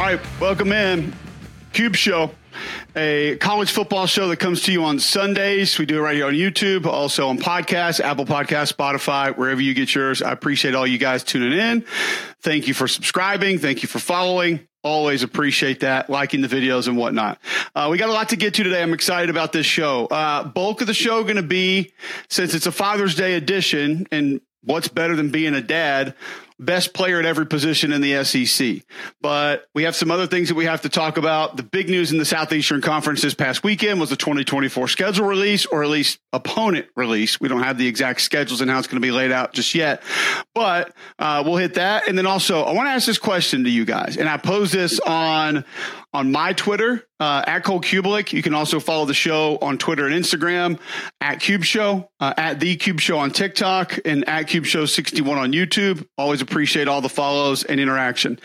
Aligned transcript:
All 0.00 0.06
right, 0.06 0.40
welcome 0.40 0.72
in. 0.72 1.12
Cube 1.74 1.94
Show, 1.94 2.30
a 2.96 3.36
college 3.36 3.70
football 3.70 4.06
show 4.06 4.28
that 4.28 4.38
comes 4.38 4.62
to 4.62 4.72
you 4.72 4.82
on 4.84 4.98
Sundays. 4.98 5.78
We 5.78 5.84
do 5.84 5.98
it 5.98 6.00
right 6.00 6.14
here 6.14 6.24
on 6.24 6.32
YouTube, 6.32 6.86
also 6.86 7.28
on 7.28 7.36
podcasts, 7.36 8.00
Apple 8.00 8.24
Podcasts, 8.24 8.72
Spotify, 8.72 9.36
wherever 9.36 9.60
you 9.60 9.74
get 9.74 9.94
yours. 9.94 10.22
I 10.22 10.32
appreciate 10.32 10.74
all 10.74 10.86
you 10.86 10.96
guys 10.96 11.22
tuning 11.22 11.52
in. 11.52 11.84
Thank 12.40 12.66
you 12.66 12.72
for 12.72 12.88
subscribing. 12.88 13.58
Thank 13.58 13.82
you 13.82 13.88
for 13.90 13.98
following. 13.98 14.66
Always 14.82 15.22
appreciate 15.22 15.80
that, 15.80 16.08
liking 16.08 16.40
the 16.40 16.48
videos 16.48 16.88
and 16.88 16.96
whatnot. 16.96 17.38
Uh, 17.74 17.88
we 17.90 17.98
got 17.98 18.08
a 18.08 18.12
lot 18.12 18.30
to 18.30 18.36
get 18.36 18.54
to 18.54 18.64
today. 18.64 18.82
I'm 18.82 18.94
excited 18.94 19.28
about 19.28 19.52
this 19.52 19.66
show. 19.66 20.06
Uh, 20.06 20.44
bulk 20.44 20.80
of 20.80 20.86
the 20.86 20.94
show 20.94 21.24
going 21.24 21.36
to 21.36 21.42
be, 21.42 21.92
since 22.30 22.54
it's 22.54 22.64
a 22.66 22.72
Father's 22.72 23.16
Day 23.16 23.34
edition, 23.34 24.06
and 24.10 24.40
what's 24.64 24.88
better 24.88 25.14
than 25.14 25.28
being 25.28 25.54
a 25.54 25.60
dad? 25.60 26.14
Best 26.60 26.92
player 26.92 27.18
at 27.18 27.24
every 27.24 27.46
position 27.46 27.92
in 27.92 28.00
the 28.00 28.22
SEC. 28.22 28.82
But 29.20 29.64
we 29.74 29.84
have 29.84 29.96
some 29.96 30.10
other 30.10 30.26
things 30.26 30.48
that 30.48 30.54
we 30.54 30.66
have 30.66 30.82
to 30.82 30.88
talk 30.88 31.16
about. 31.16 31.56
The 31.56 31.62
big 31.62 31.88
news 31.88 32.12
in 32.12 32.18
the 32.18 32.24
Southeastern 32.24 32.82
Conference 32.82 33.22
this 33.22 33.34
past 33.34 33.64
weekend 33.64 33.98
was 33.98 34.10
the 34.10 34.16
2024 34.16 34.88
schedule 34.88 35.26
release, 35.26 35.66
or 35.66 35.82
at 35.82 35.88
least 35.88 36.20
opponent 36.32 36.86
release. 36.94 37.40
We 37.40 37.48
don't 37.48 37.62
have 37.62 37.78
the 37.78 37.86
exact 37.86 38.20
schedules 38.20 38.60
and 38.60 38.70
how 38.70 38.78
it's 38.78 38.86
going 38.86 39.00
to 39.00 39.06
be 39.06 39.10
laid 39.10 39.32
out 39.32 39.52
just 39.52 39.74
yet, 39.74 40.02
but 40.54 40.94
uh, 41.18 41.42
we'll 41.44 41.56
hit 41.56 41.74
that. 41.74 42.08
And 42.08 42.16
then 42.16 42.26
also, 42.26 42.62
I 42.62 42.72
want 42.72 42.86
to 42.86 42.90
ask 42.90 43.06
this 43.06 43.18
question 43.18 43.64
to 43.64 43.70
you 43.70 43.84
guys, 43.84 44.16
and 44.16 44.28
I 44.28 44.36
pose 44.36 44.70
this 44.70 45.00
on 45.00 45.64
on 46.12 46.32
my 46.32 46.52
Twitter 46.52 47.06
uh, 47.20 47.44
at 47.46 47.64
Cole 47.64 47.80
Cubelic. 47.80 48.32
You 48.32 48.42
can 48.42 48.54
also 48.54 48.80
follow 48.80 49.04
the 49.04 49.14
show 49.14 49.58
on 49.58 49.78
Twitter 49.78 50.06
and 50.06 50.14
Instagram 50.14 50.78
at 51.20 51.40
Cube 51.40 51.64
Show, 51.64 52.10
uh, 52.18 52.34
at 52.36 52.60
the 52.60 52.76
Cube 52.76 53.00
Show 53.00 53.18
on 53.18 53.30
TikTok, 53.30 53.98
and 54.04 54.28
at 54.28 54.48
Cube 54.48 54.64
Show 54.64 54.86
61 54.86 55.38
on 55.38 55.52
YouTube. 55.52 56.06
Always 56.18 56.40
appreciate 56.40 56.88
all 56.88 57.00
the 57.00 57.08
follows 57.08 57.62
and 57.64 57.78
interaction. 57.78 58.38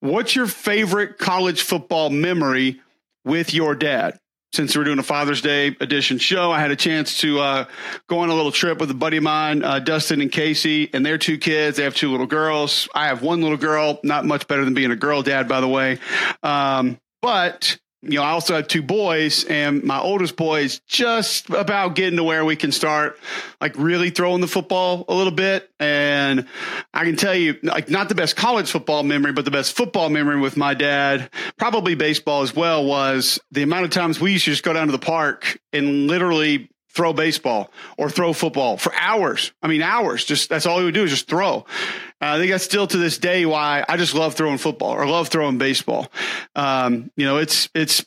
What's 0.00 0.34
your 0.34 0.46
favorite 0.46 1.18
college 1.18 1.62
football 1.62 2.10
memory 2.10 2.80
with 3.24 3.52
your 3.52 3.74
dad? 3.74 4.18
Since 4.52 4.76
we're 4.76 4.84
doing 4.84 4.98
a 4.98 5.02
Father's 5.02 5.40
Day 5.40 5.74
edition 5.80 6.18
show, 6.18 6.52
I 6.52 6.60
had 6.60 6.70
a 6.70 6.76
chance 6.76 7.20
to 7.20 7.40
uh, 7.40 7.64
go 8.06 8.18
on 8.18 8.28
a 8.28 8.34
little 8.34 8.52
trip 8.52 8.78
with 8.80 8.90
a 8.90 8.94
buddy 8.94 9.16
of 9.16 9.22
mine, 9.22 9.64
uh, 9.64 9.78
Dustin 9.78 10.20
and 10.20 10.30
Casey, 10.30 10.90
and 10.92 11.06
their 11.06 11.16
two 11.16 11.38
kids. 11.38 11.78
They 11.78 11.84
have 11.84 11.94
two 11.94 12.10
little 12.10 12.26
girls. 12.26 12.86
I 12.94 13.06
have 13.06 13.22
one 13.22 13.40
little 13.40 13.56
girl, 13.56 13.98
not 14.02 14.26
much 14.26 14.46
better 14.48 14.66
than 14.66 14.74
being 14.74 14.90
a 14.90 14.96
girl 14.96 15.22
dad, 15.22 15.48
by 15.48 15.62
the 15.62 15.68
way. 15.68 16.00
Um, 16.42 17.00
but 17.22 17.78
you 18.02 18.18
know, 18.18 18.22
I 18.24 18.30
also 18.30 18.56
have 18.56 18.66
two 18.66 18.82
boys, 18.82 19.44
and 19.44 19.84
my 19.84 20.00
oldest 20.00 20.36
boy 20.36 20.62
is 20.62 20.80
just 20.88 21.48
about 21.50 21.94
getting 21.94 22.16
to 22.16 22.24
where 22.24 22.44
we 22.44 22.56
can 22.56 22.72
start, 22.72 23.18
like 23.60 23.74
really 23.76 24.10
throwing 24.10 24.40
the 24.40 24.48
football 24.48 25.04
a 25.06 25.14
little 25.14 25.32
bit. 25.32 25.70
And 25.78 26.48
I 26.92 27.04
can 27.04 27.14
tell 27.14 27.34
you, 27.34 27.58
like, 27.62 27.88
not 27.88 28.08
the 28.08 28.16
best 28.16 28.34
college 28.34 28.70
football 28.70 29.04
memory, 29.04 29.32
but 29.32 29.44
the 29.44 29.52
best 29.52 29.76
football 29.76 30.08
memory 30.08 30.40
with 30.40 30.56
my 30.56 30.74
dad, 30.74 31.30
probably 31.58 31.94
baseball 31.94 32.42
as 32.42 32.54
well, 32.54 32.84
was 32.84 33.40
the 33.52 33.62
amount 33.62 33.84
of 33.84 33.90
times 33.90 34.20
we 34.20 34.32
used 34.32 34.46
to 34.46 34.50
just 34.50 34.64
go 34.64 34.72
down 34.72 34.86
to 34.86 34.92
the 34.92 34.98
park 34.98 35.60
and 35.72 36.08
literally 36.08 36.68
throw 36.92 37.12
baseball 37.12 37.72
or 37.96 38.10
throw 38.10 38.32
football 38.32 38.76
for 38.76 38.92
hours. 38.94 39.52
I 39.62 39.68
mean, 39.68 39.82
hours. 39.82 40.24
Just 40.24 40.48
that's 40.48 40.66
all 40.66 40.78
he 40.78 40.84
would 40.84 40.94
do 40.94 41.04
is 41.04 41.10
just 41.10 41.28
throw. 41.28 41.64
Uh, 42.22 42.36
I 42.36 42.38
think 42.38 42.52
that's 42.52 42.62
still 42.62 42.86
to 42.86 42.96
this 42.96 43.18
day 43.18 43.44
why 43.46 43.84
I 43.88 43.96
just 43.96 44.14
love 44.14 44.34
throwing 44.34 44.58
football 44.58 44.92
or 44.92 45.04
love 45.08 45.26
throwing 45.26 45.58
baseball. 45.58 46.06
Um, 46.54 47.10
you 47.16 47.26
know, 47.26 47.38
it's 47.38 47.68
it's 47.74 48.06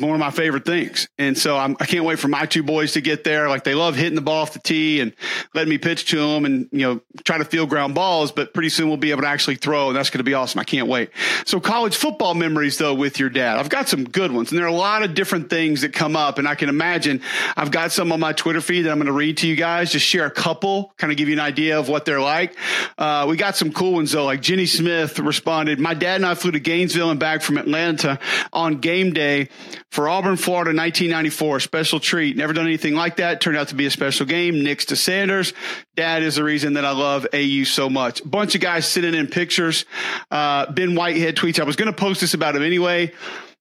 one 0.00 0.12
of 0.12 0.20
my 0.20 0.30
favorite 0.30 0.64
things. 0.64 1.08
And 1.18 1.36
so 1.36 1.56
I'm, 1.56 1.76
I 1.80 1.86
can 1.86 1.98
not 1.98 2.06
wait 2.06 2.18
for 2.18 2.28
my 2.28 2.46
two 2.46 2.62
boys 2.62 2.92
to 2.92 3.00
get 3.00 3.24
there. 3.24 3.48
Like 3.48 3.64
they 3.64 3.74
love 3.74 3.96
hitting 3.96 4.14
the 4.14 4.20
ball 4.20 4.42
off 4.42 4.52
the 4.52 4.58
tee 4.58 5.00
and 5.00 5.12
letting 5.54 5.70
me 5.70 5.78
pitch 5.78 6.06
to 6.06 6.16
them 6.16 6.44
and, 6.44 6.68
you 6.72 6.80
know, 6.80 7.00
try 7.24 7.38
to 7.38 7.44
field 7.44 7.68
ground 7.68 7.94
balls, 7.94 8.32
but 8.32 8.54
pretty 8.54 8.68
soon 8.68 8.88
we'll 8.88 8.96
be 8.96 9.10
able 9.10 9.22
to 9.22 9.28
actually 9.28 9.56
throw 9.56 9.88
and 9.88 9.96
that's 9.96 10.10
going 10.10 10.18
to 10.18 10.24
be 10.24 10.34
awesome. 10.34 10.60
I 10.60 10.64
can't 10.64 10.88
wait. 10.88 11.10
So 11.44 11.60
college 11.60 11.96
football 11.96 12.34
memories 12.34 12.78
though 12.78 12.94
with 12.94 13.18
your 13.18 13.30
dad. 13.30 13.58
I've 13.58 13.68
got 13.68 13.88
some 13.88 14.04
good 14.04 14.32
ones 14.32 14.50
and 14.50 14.58
there 14.58 14.66
are 14.66 14.68
a 14.68 14.72
lot 14.72 15.02
of 15.02 15.14
different 15.14 15.50
things 15.50 15.82
that 15.82 15.92
come 15.92 16.16
up 16.16 16.38
and 16.38 16.48
I 16.48 16.54
can 16.54 16.68
imagine 16.68 17.20
I've 17.56 17.70
got 17.70 17.92
some 17.92 18.12
on 18.12 18.20
my 18.20 18.32
Twitter 18.32 18.60
feed 18.60 18.82
that 18.82 18.90
I'm 18.90 18.98
going 18.98 19.06
to 19.06 19.12
read 19.12 19.38
to 19.38 19.48
you 19.48 19.56
guys, 19.56 19.92
just 19.92 20.06
share 20.06 20.26
a 20.26 20.30
couple, 20.30 20.92
kind 20.96 21.12
of 21.12 21.16
give 21.16 21.28
you 21.28 21.34
an 21.34 21.40
idea 21.40 21.78
of 21.78 21.88
what 21.88 22.04
they're 22.04 22.20
like. 22.20 22.56
Uh, 22.98 23.26
we 23.28 23.36
got 23.36 23.56
some 23.56 23.72
cool 23.72 23.94
ones 23.94 24.12
though, 24.12 24.24
like 24.24 24.40
Jenny 24.40 24.66
Smith 24.66 25.18
responded, 25.18 25.78
my 25.78 25.94
dad 25.94 26.16
and 26.16 26.26
I 26.26 26.34
flew 26.34 26.52
to 26.52 26.60
Gainesville 26.60 27.10
and 27.10 27.20
back 27.20 27.42
from 27.42 27.58
Atlanta 27.58 28.18
on 28.52 28.78
game 28.78 29.12
day 29.12 29.48
for 29.90 30.08
Auburn, 30.08 30.36
Florida, 30.36 30.70
1994. 30.70 31.60
Special 31.60 32.00
treat. 32.00 32.36
Never 32.36 32.52
done 32.52 32.66
anything 32.66 32.94
like 32.94 33.16
that. 33.16 33.40
Turned 33.40 33.56
out 33.56 33.68
to 33.68 33.74
be 33.74 33.86
a 33.86 33.90
special 33.90 34.26
game. 34.26 34.62
Nix 34.62 34.86
to 34.86 34.96
Sanders. 34.96 35.52
Dad 35.96 36.22
is 36.22 36.36
the 36.36 36.44
reason 36.44 36.74
that 36.74 36.84
I 36.84 36.92
love 36.92 37.26
AU 37.32 37.64
so 37.64 37.88
much. 37.88 38.28
Bunch 38.28 38.54
of 38.54 38.60
guys 38.60 38.86
sitting 38.86 39.14
in 39.14 39.26
pictures. 39.26 39.84
Uh, 40.30 40.70
ben 40.72 40.94
Whitehead 40.94 41.36
tweets. 41.36 41.60
I 41.60 41.64
was 41.64 41.76
going 41.76 41.92
to 41.92 41.96
post 41.96 42.20
this 42.20 42.34
about 42.34 42.56
him 42.56 42.62
anyway, 42.62 43.12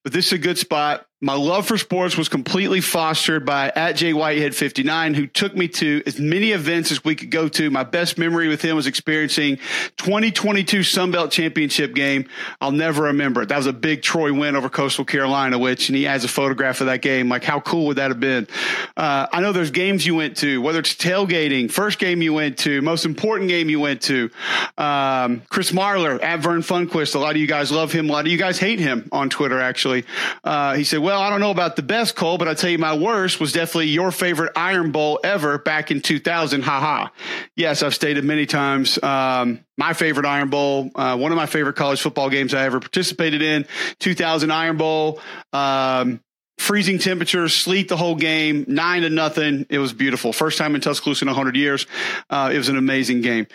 but 0.04 0.14
this 0.14 0.28
is 0.28 0.34
a 0.34 0.38
good 0.38 0.58
spot. 0.58 1.06
My 1.24 1.36
love 1.36 1.66
for 1.66 1.78
sports 1.78 2.18
was 2.18 2.28
completely 2.28 2.82
fostered 2.82 3.46
by 3.46 3.72
at 3.78 3.94
J 3.94 4.12
Whitehead 4.12 4.54
59, 4.54 5.14
who 5.14 5.26
took 5.26 5.56
me 5.56 5.70
to 5.70 6.04
as 6.06 6.20
many 6.20 6.52
events 6.52 6.92
as 6.92 7.06
we 7.06 7.16
could 7.16 7.32
go 7.32 7.48
to. 7.48 7.72
My 7.72 7.86
best 7.86 8.18
memory 8.18 8.50
with 8.50 8.62
him 8.62 8.76
was 8.76 8.88
experiencing 8.88 9.56
2022 9.96 10.80
Sunbelt 10.80 11.32
Championship 11.32 11.96
game. 11.96 12.28
I'll 12.60 12.74
never 12.74 13.04
remember 13.04 13.42
it. 13.42 13.48
That 13.48 13.56
was 13.56 13.68
a 13.68 13.72
big 13.74 14.02
Troy 14.02 14.34
win 14.34 14.58
over 14.58 14.68
Coastal 14.68 15.06
Carolina, 15.06 15.58
which, 15.58 15.88
and 15.88 15.96
he 15.96 16.04
has 16.04 16.26
a 16.26 16.28
photograph 16.28 16.82
of 16.82 16.88
that 16.88 17.02
game. 17.02 17.30
Like, 17.30 17.46
how 17.46 17.62
cool 17.62 17.86
would 17.86 17.96
that 18.00 18.12
have 18.12 18.20
been? 18.20 18.46
Uh, 18.98 19.28
I 19.32 19.40
know 19.40 19.54
there's 19.54 19.72
games 19.72 20.06
you 20.06 20.16
went 20.16 20.36
to, 20.40 20.62
whether 20.62 20.80
it's 20.80 20.94
tailgating, 20.94 21.72
first 21.72 22.00
game 22.00 22.22
you 22.22 22.34
went 22.34 22.58
to, 22.60 22.82
most 22.82 23.06
important 23.06 23.48
game 23.48 23.70
you 23.70 23.80
went 23.80 24.02
to. 24.02 24.30
Um, 24.78 25.42
Chris 25.48 25.72
Marler 25.72 26.22
at 26.22 26.42
Vern 26.42 26.64
Funquist. 26.64 27.16
A 27.16 27.20
lot 27.20 27.32
of 27.32 27.38
you 27.38 27.48
guys 27.48 27.72
love 27.72 27.94
him. 27.94 28.10
A 28.10 28.12
lot 28.12 28.26
of 28.26 28.32
you 28.34 28.38
guys 28.38 28.60
hate 28.60 28.80
him 28.80 29.08
on 29.14 29.30
Twitter, 29.30 29.62
actually. 29.62 30.04
Uh, 30.44 30.76
he 30.76 30.84
said, 30.84 31.00
well, 31.00 31.13
well, 31.14 31.22
I 31.22 31.30
don't 31.30 31.42
know 31.42 31.52
about 31.52 31.76
the 31.76 31.84
best, 31.84 32.16
Cole, 32.16 32.40
but 32.40 32.48
I 32.48 32.56
tell 32.56 32.72
you, 32.72 32.80
my 32.80 32.96
worst 32.96 33.40
was 33.40 33.52
definitely 33.52 33.90
your 33.90 34.12
favorite 34.12 34.52
Iron 34.56 34.92
Bowl 34.92 35.20
ever 35.24 35.60
back 35.60 35.92
in 35.92 36.02
2000. 36.02 36.64
Haha. 36.64 37.10
Yes, 37.56 37.84
I've 37.84 37.94
stated 37.94 38.24
many 38.24 38.48
times. 38.48 38.98
Um, 39.04 39.64
my 39.78 39.94
favorite 39.94 40.26
Iron 40.26 40.50
Bowl, 40.50 40.90
uh, 40.96 41.16
one 41.16 41.32
of 41.32 41.36
my 41.36 41.46
favorite 41.46 41.76
college 41.76 42.02
football 42.02 42.32
games 42.32 42.56
I 42.56 42.66
ever 42.66 42.80
participated 42.80 43.44
in, 43.44 43.68
2000 44.00 44.50
Iron 44.50 44.78
Bowl. 44.78 45.20
Um, 45.52 46.20
freezing 46.58 47.00
temperatures, 47.00 47.54
sleet 47.54 47.90
the 47.90 47.98
whole 47.98 48.16
game, 48.16 48.66
nine 48.68 49.02
to 49.02 49.10
nothing. 49.10 49.66
It 49.70 49.80
was 49.80 49.92
beautiful. 49.92 50.32
First 50.32 50.58
time 50.58 50.76
in 50.76 50.82
Tuscaloosa 50.82 51.26
in 51.26 51.28
100 51.28 51.56
years. 51.56 51.88
Uh, 52.30 52.52
it 52.54 52.58
was 52.58 52.70
an 52.70 52.78
amazing 52.78 53.22
game. 53.22 53.48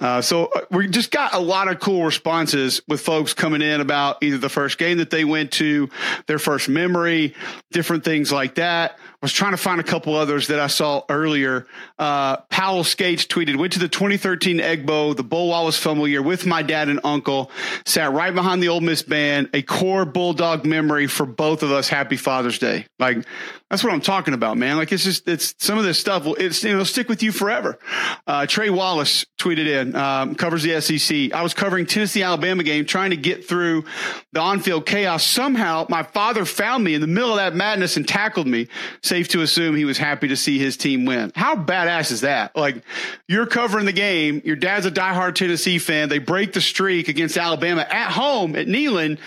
Uh, 0.00 0.20
so 0.20 0.46
uh, 0.46 0.60
we 0.70 0.88
just 0.88 1.10
got 1.10 1.34
a 1.34 1.38
lot 1.38 1.68
of 1.68 1.80
cool 1.80 2.04
responses 2.04 2.82
with 2.86 3.00
folks 3.00 3.34
coming 3.34 3.62
in 3.62 3.80
about 3.80 4.22
either 4.22 4.38
the 4.38 4.48
first 4.48 4.78
game 4.78 4.98
that 4.98 5.10
they 5.10 5.24
went 5.24 5.52
to, 5.52 5.88
their 6.26 6.38
first 6.38 6.68
memory, 6.68 7.34
different 7.72 8.04
things 8.04 8.30
like 8.30 8.56
that 8.56 8.98
was 9.22 9.32
trying 9.32 9.52
to 9.52 9.56
find 9.56 9.80
a 9.80 9.84
couple 9.84 10.14
others 10.14 10.48
that 10.48 10.58
I 10.58 10.66
saw 10.66 11.02
earlier. 11.08 11.66
Uh, 11.98 12.38
Powell 12.50 12.82
Skates 12.82 13.24
tweeted, 13.24 13.56
went 13.56 13.72
to 13.74 13.78
the 13.78 13.88
2013 13.88 14.60
Egg 14.60 14.84
Bowl, 14.84 15.14
the 15.14 15.22
Bo 15.22 15.44
Wallace 15.44 15.78
fumble 15.78 16.08
year 16.08 16.20
with 16.20 16.44
my 16.44 16.62
dad 16.62 16.88
and 16.88 17.00
uncle, 17.04 17.50
sat 17.86 18.12
right 18.12 18.34
behind 18.34 18.62
the 18.62 18.68
Ole 18.68 18.80
Miss 18.80 19.02
band, 19.02 19.48
a 19.54 19.62
core 19.62 20.04
Bulldog 20.04 20.66
memory 20.66 21.06
for 21.06 21.24
both 21.24 21.62
of 21.62 21.70
us. 21.70 21.88
Happy 21.88 22.16
Father's 22.16 22.58
Day. 22.58 22.86
Like, 22.98 23.24
that's 23.72 23.82
what 23.82 23.94
I'm 23.94 24.02
talking 24.02 24.34
about, 24.34 24.58
man. 24.58 24.76
Like 24.76 24.92
it's 24.92 25.02
just 25.02 25.26
it's 25.26 25.54
some 25.58 25.78
of 25.78 25.84
this 25.84 25.98
stuff. 25.98 26.26
Will 26.26 26.34
it's 26.34 26.62
know 26.62 26.84
stick 26.84 27.08
with 27.08 27.22
you 27.22 27.32
forever. 27.32 27.78
Uh, 28.26 28.44
Trey 28.44 28.68
Wallace 28.68 29.24
tweeted 29.40 29.66
in 29.66 29.96
um, 29.96 30.34
covers 30.34 30.62
the 30.62 30.78
SEC. 30.82 31.32
I 31.32 31.42
was 31.42 31.54
covering 31.54 31.86
Tennessee 31.86 32.22
Alabama 32.22 32.64
game, 32.64 32.84
trying 32.84 33.12
to 33.12 33.16
get 33.16 33.48
through 33.48 33.86
the 34.32 34.40
on-field 34.40 34.84
chaos. 34.84 35.24
Somehow, 35.24 35.86
my 35.88 36.02
father 36.02 36.44
found 36.44 36.84
me 36.84 36.92
in 36.92 37.00
the 37.00 37.06
middle 37.06 37.30
of 37.30 37.36
that 37.36 37.54
madness 37.54 37.96
and 37.96 38.06
tackled 38.06 38.46
me. 38.46 38.68
Safe 39.12 39.28
to 39.28 39.42
assume 39.42 39.76
he 39.76 39.84
was 39.84 39.98
happy 39.98 40.28
to 40.28 40.36
see 40.38 40.58
his 40.58 40.78
team 40.78 41.04
win. 41.04 41.32
How 41.34 41.54
badass 41.54 42.10
is 42.12 42.22
that? 42.22 42.56
Like 42.56 42.82
you're 43.28 43.44
covering 43.44 43.84
the 43.84 43.92
game. 43.92 44.40
Your 44.42 44.56
dad's 44.56 44.86
a 44.86 44.90
diehard 44.90 45.34
Tennessee 45.34 45.78
fan. 45.78 46.08
They 46.08 46.18
break 46.18 46.54
the 46.54 46.62
streak 46.62 47.08
against 47.08 47.36
Alabama 47.36 47.82
at 47.82 48.10
home 48.10 48.56
at 48.56 48.68
Neyland 48.68 49.18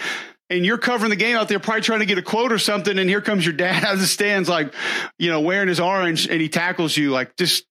and 0.49 0.65
you're 0.65 0.79
covering 0.79 1.11
the 1.11 1.15
game 1.15 1.35
out 1.35 1.49
there, 1.49 1.59
probably 1.59 1.81
trying 1.81 1.99
to 1.99 2.07
get 2.07 2.17
a 2.17 2.23
quote 2.23 2.51
or 2.51 2.57
something, 2.57 2.97
and 2.97 3.07
here 3.07 3.21
comes 3.21 3.45
your 3.45 3.53
dad 3.53 3.83
out 3.85 3.93
of 3.93 3.99
the 3.99 4.07
stands, 4.07 4.49
like, 4.49 4.73
you 5.19 5.29
know, 5.29 5.41
wearing 5.41 5.67
his 5.67 5.79
orange, 5.79 6.27
and 6.27 6.41
he 6.41 6.49
tackles 6.49 6.97
you, 6.97 7.11
like, 7.11 7.35
just 7.35 7.65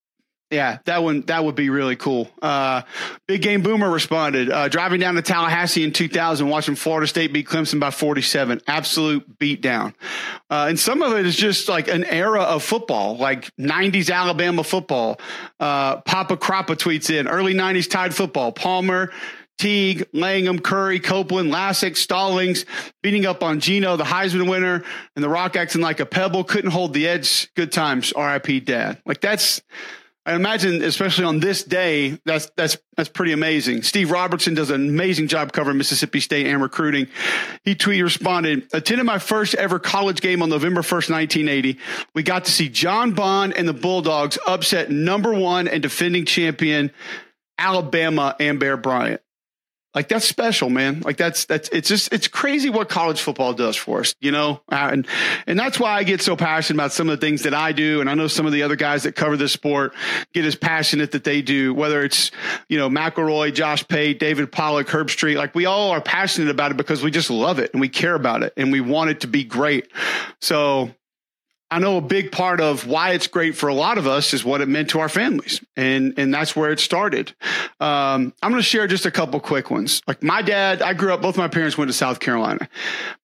yeah, 0.50 0.78
that 0.84 1.02
one 1.02 1.22
that 1.22 1.44
would 1.44 1.54
be 1.54 1.70
really 1.70 1.96
cool. 1.96 2.30
Uh, 2.40 2.82
Big 3.26 3.42
Game 3.42 3.62
Boomer 3.62 3.90
responded, 3.90 4.50
uh, 4.50 4.68
driving 4.68 5.00
down 5.00 5.14
to 5.14 5.22
Tallahassee 5.22 5.82
in 5.82 5.92
2000, 5.92 6.48
watching 6.48 6.74
Florida 6.74 7.06
State 7.06 7.32
beat 7.32 7.46
Clemson 7.46 7.80
by 7.80 7.90
47. 7.90 8.60
Absolute 8.66 9.38
beatdown. 9.38 9.94
Uh, 10.50 10.66
and 10.68 10.78
some 10.78 11.02
of 11.02 11.12
it 11.14 11.26
is 11.26 11.36
just 11.36 11.68
like 11.68 11.88
an 11.88 12.04
era 12.04 12.42
of 12.42 12.62
football, 12.62 13.16
like 13.16 13.50
90s 13.56 14.14
Alabama 14.14 14.62
football. 14.62 15.18
Uh, 15.58 16.00
Papa 16.02 16.36
Crappa 16.36 16.76
tweets 16.76 17.10
in 17.10 17.26
early 17.26 17.54
90s 17.54 17.90
Tide 17.90 18.14
football. 18.14 18.52
Palmer, 18.52 19.10
Teague, 19.58 20.06
Langham, 20.12 20.58
Curry, 20.58 20.98
Copeland, 21.00 21.50
Lassic, 21.50 21.96
Stallings, 21.96 22.66
beating 23.02 23.24
up 23.24 23.42
on 23.42 23.60
Gino, 23.60 23.96
the 23.96 24.04
Heisman 24.04 24.48
winner, 24.48 24.82
and 25.14 25.24
the 25.24 25.28
Rock 25.28 25.56
acting 25.56 25.80
like 25.80 26.00
a 26.00 26.06
pebble, 26.06 26.44
couldn't 26.44 26.70
hold 26.70 26.92
the 26.92 27.06
edge. 27.06 27.52
Good 27.54 27.72
times, 27.72 28.12
RIP 28.16 28.64
dad. 28.64 29.00
Like 29.06 29.20
that's 29.20 29.62
I 30.26 30.34
imagine, 30.34 30.82
especially 30.82 31.24
on 31.24 31.40
this 31.40 31.64
day, 31.64 32.18
that's 32.24 32.50
that's 32.56 32.78
that's 32.96 33.10
pretty 33.10 33.32
amazing. 33.32 33.82
Steve 33.82 34.10
Robertson 34.10 34.54
does 34.54 34.70
an 34.70 34.88
amazing 34.88 35.28
job 35.28 35.52
covering 35.52 35.76
Mississippi 35.76 36.20
State 36.20 36.46
and 36.46 36.62
recruiting. 36.62 37.08
He 37.62 37.74
tweet 37.74 38.02
responded, 38.02 38.66
attended 38.72 39.04
my 39.04 39.18
first 39.18 39.54
ever 39.54 39.78
college 39.78 40.22
game 40.22 40.42
on 40.42 40.48
November 40.48 40.80
1st, 40.80 41.10
1980. 41.10 41.78
We 42.14 42.22
got 42.22 42.46
to 42.46 42.52
see 42.52 42.70
John 42.70 43.12
Bond 43.12 43.54
and 43.54 43.68
the 43.68 43.74
Bulldogs 43.74 44.38
upset 44.46 44.90
number 44.90 45.34
one 45.34 45.68
and 45.68 45.82
defending 45.82 46.24
champion 46.24 46.90
Alabama 47.58 48.34
and 48.40 48.58
Bear 48.58 48.78
Bryant. 48.78 49.20
Like 49.94 50.08
that's 50.08 50.26
special, 50.26 50.70
man. 50.70 51.00
Like 51.00 51.16
that's 51.16 51.44
that's 51.44 51.68
it's 51.68 51.88
just 51.88 52.12
it's 52.12 52.26
crazy 52.26 52.68
what 52.68 52.88
college 52.88 53.20
football 53.20 53.52
does 53.52 53.76
for 53.76 54.00
us, 54.00 54.14
you 54.20 54.32
know. 54.32 54.60
Uh, 54.70 54.90
and 54.92 55.06
and 55.46 55.58
that's 55.58 55.78
why 55.78 55.92
I 55.92 56.02
get 56.02 56.20
so 56.20 56.36
passionate 56.36 56.76
about 56.76 56.92
some 56.92 57.08
of 57.08 57.18
the 57.20 57.24
things 57.24 57.44
that 57.44 57.54
I 57.54 57.70
do, 57.72 58.00
and 58.00 58.10
I 58.10 58.14
know 58.14 58.26
some 58.26 58.44
of 58.44 58.52
the 58.52 58.64
other 58.64 58.74
guys 58.74 59.04
that 59.04 59.14
cover 59.14 59.36
this 59.36 59.52
sport 59.52 59.94
get 60.32 60.44
as 60.44 60.56
passionate 60.56 61.12
that 61.12 61.22
they 61.22 61.42
do. 61.42 61.72
Whether 61.72 62.02
it's 62.02 62.32
you 62.68 62.76
know 62.76 62.90
McElroy, 62.90 63.54
Josh 63.54 63.86
Pate, 63.86 64.18
David 64.18 64.50
Pollack, 64.50 64.88
Herbstreit, 64.88 65.36
like 65.36 65.54
we 65.54 65.66
all 65.66 65.90
are 65.90 66.00
passionate 66.00 66.50
about 66.50 66.72
it 66.72 66.76
because 66.76 67.02
we 67.02 67.12
just 67.12 67.30
love 67.30 67.60
it 67.60 67.72
and 67.72 67.80
we 67.80 67.88
care 67.88 68.16
about 68.16 68.42
it 68.42 68.52
and 68.56 68.72
we 68.72 68.80
want 68.80 69.10
it 69.10 69.20
to 69.20 69.28
be 69.28 69.44
great. 69.44 69.88
So 70.40 70.90
I 71.70 71.78
know 71.78 71.96
a 71.96 72.00
big 72.00 72.30
part 72.30 72.60
of 72.60 72.86
why 72.86 73.12
it's 73.12 73.26
great 73.26 73.56
for 73.56 73.68
a 73.68 73.74
lot 73.74 73.98
of 73.98 74.06
us 74.06 74.32
is 74.32 74.44
what 74.44 74.60
it 74.60 74.68
meant 74.68 74.90
to 74.90 75.00
our 75.00 75.08
families, 75.08 75.64
and 75.76 76.14
and 76.16 76.32
that's 76.32 76.54
where 76.54 76.70
it 76.70 76.78
started. 76.78 77.34
Um, 77.80 78.32
I'm 78.42 78.50
going 78.50 78.56
to 78.56 78.62
share 78.62 78.86
just 78.86 79.06
a 79.06 79.10
couple 79.10 79.40
quick 79.40 79.70
ones. 79.70 80.02
Like 80.06 80.22
my 80.22 80.42
dad, 80.42 80.82
I 80.82 80.92
grew 80.92 81.12
up. 81.12 81.22
Both 81.22 81.36
my 81.36 81.48
parents 81.48 81.76
went 81.76 81.88
to 81.88 81.92
South 81.92 82.20
Carolina. 82.20 82.68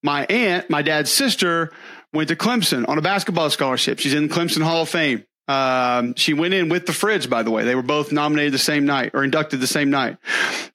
My 0.03 0.25
aunt, 0.27 0.69
my 0.71 0.83
dad's 0.83 1.13
sister, 1.13 1.71
went 2.13 2.29
to 2.29 2.37
Clemson 2.37 2.89
on 2.89 2.99
a 2.99 3.03
basketball 3.03 3.51
scholarship. 3.51 3.99
She's 3.99 4.15
in 4.15 4.29
Clemson 4.29 4.63
Hall 4.63 4.83
of 4.83 4.89
Fame. 4.89 5.25
Um, 5.51 6.15
she 6.15 6.33
went 6.33 6.55
in 6.55 6.69
with 6.69 6.87
the 6.87 6.93
Fridge, 6.93 7.29
by 7.29 7.43
the 7.43 7.51
way. 7.51 7.65
They 7.65 7.75
were 7.75 7.83
both 7.83 8.13
nominated 8.13 8.55
the 8.55 8.59
same 8.59 8.87
night 8.87 9.11
or 9.15 9.25
inducted 9.25 9.61
the 9.61 9.67
same 9.67 9.91
night. 9.91 10.17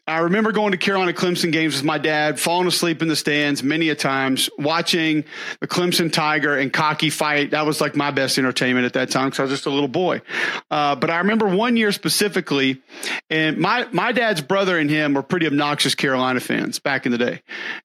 I 0.06 0.20
remember 0.20 0.52
going 0.52 0.72
to 0.72 0.78
Carolina 0.78 1.14
Clemson 1.14 1.54
games 1.54 1.76
with 1.78 1.86
my 1.86 1.98
dad, 1.98 2.42
falling 2.42 2.68
asleep 2.68 3.02
in 3.02 3.08
the 3.08 3.16
stands 3.16 3.64
many 3.64 3.88
a 3.88 3.96
times, 3.96 4.50
watching 4.58 5.24
the 5.62 5.68
Clemson 5.68 6.12
Tiger 6.12 6.58
and 6.58 6.74
Cocky 6.74 7.10
fight. 7.10 7.52
That 7.52 7.66
was 7.66 7.80
like 7.80 7.96
my 7.96 8.12
best 8.12 8.38
entertainment 8.38 8.86
at 8.86 8.94
that 8.94 9.12
time 9.12 9.28
because 9.28 9.40
I 9.40 9.44
was 9.44 9.52
just 9.52 9.66
a 9.66 9.70
little 9.70 9.88
boy. 9.88 10.22
Uh, 10.70 10.96
but 10.98 11.10
I 11.10 11.20
remember 11.20 11.48
one 11.48 11.78
year 11.78 11.94
specifically, 11.94 12.82
and 13.30 13.58
my 13.58 13.88
my 13.94 14.12
dad's 14.12 14.42
brother 14.42 14.78
and 14.78 14.90
him 14.90 15.14
were 15.14 15.24
pretty 15.24 15.48
obnoxious 15.48 15.96
Carolina 15.96 16.42
fans 16.42 16.80
back 16.80 17.06
in 17.06 17.14
the 17.14 17.18
day. 17.18 17.42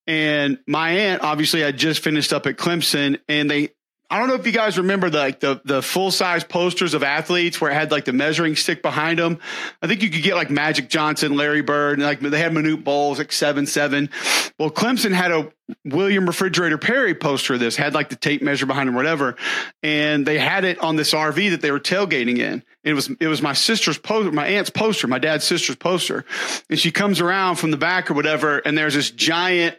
And 0.09 0.59
my 0.67 0.91
aunt 0.91 1.23
obviously 1.23 1.61
had 1.61 1.77
just 1.77 2.03
finished 2.03 2.33
up 2.33 2.47
at 2.47 2.57
Clemson, 2.57 3.21
and 3.29 3.49
they 3.49 3.71
I 4.11 4.19
don't 4.19 4.27
know 4.27 4.35
if 4.35 4.45
you 4.45 4.53
guys 4.53 4.77
remember 4.77 5.09
the 5.09 5.19
like 5.19 5.39
the 5.39 5.61
the 5.65 5.83
full 5.83 6.11
size 6.11 6.43
posters 6.43 6.95
of 6.95 7.05
athletes 7.05 7.61
where 7.61 7.71
it 7.71 7.75
had 7.75 7.93
like 7.93 8.05
the 8.05 8.13
measuring 8.13 8.57
stick 8.57 8.83
behind 8.83 9.21
them. 9.21 9.39
I 9.81 9.87
think 9.87 10.03
you 10.03 10.11
could 10.11 10.25
get 10.25 10.35
like 10.35 10.51
Magic 10.51 10.89
Johnson, 10.89 11.37
Larry 11.37 11.63
Bird, 11.63 11.99
and 11.99 12.03
like 12.03 12.19
they 12.19 12.39
had 12.39 12.51
Manute 12.51 12.83
Bowles 12.83 13.19
like 13.19 13.31
seven 13.31 13.67
seven. 13.67 14.11
Well, 14.59 14.71
Clemson 14.71 15.13
had 15.13 15.31
a 15.31 15.53
William 15.85 16.27
Refrigerator 16.27 16.77
Perry 16.77 17.15
poster 17.15 17.55
of 17.55 17.61
this 17.61 17.77
had 17.77 17.95
like 17.95 18.09
the 18.09 18.17
tape 18.17 18.43
measure 18.43 18.67
behind 18.67 18.89
him, 18.89 18.97
whatever, 18.97 19.37
and 19.81 20.27
they 20.27 20.41
had 20.41 20.65
it 20.65 20.81
on 20.81 20.97
this 20.97 21.15
RV 21.15 21.51
that 21.51 21.61
they 21.61 21.71
were 21.71 21.79
tailgating 21.79 22.39
in. 22.39 22.65
It 22.83 22.95
was 22.95 23.11
it 23.21 23.29
was 23.29 23.41
my 23.41 23.53
sister's 23.53 23.97
poster, 23.97 24.33
my 24.33 24.49
aunt's 24.49 24.71
poster, 24.71 25.07
my 25.07 25.21
dad's 25.21 25.45
sister's 25.45 25.77
poster, 25.77 26.25
and 26.69 26.81
she 26.81 26.91
comes 26.91 27.21
around 27.21 27.57
from 27.57 27.71
the 27.71 27.77
back 27.77 28.11
or 28.11 28.15
whatever, 28.15 28.59
and 28.59 28.77
there's 28.77 28.95
this 28.95 29.13
giant 29.13 29.77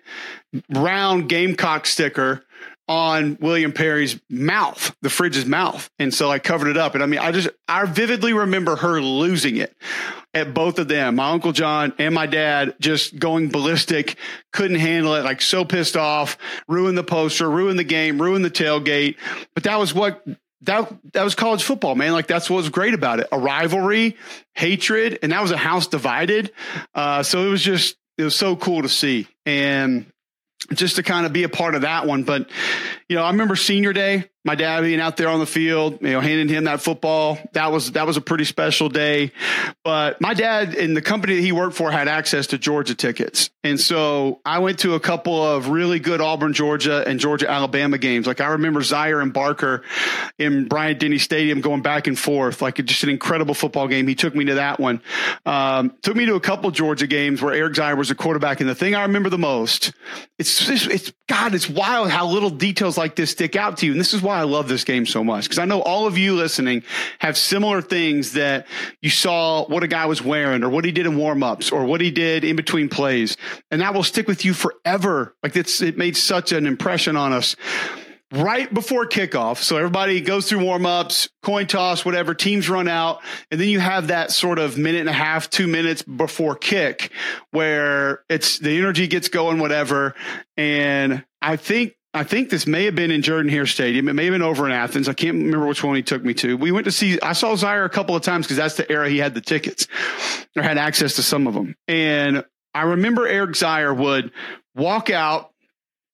round 0.70 1.28
Gamecock 1.28 1.86
sticker 1.86 2.46
on 2.92 3.38
William 3.40 3.72
Perry's 3.72 4.20
mouth, 4.30 4.94
the 5.02 5.10
fridge's 5.10 5.46
mouth. 5.46 5.90
And 5.98 6.14
so 6.14 6.30
I 6.30 6.40
covered 6.40 6.68
it 6.68 6.76
up. 6.76 6.94
And 6.94 7.02
I 7.02 7.06
mean, 7.06 7.22
I 7.22 7.32
just, 7.32 7.48
I 7.66 7.86
vividly 7.86 8.34
remember 8.34 8.76
her 8.76 9.02
losing 9.02 9.56
it 9.56 9.74
at 10.34 10.54
both 10.54 10.78
of 10.78 10.90
them, 10.90 11.16
my 11.16 11.32
Uncle 11.32 11.54
John 11.54 11.94
and 12.00 12.14
my 12.14 12.26
dad, 12.26 12.76
just 12.82 13.18
going 13.18 13.48
ballistic, 13.48 14.18
couldn't 14.52 14.80
handle 14.80 15.16
it, 15.16 15.24
like 15.24 15.42
so 15.42 15.64
pissed 15.64 15.96
off, 15.96 16.38
ruined 16.68 16.98
the 16.98 17.04
poster, 17.04 17.50
ruined 17.50 17.80
the 17.80 17.86
game, 17.86 18.22
ruined 18.22 18.44
the 18.44 18.52
tailgate. 18.52 19.16
But 19.54 19.64
that 19.64 19.80
was 19.80 19.94
what 19.94 20.22
that 20.64 20.94
that 21.14 21.24
was 21.24 21.34
college 21.34 21.64
football, 21.64 21.96
man. 21.96 22.12
Like 22.12 22.28
that's 22.28 22.50
what 22.50 22.58
was 22.58 22.68
great 22.68 22.94
about 22.94 23.22
it. 23.22 23.28
A 23.32 23.40
rivalry, 23.40 24.18
hatred, 24.54 25.20
and 25.24 25.32
that 25.32 25.42
was 25.42 25.52
a 25.52 25.58
house 25.58 25.88
divided. 25.88 26.52
Uh, 26.94 27.24
so 27.24 27.48
it 27.48 27.50
was 27.50 27.62
just 27.62 27.96
it 28.18 28.24
was 28.24 28.36
so 28.36 28.58
cool 28.58 28.82
to 28.82 28.90
see. 28.90 29.30
And 29.46 30.08
just 30.74 30.96
to 30.96 31.04
kind 31.04 31.26
of 31.26 31.34
be 31.34 31.44
a 31.44 31.50
part 31.50 31.76
of 31.76 31.82
that 31.82 32.06
one. 32.06 32.24
But, 32.24 32.50
you 33.10 33.16
know, 33.16 33.24
I 33.24 33.32
remember 33.32 33.56
senior 33.56 33.94
day, 33.94 34.31
my 34.44 34.56
dad 34.56 34.82
being 34.82 35.00
out 35.00 35.18
there 35.18 35.30
on 35.30 35.40
the 35.40 35.46
field, 35.46 36.00
you 36.02 36.12
know, 36.12 36.20
handing 36.20 36.50
him 36.50 36.64
that 36.64 36.82
football. 36.82 37.38
That 37.54 37.72
was 37.72 37.92
that 37.92 38.08
was 38.08 38.18
a 38.18 38.22
pretty 38.22 38.46
special 38.46 38.90
day. 38.90 39.32
But 39.84 40.20
my 40.20 40.34
dad 40.34 40.74
in 40.74 40.94
the 40.94 41.02
company 41.02 41.36
that 41.36 41.42
he 41.42 41.52
worked 41.52 41.76
for 41.76 41.92
had 41.92 42.08
access 42.08 42.48
to 42.48 42.58
Georgia 42.58 42.96
tickets. 42.96 43.50
And 43.64 43.80
so 43.80 44.42
I 44.44 44.60
went 44.60 44.80
to 44.80 44.96
a 44.96 45.00
couple 45.00 45.44
of 45.44 45.70
really 45.70 46.00
good 46.00 46.20
Auburn, 46.20 46.54
Georgia 46.54 47.04
and 47.08 47.20
Georgia 47.20 47.50
Alabama 47.50 48.00
games. 48.00 48.26
Like 48.26 48.42
I 48.42 48.48
remember 48.48 48.80
Zeier 48.80 49.22
and 49.22 49.32
Barker 49.32 49.84
in 50.40 50.68
Bryant 50.68 51.00
Denny 51.00 51.20
Stadium 51.20 51.62
going 51.62 51.84
back 51.84 52.08
and 52.08 52.18
forth, 52.18 52.64
like 52.64 52.84
just 52.84 53.04
an 53.04 53.10
incredible 53.10 53.54
football 53.54 53.88
game. 53.88 54.08
He 54.08 54.16
took 54.16 54.34
me 54.34 54.46
to 54.46 54.56
that 54.56 54.80
one. 54.80 55.02
Um, 55.46 55.96
took 56.02 56.16
me 56.16 56.26
to 56.26 56.34
a 56.36 56.40
couple 56.40 56.72
Georgia 56.72 57.06
games 57.06 57.42
where 57.42 57.54
Eric 57.54 57.74
Zeier 57.74 57.96
was 57.96 58.10
a 58.10 58.16
quarterback. 58.16 58.62
And 58.62 58.70
the 58.70 58.74
thing 58.74 58.96
I 58.96 59.04
remember 59.04 59.30
the 59.30 59.38
most, 59.38 59.94
it's 60.40 60.66
just, 60.66 60.88
it's 60.88 61.14
God, 61.28 61.54
it's 61.54 61.70
wild 61.70 62.10
how 62.10 62.26
little 62.28 62.50
details 62.50 62.98
like 62.98 63.16
this 63.16 63.30
stick 63.30 63.56
out 63.56 63.78
to 63.78 63.86
you. 63.86 63.92
And 63.92 64.02
this 64.02 64.16
is 64.16 64.24
why 64.24 64.31
I 64.32 64.44
love 64.44 64.68
this 64.68 64.84
game 64.84 65.06
so 65.06 65.24
much 65.24 65.46
because 65.46 65.60
I 65.60 65.66
know 65.66 65.82
all 65.82 66.08
of 66.08 66.18
you 66.18 66.36
listening 66.36 66.84
have 67.20 67.38
similar 67.38 67.82
things 67.82 68.34
that 68.34 68.68
you 69.02 69.10
saw 69.10 69.66
what 69.68 69.84
a 69.84 69.88
guy 69.88 70.06
was 70.06 70.22
wearing 70.22 70.64
or 70.64 70.70
what 70.70 70.86
he 70.86 70.92
did 70.92 71.06
in 71.06 71.14
warmups 71.14 71.72
or 71.72 71.86
what 71.86 72.02
he 72.02 72.12
did 72.12 72.44
in 72.44 72.56
between 72.56 72.90
plays. 72.90 73.38
And 73.70 73.82
that 73.82 73.94
will 73.94 74.04
stick 74.04 74.28
with 74.28 74.46
you 74.46 74.54
forever. 74.54 75.36
Like 75.44 75.56
it's, 75.56 75.82
it 75.82 75.98
made 75.98 76.18
such 76.18 76.52
an 76.52 76.66
impression 76.66 77.16
on 77.16 77.34
us 77.34 77.56
right 78.32 78.74
before 78.74 79.06
kickoff. 79.06 79.58
So 79.58 79.78
everybody 79.78 80.22
goes 80.22 80.48
through 80.48 80.60
warmups, 80.60 81.30
coin 81.44 81.68
toss, 81.68 82.06
whatever, 82.06 82.34
teams 82.34 82.70
run 82.70 82.88
out. 82.88 83.22
And 83.50 83.60
then 83.60 83.68
you 83.68 83.80
have 83.80 84.08
that 84.08 84.32
sort 84.32 84.60
of 84.60 84.78
minute 84.78 85.02
and 85.02 85.10
a 85.10 85.14
half, 85.14 85.50
two 85.50 85.68
minutes 85.68 86.02
before 86.02 86.56
kick 86.56 87.12
where 87.52 88.24
it's 88.30 88.60
the 88.60 88.78
energy 88.78 89.08
gets 89.08 89.30
going, 89.30 89.60
whatever. 89.60 90.16
And 90.58 91.26
I 91.42 91.58
think 91.58 91.96
I 92.14 92.24
think 92.24 92.50
this 92.50 92.68
may 92.68 92.86
have 92.86 92.96
been 92.96 93.10
in 93.10 93.22
Jordan 93.22 93.50
Hare 93.50 93.66
Stadium. 93.66 94.10
It 94.10 94.14
may 94.14 94.26
have 94.26 94.34
been 94.34 94.42
over 94.42 94.66
in 94.66 94.74
Athens. 94.74 95.08
I 95.08 95.14
can't 95.14 95.38
remember 95.38 95.66
which 95.66 95.84
one 95.84 95.96
he 95.96 96.02
took 96.02 96.24
me 96.24 96.34
to. 96.36 96.58
We 96.58 96.72
went 96.72 96.86
to 96.86 96.92
see, 96.92 97.20
I 97.22 97.32
saw 97.32 97.56
Zeier 97.56 97.86
a 97.86 97.90
couple 97.90 98.16
of 98.16 98.22
times 98.22 98.46
because 98.46 98.58
that's 98.58 98.76
the 98.76 98.90
era 98.92 99.10
he 99.10 99.18
had 99.18 99.34
the 99.34 99.40
tickets 99.40 99.88
or 100.56 100.62
had 100.62 100.78
access 100.78 101.16
to 101.16 101.24
some 101.24 101.48
of 101.48 101.54
them. 101.54 101.76
And 101.88 102.44
I 102.74 102.84
remember 102.84 103.28
Eric 103.28 103.52
Zeier 103.52 103.96
would 103.96 104.32
walk 104.76 105.10
out 105.10 105.52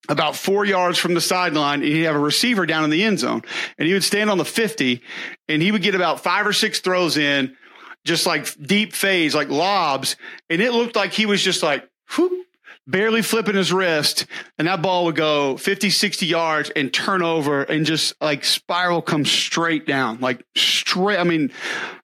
about 0.08 0.36
four 0.36 0.66
yards 0.66 1.00
from 1.00 1.16
the 1.16 1.22
sideline 1.22 1.82
and 1.82 1.92
he'd 1.92 2.04
have 2.04 2.16
a 2.16 2.20
receiver 2.20 2.66
down 2.68 2.84
in 2.84 2.92
the 2.92 3.04
end 3.04 3.20
zone 3.20 3.42
and 3.78 3.88
he 3.88 3.94
would 3.94 4.04
stand 4.04 4.30
on 4.30 4.38
the 4.38 4.46
50 4.46 5.02
and 5.48 5.62
he 5.62 5.72
would 5.72 5.82
get 5.82 5.96
about 5.96 6.22
five 6.22 6.46
or 6.46 6.54
six 6.54 6.80
throws 6.80 7.18
in 7.18 7.58
just 8.06 8.26
like 8.26 8.48
deep 8.62 8.94
phase, 8.94 9.34
like 9.34 9.50
lobs. 9.50 10.16
And 10.50 10.62
it 10.62 10.72
looked 10.72 10.96
like 10.96 11.12
he 11.12 11.26
was 11.26 11.42
just 11.42 11.64
like, 11.64 11.90
whoop, 12.16 12.47
barely 12.88 13.22
flipping 13.22 13.56
his 13.56 13.74
wrist 13.74 14.26
and 14.58 14.68
that 14.68 14.82
ball 14.82 15.06
would 15.06 15.16
go 15.16 15.58
50 15.58 15.90
60 15.90 16.26
yards 16.26 16.70
and 16.76 16.94
turn 16.94 17.22
over 17.22 17.64
and 17.64 17.86
just 17.86 18.14
like 18.22 18.46
spiral 18.46 19.02
come 19.02 19.26
straight 19.26 19.86
down 19.86 20.20
like 20.20 20.44
straight 20.56 21.20
i 21.20 21.24
mean 21.24 21.52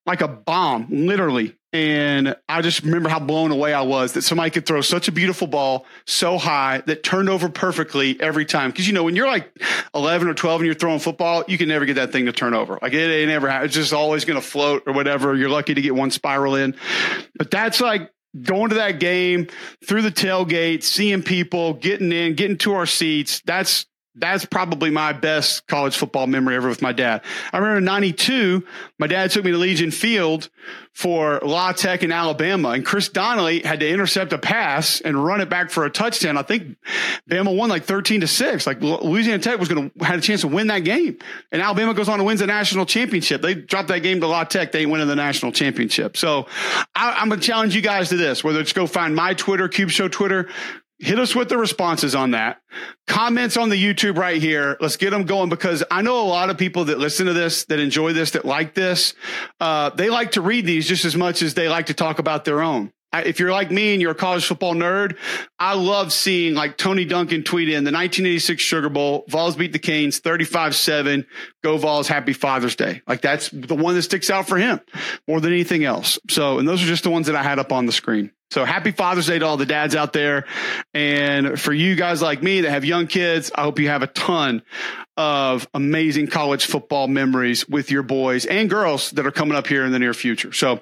like 0.06 0.22
a 0.22 0.28
bomb 0.28 0.88
literally. 0.90 1.56
And 1.72 2.36
i 2.48 2.62
just 2.62 2.84
remember 2.84 3.10
how 3.10 3.20
blown 3.20 3.52
away 3.52 3.74
i 3.74 3.82
was 3.82 4.14
that 4.14 4.22
somebody 4.22 4.52
could 4.52 4.66
throw 4.66 4.82
such 4.82 5.08
a 5.08 5.12
beautiful 5.12 5.48
ball 5.48 5.86
so 6.06 6.38
high 6.38 6.84
that 6.86 7.02
turned 7.02 7.30
over 7.30 7.50
perfectly 7.50 8.20
every 8.22 8.46
time. 8.46 8.70
Because 8.70 8.86
you 8.88 8.94
know 8.94 9.04
when 9.04 9.16
you're 9.16 9.28
like 9.28 9.52
11 9.96 10.28
or 10.28 10.36
12 10.36 10.62
and 10.62 10.66
you're 10.68 10.76
throwing 10.76 11.00
football 11.00 11.44
you 11.48 11.58
can 11.58 11.68
never 11.68 11.86
get 11.86 11.96
that 11.96 12.12
thing 12.12 12.28
to 12.28 12.32
turn 12.32 12.54
over. 12.54 12.78
Like 12.82 12.94
it, 12.94 13.10
it 13.10 13.28
never 13.28 13.50
it's 13.64 13.74
just 13.74 13.92
always 13.92 14.24
going 14.24 14.40
to 14.40 14.46
float 14.46 14.84
or 14.86 14.94
whatever. 14.94 15.36
You're 15.36 15.50
lucky 15.50 15.74
to 15.74 15.82
get 15.82 15.96
one 15.96 16.12
spiral 16.12 16.56
in. 16.56 16.76
But 17.36 17.50
that's 17.50 17.82
like 17.82 18.12
going 18.42 18.70
to 18.70 18.76
that 18.76 19.00
game 19.00 19.48
through 19.88 20.02
the 20.02 20.12
tailgate, 20.12 20.84
seeing 20.84 21.22
people, 21.24 21.74
getting 21.74 22.12
in, 22.12 22.36
getting 22.36 22.58
to 22.60 22.74
our 22.74 22.86
seats. 22.86 23.42
That's 23.46 23.86
that's 24.16 24.46
probably 24.46 24.92
my 24.92 25.12
best 25.14 25.66
college 25.68 25.98
football 25.98 26.28
memory 26.28 26.56
ever 26.56 26.70
with 26.70 26.82
my 26.82 26.94
dad. 26.94 27.24
I 27.52 27.58
remember 27.58 27.80
in 27.80 27.86
92, 27.86 28.64
my 29.00 29.08
dad 29.08 29.32
took 29.32 29.44
me 29.44 29.52
to 29.52 29.58
Legion 29.58 29.92
Field 29.92 30.50
for 30.94 31.40
La 31.44 31.72
Tech 31.72 32.04
in 32.04 32.12
Alabama 32.12 32.70
and 32.70 32.86
Chris 32.86 33.10
Donnelly 33.10 33.62
had 33.62 33.80
to 33.80 33.90
intercept 33.90 34.32
a 34.32 34.38
pass 34.38 35.02
and 35.02 35.24
run 35.24 35.42
it 35.42 35.50
back 35.50 35.72
for 35.72 35.86
a 35.86 35.90
touchdown. 35.90 36.38
I 36.38 36.44
think 36.44 36.78
Bama 37.28 37.56
won 37.56 37.70
like 37.70 37.86
13 37.86 38.22
to 38.22 38.28
six. 38.28 38.68
Like 38.68 38.82
Louisiana 38.82 39.42
Tech 39.42 39.60
was 39.60 39.70
going 39.70 39.90
to 39.90 40.06
had 40.06 40.20
a 40.20 40.22
chance 40.22 40.42
to 40.42 40.48
win 40.48 40.68
that 40.68 40.80
game 40.80 41.18
and 41.52 41.62
Alabama 41.64 41.96
goes 41.96 42.10
on 42.10 42.20
to 42.20 42.24
win 42.24 42.38
the 42.38 42.46
national 42.46 42.86
championship. 42.86 43.42
They 43.42 43.56
dropped 43.56 43.88
that 43.88 44.00
game 44.00 44.22
to 44.22 44.28
La 44.28 44.44
Tech. 44.44 44.72
They 44.72 44.86
winning 44.86 45.08
the 45.08 45.16
national 45.16 45.52
championship. 45.52 46.16
So 46.16 46.46
I, 46.94 47.14
I'm 47.14 47.30
going 47.30 47.42
to 47.42 47.46
challenge 47.46 47.76
you 47.76 47.82
guys 47.82 48.10
to 48.10 48.18
this, 48.18 48.44
whether 48.44 48.60
it's 48.60 48.74
go 48.74 48.86
find 48.86 49.16
my 49.16 49.34
Twitter, 49.34 49.68
Cube 49.68 49.90
Show 49.90 50.08
Twitter, 50.08 50.50
hit 51.04 51.20
us 51.20 51.36
with 51.36 51.50
the 51.50 51.58
responses 51.58 52.16
on 52.16 52.32
that. 52.32 52.62
Comments 53.08 53.56
on 53.58 53.70
the 53.70 53.76
YouTube 53.76 54.18
right 54.18 54.42
here. 54.42 54.78
Let's 54.80 54.98
get 54.98 55.10
them 55.10 55.24
going 55.24 55.50
because 55.50 55.84
I 55.92 56.02
know 56.02 56.22
a 56.22 56.28
lot 56.28 56.50
of 56.50 56.58
people 56.58 56.86
that 56.86 56.98
listen 56.98 57.26
to 57.26 57.34
this, 57.34 57.66
that 57.66 57.80
enjoy 57.80 58.14
this, 58.14 58.32
that 58.32 58.46
like 58.46 58.74
this. 58.74 59.14
Uh, 59.60 59.90
they 59.90 60.10
like 60.10 60.32
to 60.32 60.42
read 60.42 60.66
these 60.66 60.88
just 60.88 61.06
as 61.06 61.16
much 61.16 61.42
as 61.42 61.54
they 61.54 61.68
like 61.68 61.88
to 61.88 61.94
talk 61.94 62.20
about 62.20 62.46
their 62.46 62.62
own 62.62 62.92
if 63.14 63.40
you're 63.40 63.52
like 63.52 63.72
me 63.72 63.94
and 63.94 64.02
you're 64.02 64.12
a 64.12 64.16
college 64.16 64.46
football 64.46 64.74
nerd, 64.74 65.18
I 65.60 65.76
love 65.76 66.12
seeing 66.12 66.56
like 66.56 66.78
Tony 66.78 67.06
Duncan 67.06 67.44
tweet 67.44 67.70
in 67.70 67.84
the 67.84 67.92
1986 67.92 68.62
Sugar 68.62 68.90
Bowl, 68.90 69.26
Vols 69.30 69.56
beat 69.56 69.72
the 69.72 69.80
Canes 69.80 70.20
35 70.20 70.76
7. 70.76 71.26
Go 71.64 71.78
Vols, 71.78 72.08
happy 72.08 72.34
Father's 72.34 72.76
Day. 72.76 73.02
Like 73.08 73.22
that's 73.22 73.50
the 73.50 73.76
one 73.76 73.96
that 73.96 74.04
sticks 74.04 74.30
out 74.30 74.48
for 74.48 74.58
him 74.58 74.82
more 75.28 75.40
than 75.40 75.52
anything 75.52 75.86
else. 75.86 76.20
So, 76.30 76.60
and 76.60 76.68
those 76.68 76.84
are 76.84 76.88
just 76.88 77.04
the 77.04 77.10
ones 77.10 77.28
that 77.28 77.36
I 77.36 77.44
had 77.44 77.58
up 77.58 77.72
on 77.72 77.86
the 77.86 77.92
screen. 77.92 78.32
So 78.52 78.66
happy 78.66 78.92
Father's 78.92 79.26
Day 79.26 79.40
to 79.40 79.46
all 79.46 79.58
the 79.58 79.66
dads 79.66 79.96
out 79.96 80.14
there. 80.14 80.46
And 80.94 81.60
for 81.60 81.74
you 81.74 81.96
guys 81.96 82.22
like 82.22 82.44
me 82.44 82.62
that 82.62 82.70
have 82.70 82.86
young 82.86 83.08
kids, 83.08 83.52
I 83.56 83.64
hope 83.64 83.80
you 83.80 83.88
have 83.88 84.04
a 84.04 84.08
ton 84.08 84.62
of 85.18 85.68
amazing 85.74 86.28
college 86.28 86.66
football 86.66 87.08
memories 87.08 87.68
with 87.68 87.90
your 87.90 88.04
boys 88.04 88.46
and 88.46 88.70
girls 88.70 89.10
that 89.12 89.26
are 89.26 89.32
coming 89.32 89.56
up 89.56 89.66
here 89.66 89.86
in 89.86 89.92
the 89.92 90.00
near 90.00 90.14
future. 90.14 90.52
So, 90.52 90.82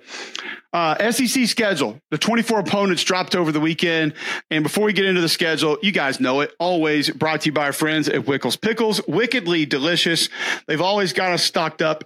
uh, 0.73 1.11
SEC 1.11 1.47
schedule, 1.47 1.99
the 2.11 2.17
24 2.17 2.59
opponents 2.59 3.03
dropped 3.03 3.35
over 3.35 3.51
the 3.51 3.59
weekend. 3.59 4.13
And 4.49 4.63
before 4.63 4.85
we 4.85 4.93
get 4.93 5.05
into 5.05 5.19
the 5.19 5.27
schedule, 5.27 5.77
you 5.81 5.91
guys 5.91 6.21
know 6.21 6.39
it. 6.39 6.53
Always 6.59 7.09
brought 7.09 7.41
to 7.41 7.47
you 7.47 7.51
by 7.51 7.65
our 7.65 7.73
friends 7.73 8.07
at 8.07 8.21
Wickles 8.21 8.59
Pickles. 8.59 9.05
Wickedly 9.05 9.65
delicious. 9.65 10.29
They've 10.71 10.79
always 10.79 11.11
got 11.11 11.33
us 11.33 11.43
stocked 11.43 11.81
up 11.81 12.05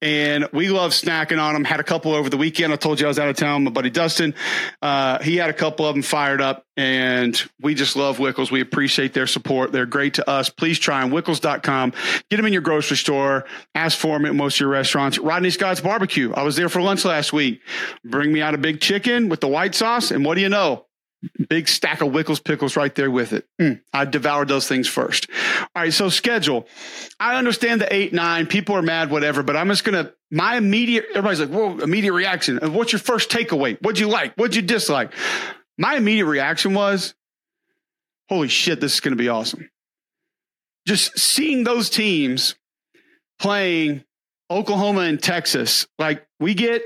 and 0.00 0.48
we 0.52 0.68
love 0.68 0.92
snacking 0.92 1.42
on 1.42 1.54
them. 1.54 1.64
Had 1.64 1.80
a 1.80 1.82
couple 1.82 2.14
over 2.14 2.30
the 2.30 2.36
weekend. 2.36 2.72
I 2.72 2.76
told 2.76 3.00
you 3.00 3.06
I 3.06 3.08
was 3.08 3.18
out 3.18 3.28
of 3.28 3.34
town. 3.34 3.64
My 3.64 3.72
buddy 3.72 3.90
Dustin, 3.90 4.32
uh, 4.80 5.20
he 5.24 5.38
had 5.38 5.50
a 5.50 5.52
couple 5.52 5.86
of 5.86 5.96
them 5.96 6.04
fired 6.04 6.40
up, 6.40 6.64
and 6.76 7.36
we 7.60 7.74
just 7.74 7.96
love 7.96 8.18
Wickles. 8.18 8.52
We 8.52 8.60
appreciate 8.60 9.12
their 9.12 9.26
support. 9.26 9.72
They're 9.72 9.86
great 9.86 10.14
to 10.14 10.30
us. 10.30 10.50
Please 10.50 10.78
try 10.78 11.00
them. 11.00 11.10
Wickles.com. 11.10 11.94
Get 12.30 12.36
them 12.36 12.46
in 12.46 12.52
your 12.52 12.62
grocery 12.62 12.96
store. 12.96 13.44
Ask 13.74 13.98
for 13.98 14.16
them 14.16 14.24
at 14.26 14.36
most 14.36 14.54
of 14.54 14.60
your 14.60 14.68
restaurants. 14.68 15.18
Rodney 15.18 15.50
Scott's 15.50 15.80
Barbecue. 15.80 16.32
I 16.32 16.44
was 16.44 16.54
there 16.54 16.68
for 16.68 16.80
lunch 16.80 17.04
last 17.04 17.32
week. 17.32 17.60
Bring 18.04 18.32
me 18.32 18.40
out 18.40 18.54
a 18.54 18.58
big 18.58 18.80
chicken 18.80 19.28
with 19.28 19.40
the 19.40 19.48
white 19.48 19.74
sauce, 19.74 20.12
and 20.12 20.24
what 20.24 20.36
do 20.36 20.42
you 20.42 20.48
know? 20.48 20.85
Big 21.48 21.68
stack 21.68 22.00
of 22.00 22.08
Wickles 22.08 22.42
pickles 22.42 22.76
right 22.76 22.94
there 22.94 23.10
with 23.10 23.32
it. 23.32 23.46
Mm, 23.60 23.80
I 23.92 24.04
devoured 24.04 24.48
those 24.48 24.66
things 24.68 24.88
first. 24.88 25.28
All 25.60 25.82
right, 25.82 25.92
so 25.92 26.08
schedule. 26.08 26.66
I 27.20 27.36
understand 27.36 27.80
the 27.80 27.92
eight, 27.92 28.12
nine. 28.12 28.46
People 28.46 28.74
are 28.76 28.82
mad, 28.82 29.10
whatever, 29.10 29.42
but 29.42 29.56
I'm 29.56 29.68
just 29.68 29.84
gonna 29.84 30.12
my 30.30 30.56
immediate 30.56 31.06
everybody's 31.10 31.40
like, 31.40 31.50
whoa, 31.50 31.78
immediate 31.78 32.12
reaction. 32.12 32.58
What's 32.72 32.92
your 32.92 33.00
first 33.00 33.30
takeaway? 33.30 33.78
What'd 33.80 33.98
you 33.98 34.08
like? 34.08 34.34
What'd 34.34 34.56
you 34.56 34.62
dislike? 34.62 35.12
My 35.78 35.96
immediate 35.96 36.26
reaction 36.26 36.74
was, 36.74 37.14
holy 38.28 38.48
shit, 38.48 38.80
this 38.80 38.94
is 38.94 39.00
gonna 39.00 39.16
be 39.16 39.28
awesome. 39.28 39.70
Just 40.86 41.18
seeing 41.18 41.64
those 41.64 41.90
teams 41.90 42.54
playing 43.38 44.04
Oklahoma 44.50 45.02
and 45.02 45.22
Texas, 45.22 45.86
like 45.98 46.26
we 46.38 46.54
get 46.54 46.82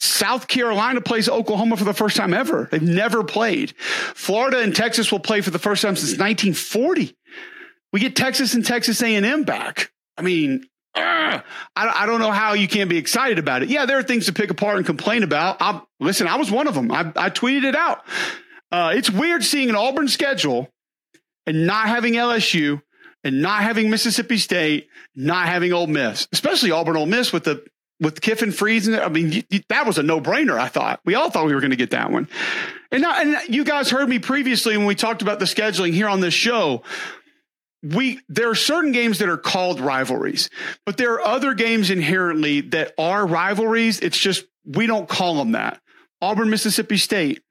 South 0.00 0.48
Carolina 0.48 1.00
plays 1.00 1.28
Oklahoma 1.28 1.76
for 1.76 1.84
the 1.84 1.92
first 1.92 2.16
time 2.16 2.32
ever. 2.32 2.68
They've 2.70 2.82
never 2.82 3.22
played. 3.22 3.76
Florida 3.76 4.60
and 4.60 4.74
Texas 4.74 5.12
will 5.12 5.20
play 5.20 5.42
for 5.42 5.50
the 5.50 5.58
first 5.58 5.82
time 5.82 5.94
since 5.94 6.12
1940. 6.12 7.16
We 7.92 8.00
get 8.00 8.16
Texas 8.16 8.54
and 8.54 8.64
Texas 8.64 9.02
A&M 9.02 9.44
back. 9.44 9.92
I 10.16 10.22
mean, 10.22 10.64
uh, 10.94 11.40
I, 11.40 11.42
I, 11.76 12.06
don't 12.06 12.20
know 12.20 12.32
how 12.32 12.54
you 12.54 12.66
can't 12.66 12.90
be 12.90 12.96
excited 12.96 13.38
about 13.38 13.62
it. 13.62 13.68
Yeah, 13.68 13.86
there 13.86 13.98
are 13.98 14.02
things 14.02 14.26
to 14.26 14.32
pick 14.32 14.50
apart 14.50 14.78
and 14.78 14.86
complain 14.86 15.22
about. 15.22 15.58
I'm, 15.60 15.82
listen, 16.00 16.26
I 16.26 16.36
was 16.36 16.50
one 16.50 16.66
of 16.66 16.74
them. 16.74 16.90
I, 16.90 17.12
I 17.14 17.30
tweeted 17.30 17.64
it 17.64 17.76
out. 17.76 18.04
Uh, 18.72 18.92
it's 18.94 19.10
weird 19.10 19.44
seeing 19.44 19.68
an 19.68 19.76
Auburn 19.76 20.08
schedule 20.08 20.68
and 21.46 21.66
not 21.66 21.88
having 21.88 22.14
LSU 22.14 22.82
and 23.22 23.42
not 23.42 23.62
having 23.62 23.90
Mississippi 23.90 24.38
State, 24.38 24.88
not 25.14 25.46
having 25.46 25.72
Ole 25.72 25.86
Miss, 25.86 26.26
especially 26.32 26.70
Auburn 26.70 26.96
Ole 26.96 27.06
Miss 27.06 27.32
with 27.32 27.44
the 27.44 27.64
with 28.00 28.20
Kiffin 28.20 28.50
freezing 28.50 28.94
I 28.94 29.08
mean, 29.08 29.44
that 29.68 29.86
was 29.86 29.98
a 29.98 30.02
no 30.02 30.20
brainer. 30.20 30.58
I 30.58 30.68
thought 30.68 31.00
we 31.04 31.14
all 31.14 31.30
thought 31.30 31.46
we 31.46 31.54
were 31.54 31.60
going 31.60 31.70
to 31.70 31.76
get 31.76 31.90
that 31.90 32.10
one. 32.10 32.28
And, 32.90 33.04
and 33.04 33.36
you 33.48 33.64
guys 33.64 33.90
heard 33.90 34.08
me 34.08 34.18
previously 34.18 34.76
when 34.76 34.86
we 34.86 34.94
talked 34.94 35.22
about 35.22 35.38
the 35.38 35.44
scheduling 35.44 35.92
here 35.92 36.08
on 36.08 36.20
this 36.20 36.34
show. 36.34 36.82
We 37.82 38.20
there 38.28 38.50
are 38.50 38.54
certain 38.54 38.92
games 38.92 39.18
that 39.20 39.28
are 39.30 39.38
called 39.38 39.80
rivalries, 39.80 40.50
but 40.84 40.98
there 40.98 41.14
are 41.14 41.22
other 41.22 41.54
games 41.54 41.88
inherently 41.88 42.60
that 42.60 42.92
are 42.98 43.26
rivalries. 43.26 44.00
It's 44.00 44.18
just 44.18 44.44
we 44.66 44.86
don't 44.86 45.08
call 45.08 45.36
them 45.36 45.52
that. 45.52 45.80
Auburn, 46.20 46.50
Mississippi 46.50 46.98
State, 46.98 47.42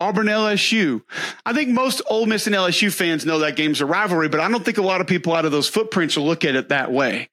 Auburn 0.00 0.26
LSU. 0.26 1.02
I 1.44 1.52
think 1.52 1.70
most 1.70 2.02
Ole 2.08 2.26
Miss 2.26 2.46
and 2.46 2.54
LSU 2.54 2.92
fans 2.92 3.26
know 3.26 3.40
that 3.40 3.56
game's 3.56 3.80
a 3.80 3.86
rivalry, 3.86 4.28
but 4.28 4.38
I 4.38 4.48
don't 4.48 4.64
think 4.64 4.78
a 4.78 4.82
lot 4.82 5.00
of 5.00 5.08
people 5.08 5.34
out 5.34 5.44
of 5.44 5.50
those 5.50 5.68
footprints 5.68 6.16
will 6.16 6.26
look 6.26 6.44
at 6.44 6.54
it 6.54 6.68
that 6.68 6.92
way. 6.92 7.30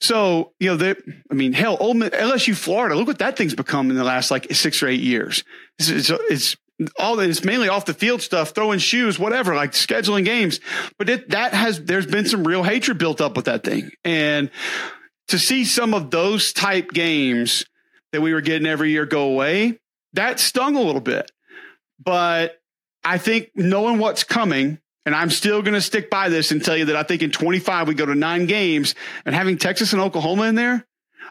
So, 0.00 0.52
you 0.58 0.74
know, 0.74 0.94
I 1.30 1.34
mean, 1.34 1.52
hell, 1.52 1.76
Ole 1.78 1.94
Miss, 1.94 2.10
LSU 2.10 2.56
Florida, 2.56 2.96
look 2.96 3.06
what 3.06 3.18
that 3.18 3.36
thing's 3.36 3.54
become 3.54 3.90
in 3.90 3.96
the 3.96 4.04
last 4.04 4.30
like 4.30 4.52
six 4.52 4.82
or 4.82 4.88
eight 4.88 5.00
years. 5.00 5.44
It's, 5.78 5.88
it's, 5.88 6.10
it's 6.28 6.56
all 6.98 7.20
it's 7.20 7.44
mainly 7.44 7.68
off 7.68 7.84
the 7.84 7.94
field 7.94 8.22
stuff, 8.22 8.50
throwing 8.50 8.78
shoes, 8.78 9.18
whatever, 9.18 9.54
like 9.54 9.72
scheduling 9.72 10.24
games. 10.24 10.60
But 10.98 11.08
it, 11.08 11.30
that 11.30 11.54
has, 11.54 11.84
there's 11.84 12.06
been 12.06 12.26
some 12.26 12.46
real 12.46 12.62
hatred 12.62 12.98
built 12.98 13.20
up 13.20 13.36
with 13.36 13.44
that 13.44 13.62
thing. 13.62 13.90
And 14.04 14.50
to 15.28 15.38
see 15.38 15.64
some 15.64 15.94
of 15.94 16.10
those 16.10 16.52
type 16.52 16.90
games 16.90 17.64
that 18.12 18.20
we 18.20 18.32
were 18.32 18.40
getting 18.40 18.66
every 18.66 18.90
year 18.90 19.06
go 19.06 19.30
away, 19.30 19.78
that 20.14 20.40
stung 20.40 20.74
a 20.74 20.80
little 20.80 21.00
bit. 21.00 21.30
But 22.02 22.60
I 23.04 23.18
think 23.18 23.50
knowing 23.54 23.98
what's 23.98 24.24
coming, 24.24 24.78
and 25.06 25.14
I'm 25.14 25.30
still 25.30 25.62
going 25.62 25.74
to 25.74 25.80
stick 25.80 26.10
by 26.10 26.28
this 26.28 26.50
and 26.50 26.64
tell 26.64 26.76
you 26.76 26.86
that 26.86 26.96
I 26.96 27.02
think 27.02 27.22
in 27.22 27.30
25 27.30 27.88
we 27.88 27.94
go 27.94 28.06
to 28.06 28.14
nine 28.14 28.46
games 28.46 28.94
and 29.24 29.34
having 29.34 29.56
Texas 29.56 29.92
and 29.92 30.02
Oklahoma 30.02 30.44
in 30.44 30.54
there, 30.54 30.86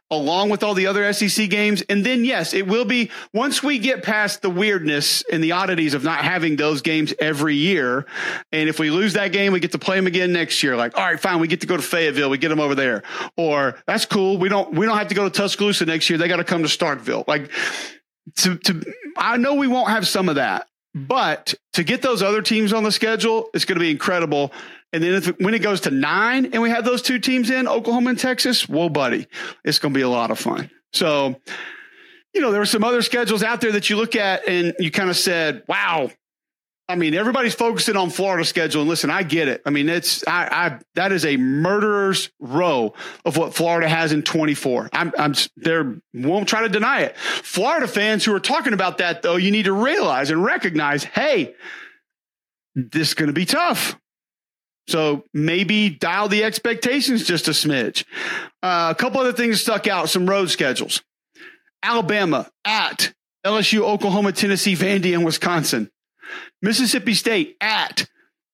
along 0.10 0.50
with 0.50 0.64
all 0.64 0.74
the 0.74 0.88
other 0.88 1.12
SEC 1.14 1.50
games. 1.50 1.84
And 1.84 2.04
then, 2.04 2.26
yes, 2.26 2.56
it 2.56 2.68
will 2.68 2.86
be 2.86 3.12
once 3.32 3.62
we 3.62 3.78
get 3.78 4.02
past 4.02 4.42
the 4.42 4.50
weirdness 4.50 5.24
and 5.32 5.44
the 5.44 5.52
oddities 5.52 5.94
of 5.94 6.04
not 6.04 6.20
having 6.24 6.56
those 6.56 6.82
games 6.82 7.14
every 7.20 7.56
year. 7.56 8.08
And 8.52 8.68
if 8.68 8.80
we 8.80 8.90
lose 8.90 9.14
that 9.14 9.32
game, 9.32 9.54
we 9.54 9.60
get 9.60 9.74
to 9.74 9.80
play 9.80 9.98
them 9.98 10.08
again 10.08 10.34
next 10.34 10.64
year. 10.64 10.76
Like, 10.76 10.98
all 10.98 11.06
right, 11.06 11.20
fine, 11.20 11.40
we 11.40 11.48
get 11.48 11.62
to 11.62 11.68
go 11.68 11.78
to 11.78 11.84
Fayetteville, 11.84 12.32
we 12.32 12.40
get 12.40 12.50
them 12.50 12.60
over 12.60 12.74
there. 12.74 13.04
Or 13.38 13.78
that's 13.86 14.06
cool. 14.06 14.40
We 14.40 14.50
don't 14.50 14.74
we 14.74 14.88
don't 14.88 14.98
have 14.98 15.10
to 15.10 15.16
go 15.16 15.30
to 15.30 15.30
Tuscaloosa 15.30 15.86
next 15.86 16.10
year. 16.10 16.18
They 16.18 16.28
got 16.28 16.38
to 16.38 16.44
come 16.44 16.64
to 16.64 16.70
Starkville. 16.70 17.28
Like 17.28 17.52
to, 18.38 18.58
to 18.58 18.94
I 19.20 19.38
know 19.38 19.56
we 19.56 19.68
won't 19.68 19.90
have 19.90 20.08
some 20.08 20.30
of 20.30 20.36
that, 20.36 20.68
but 20.96 21.54
to 21.74 21.84
get 21.84 22.02
those 22.02 22.24
other 22.24 22.42
teams 22.42 22.74
on 22.74 22.84
the 22.84 22.92
schedule, 22.92 23.50
it's 23.54 23.66
going 23.66 23.78
to 23.78 23.84
be 23.84 23.92
incredible. 23.92 24.52
And 24.92 25.04
then 25.04 25.14
if, 25.14 25.28
when 25.40 25.54
it 25.54 25.60
goes 25.60 25.82
to 25.82 25.92
nine 25.92 26.48
and 26.48 26.62
we 26.62 26.70
have 26.70 26.84
those 26.86 27.02
two 27.02 27.20
teams 27.20 27.50
in 27.50 27.68
Oklahoma 27.68 28.12
and 28.12 28.20
Texas, 28.20 28.68
whoa, 28.68 28.90
buddy, 28.90 29.28
it's 29.64 29.78
going 29.78 29.94
to 29.94 29.98
be 29.98 30.02
a 30.02 30.10
lot 30.10 30.32
of 30.32 30.40
fun. 30.40 30.72
So, 30.94 31.36
you 32.34 32.42
know, 32.42 32.52
there 32.52 32.62
are 32.62 32.66
some 32.66 32.84
other 32.84 33.02
schedules 33.02 33.44
out 33.44 33.62
there 33.62 33.72
that 33.74 33.90
you 33.90 33.98
look 33.98 34.16
at 34.16 34.48
and 34.48 34.74
you 34.80 34.90
kind 34.90 35.10
of 35.10 35.18
said, 35.18 35.64
wow, 35.68 36.10
I 36.89 36.96
mean, 36.96 37.13
everybody's 37.13 37.53
focusing 37.53 37.96
on 37.96 38.10
Florida 38.10 38.43
schedule, 38.43 38.81
and 38.81 38.89
listen, 38.89 39.12
I 39.12 39.22
get 39.22 39.48
it. 39.48 39.62
I 39.63 39.69
mean, 39.69 39.88
it's 39.89 40.27
I, 40.27 40.48
I 40.51 40.79
that 40.96 41.12
is 41.12 41.24
a 41.24 41.38
murderer's 41.38 42.31
row 42.39 42.96
of 43.24 43.38
what 43.38 43.53
Florida 43.53 43.88
has 43.88 44.12
in 44.12 44.24
24. 44.24 44.89
I'm, 44.91 45.13
I'm 45.15 45.36
there 45.55 46.01
won't 46.15 46.50
try 46.50 46.63
to 46.63 46.69
deny 46.69 47.01
it. 47.01 47.15
Florida 47.15 47.88
fans 47.88 48.25
who 48.25 48.34
are 48.34 48.39
talking 48.39 48.74
about 48.74 48.98
that 48.98 49.22
though, 49.22 49.36
you 49.36 49.51
need 49.51 49.65
to 49.65 49.72
realize 49.72 50.31
and 50.31 50.43
recognize, 50.43 51.03
hey, 51.03 51.53
this 52.74 53.10
is 53.10 53.13
going 53.13 53.27
to 53.27 53.34
be 53.34 53.46
tough. 53.46 53.96
So 54.88 55.25
maybe 55.31 55.91
dial 55.91 56.27
the 56.27 56.43
expectations 56.43 57.24
just 57.24 57.48
a 57.48 57.51
smidge. 57.51 58.03
Uh, 58.63 58.91
a 58.91 59.00
couple 59.00 59.22
other 59.22 59.34
things 59.34 59.62
stuck 59.62 59.86
out. 59.86 60.10
Some 60.10 60.27
road 60.27 60.50
schedules: 60.50 61.03
Alabama 61.84 62.50
at 62.65 63.13
LSU, 63.46 63.81
Oklahoma, 63.81 64.31
Tennessee, 64.31 64.75
Vandy, 64.75 65.13
and 65.13 65.24
Wisconsin. 65.24 65.91
Mississippi 66.62 67.13
State 67.13 67.58
at 67.62 68.08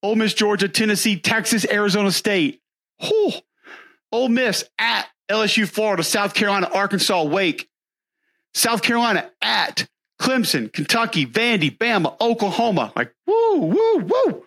Ole 0.04 0.16
Miss, 0.16 0.34
Georgia, 0.34 0.70
Tennessee, 0.70 1.20
Texas, 1.20 1.66
Arizona 1.70 2.12
State. 2.12 2.62
Whew. 3.00 3.32
Ole 4.12 4.30
Miss 4.30 4.66
at 4.78 5.08
LSU, 5.30 5.68
Florida, 5.68 6.04
South 6.04 6.34
Carolina, 6.34 6.70
Arkansas, 6.74 7.24
Wake. 7.24 7.70
South 8.54 8.82
Carolina 8.82 9.30
at 9.42 9.88
Clemson, 10.22 10.72
Kentucky, 10.72 11.26
Vandy, 11.26 11.76
Bama, 11.76 12.16
Oklahoma. 12.22 12.94
Like, 12.96 13.14
woo, 13.28 13.58
woo, 13.58 13.98
woo. 13.98 14.46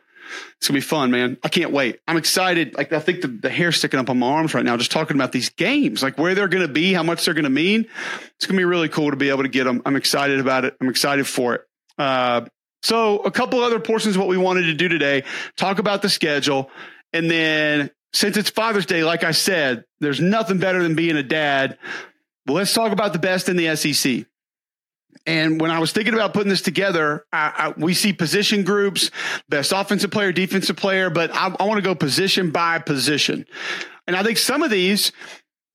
It's 0.57 0.69
gonna 0.69 0.77
be 0.77 0.83
fun, 0.83 1.11
man. 1.11 1.39
I 1.43 1.49
can't 1.49 1.73
wait. 1.73 2.01
I'm 2.07 2.17
excited. 2.17 2.75
Like 2.75 2.93
I 2.93 3.01
think 3.01 3.23
the, 3.23 3.29
the 3.29 3.49
hair 3.49 3.73
sticking 3.73 4.01
up 4.01 4.11
on 4.11 4.19
my 4.19 4.27
arms 4.27 4.55
right 4.55 4.65
now, 4.65 4.77
just 4.77 4.91
talking 4.91 5.17
about 5.17 5.33
these 5.33 5.51
games, 5.51 6.03
like 6.03 6.19
where 6.19 6.35
they're 6.35 6.49
gonna 6.49 6.69
be, 6.69 6.93
how 6.93 7.03
much 7.03 7.25
they're 7.25 7.35
gonna 7.35 7.49
mean. 7.49 7.87
It's 8.37 8.47
gonna 8.47 8.59
be 8.59 8.65
really 8.65 8.89
cool 8.89 9.11
to 9.11 9.17
be 9.17 9.31
able 9.31 9.45
to 9.45 9.49
get 9.49 9.65
them. 9.65 9.83
I'm 9.87 9.97
excited 9.97 10.41
about 10.41 10.65
it. 10.65 10.77
I'm 10.81 10.89
excited 10.89 11.27
for 11.27 11.55
it. 11.55 11.61
Uh, 11.97 12.43
so, 12.83 13.19
a 13.19 13.31
couple 13.31 13.61
other 13.61 13.81
portions 13.81 14.15
of 14.15 14.21
what 14.21 14.29
we 14.29 14.37
wanted 14.37 14.63
to 14.63 14.75
do 14.75 14.89
today 14.89 15.25
talk 15.57 15.79
about 15.79 16.03
the 16.03 16.09
schedule. 16.09 16.71
And 17.13 17.31
then, 17.31 17.91
since 18.13 18.37
it's 18.37 18.51
Father's 18.51 18.87
Day, 18.87 19.03
like 19.03 19.25
I 19.25 19.33
said, 19.33 19.85
there's 20.01 20.21
nothing 20.21 20.59
better 20.59 20.83
than 20.83 20.95
being 20.95 21.17
a 21.17 21.23
dad. 21.23 21.79
But 22.47 22.53
let's 22.55 22.73
talk 22.73 22.93
about 22.93 23.13
the 23.13 23.19
best 23.19 23.49
in 23.49 23.57
the 23.57 23.75
SEC. 23.77 24.27
And 25.27 25.61
when 25.61 25.71
I 25.71 25.79
was 25.79 25.93
thinking 25.93 26.15
about 26.15 26.33
putting 26.33 26.49
this 26.49 26.63
together, 26.63 27.27
I, 27.33 27.53
I, 27.77 27.81
we 27.81 27.93
see 27.93 28.13
position 28.13 28.65
groups, 28.65 29.11
best 29.49 29.73
offensive 29.73 30.11
player, 30.11 30.33
defensive 30.33 30.77
player, 30.77 31.11
but 31.11 31.31
I, 31.35 31.55
I 31.59 31.65
want 31.65 31.79
to 31.79 31.83
go 31.83 31.95
position 31.95 32.51
by 32.51 32.79
position. 32.79 33.45
And 34.07 34.17
I 34.17 34.23
think 34.23 34.39
some 34.39 34.63
of 34.63 34.71
these, 34.71 35.13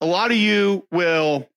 a 0.00 0.06
lot 0.06 0.32
of 0.32 0.36
you 0.36 0.86
will 0.90 1.48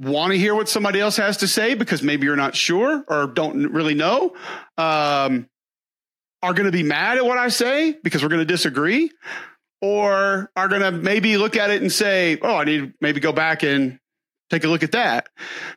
want 0.00 0.32
to 0.32 0.38
hear 0.38 0.54
what 0.54 0.68
somebody 0.68 0.98
else 0.98 1.18
has 1.18 1.38
to 1.38 1.48
say 1.48 1.74
because 1.74 2.02
maybe 2.02 2.24
you're 2.24 2.36
not 2.36 2.56
sure 2.56 3.04
or 3.06 3.26
don't 3.26 3.70
really 3.70 3.94
know. 3.94 4.34
Um, 4.78 5.48
are 6.42 6.54
going 6.54 6.66
to 6.66 6.72
be 6.72 6.82
mad 6.82 7.18
at 7.18 7.26
what 7.26 7.36
I 7.36 7.48
say 7.48 7.94
because 8.02 8.22
we're 8.22 8.30
going 8.30 8.40
to 8.40 8.46
disagree, 8.46 9.10
or 9.82 10.50
are 10.56 10.68
going 10.68 10.80
to 10.80 10.90
maybe 10.90 11.36
look 11.36 11.54
at 11.54 11.70
it 11.70 11.82
and 11.82 11.92
say, 11.92 12.38
"Oh, 12.40 12.56
I 12.56 12.64
need 12.64 12.94
maybe 13.00 13.20
go 13.20 13.32
back 13.32 13.62
and 13.62 13.98
take 14.48 14.64
a 14.64 14.68
look 14.68 14.82
at 14.82 14.92
that." 14.92 15.28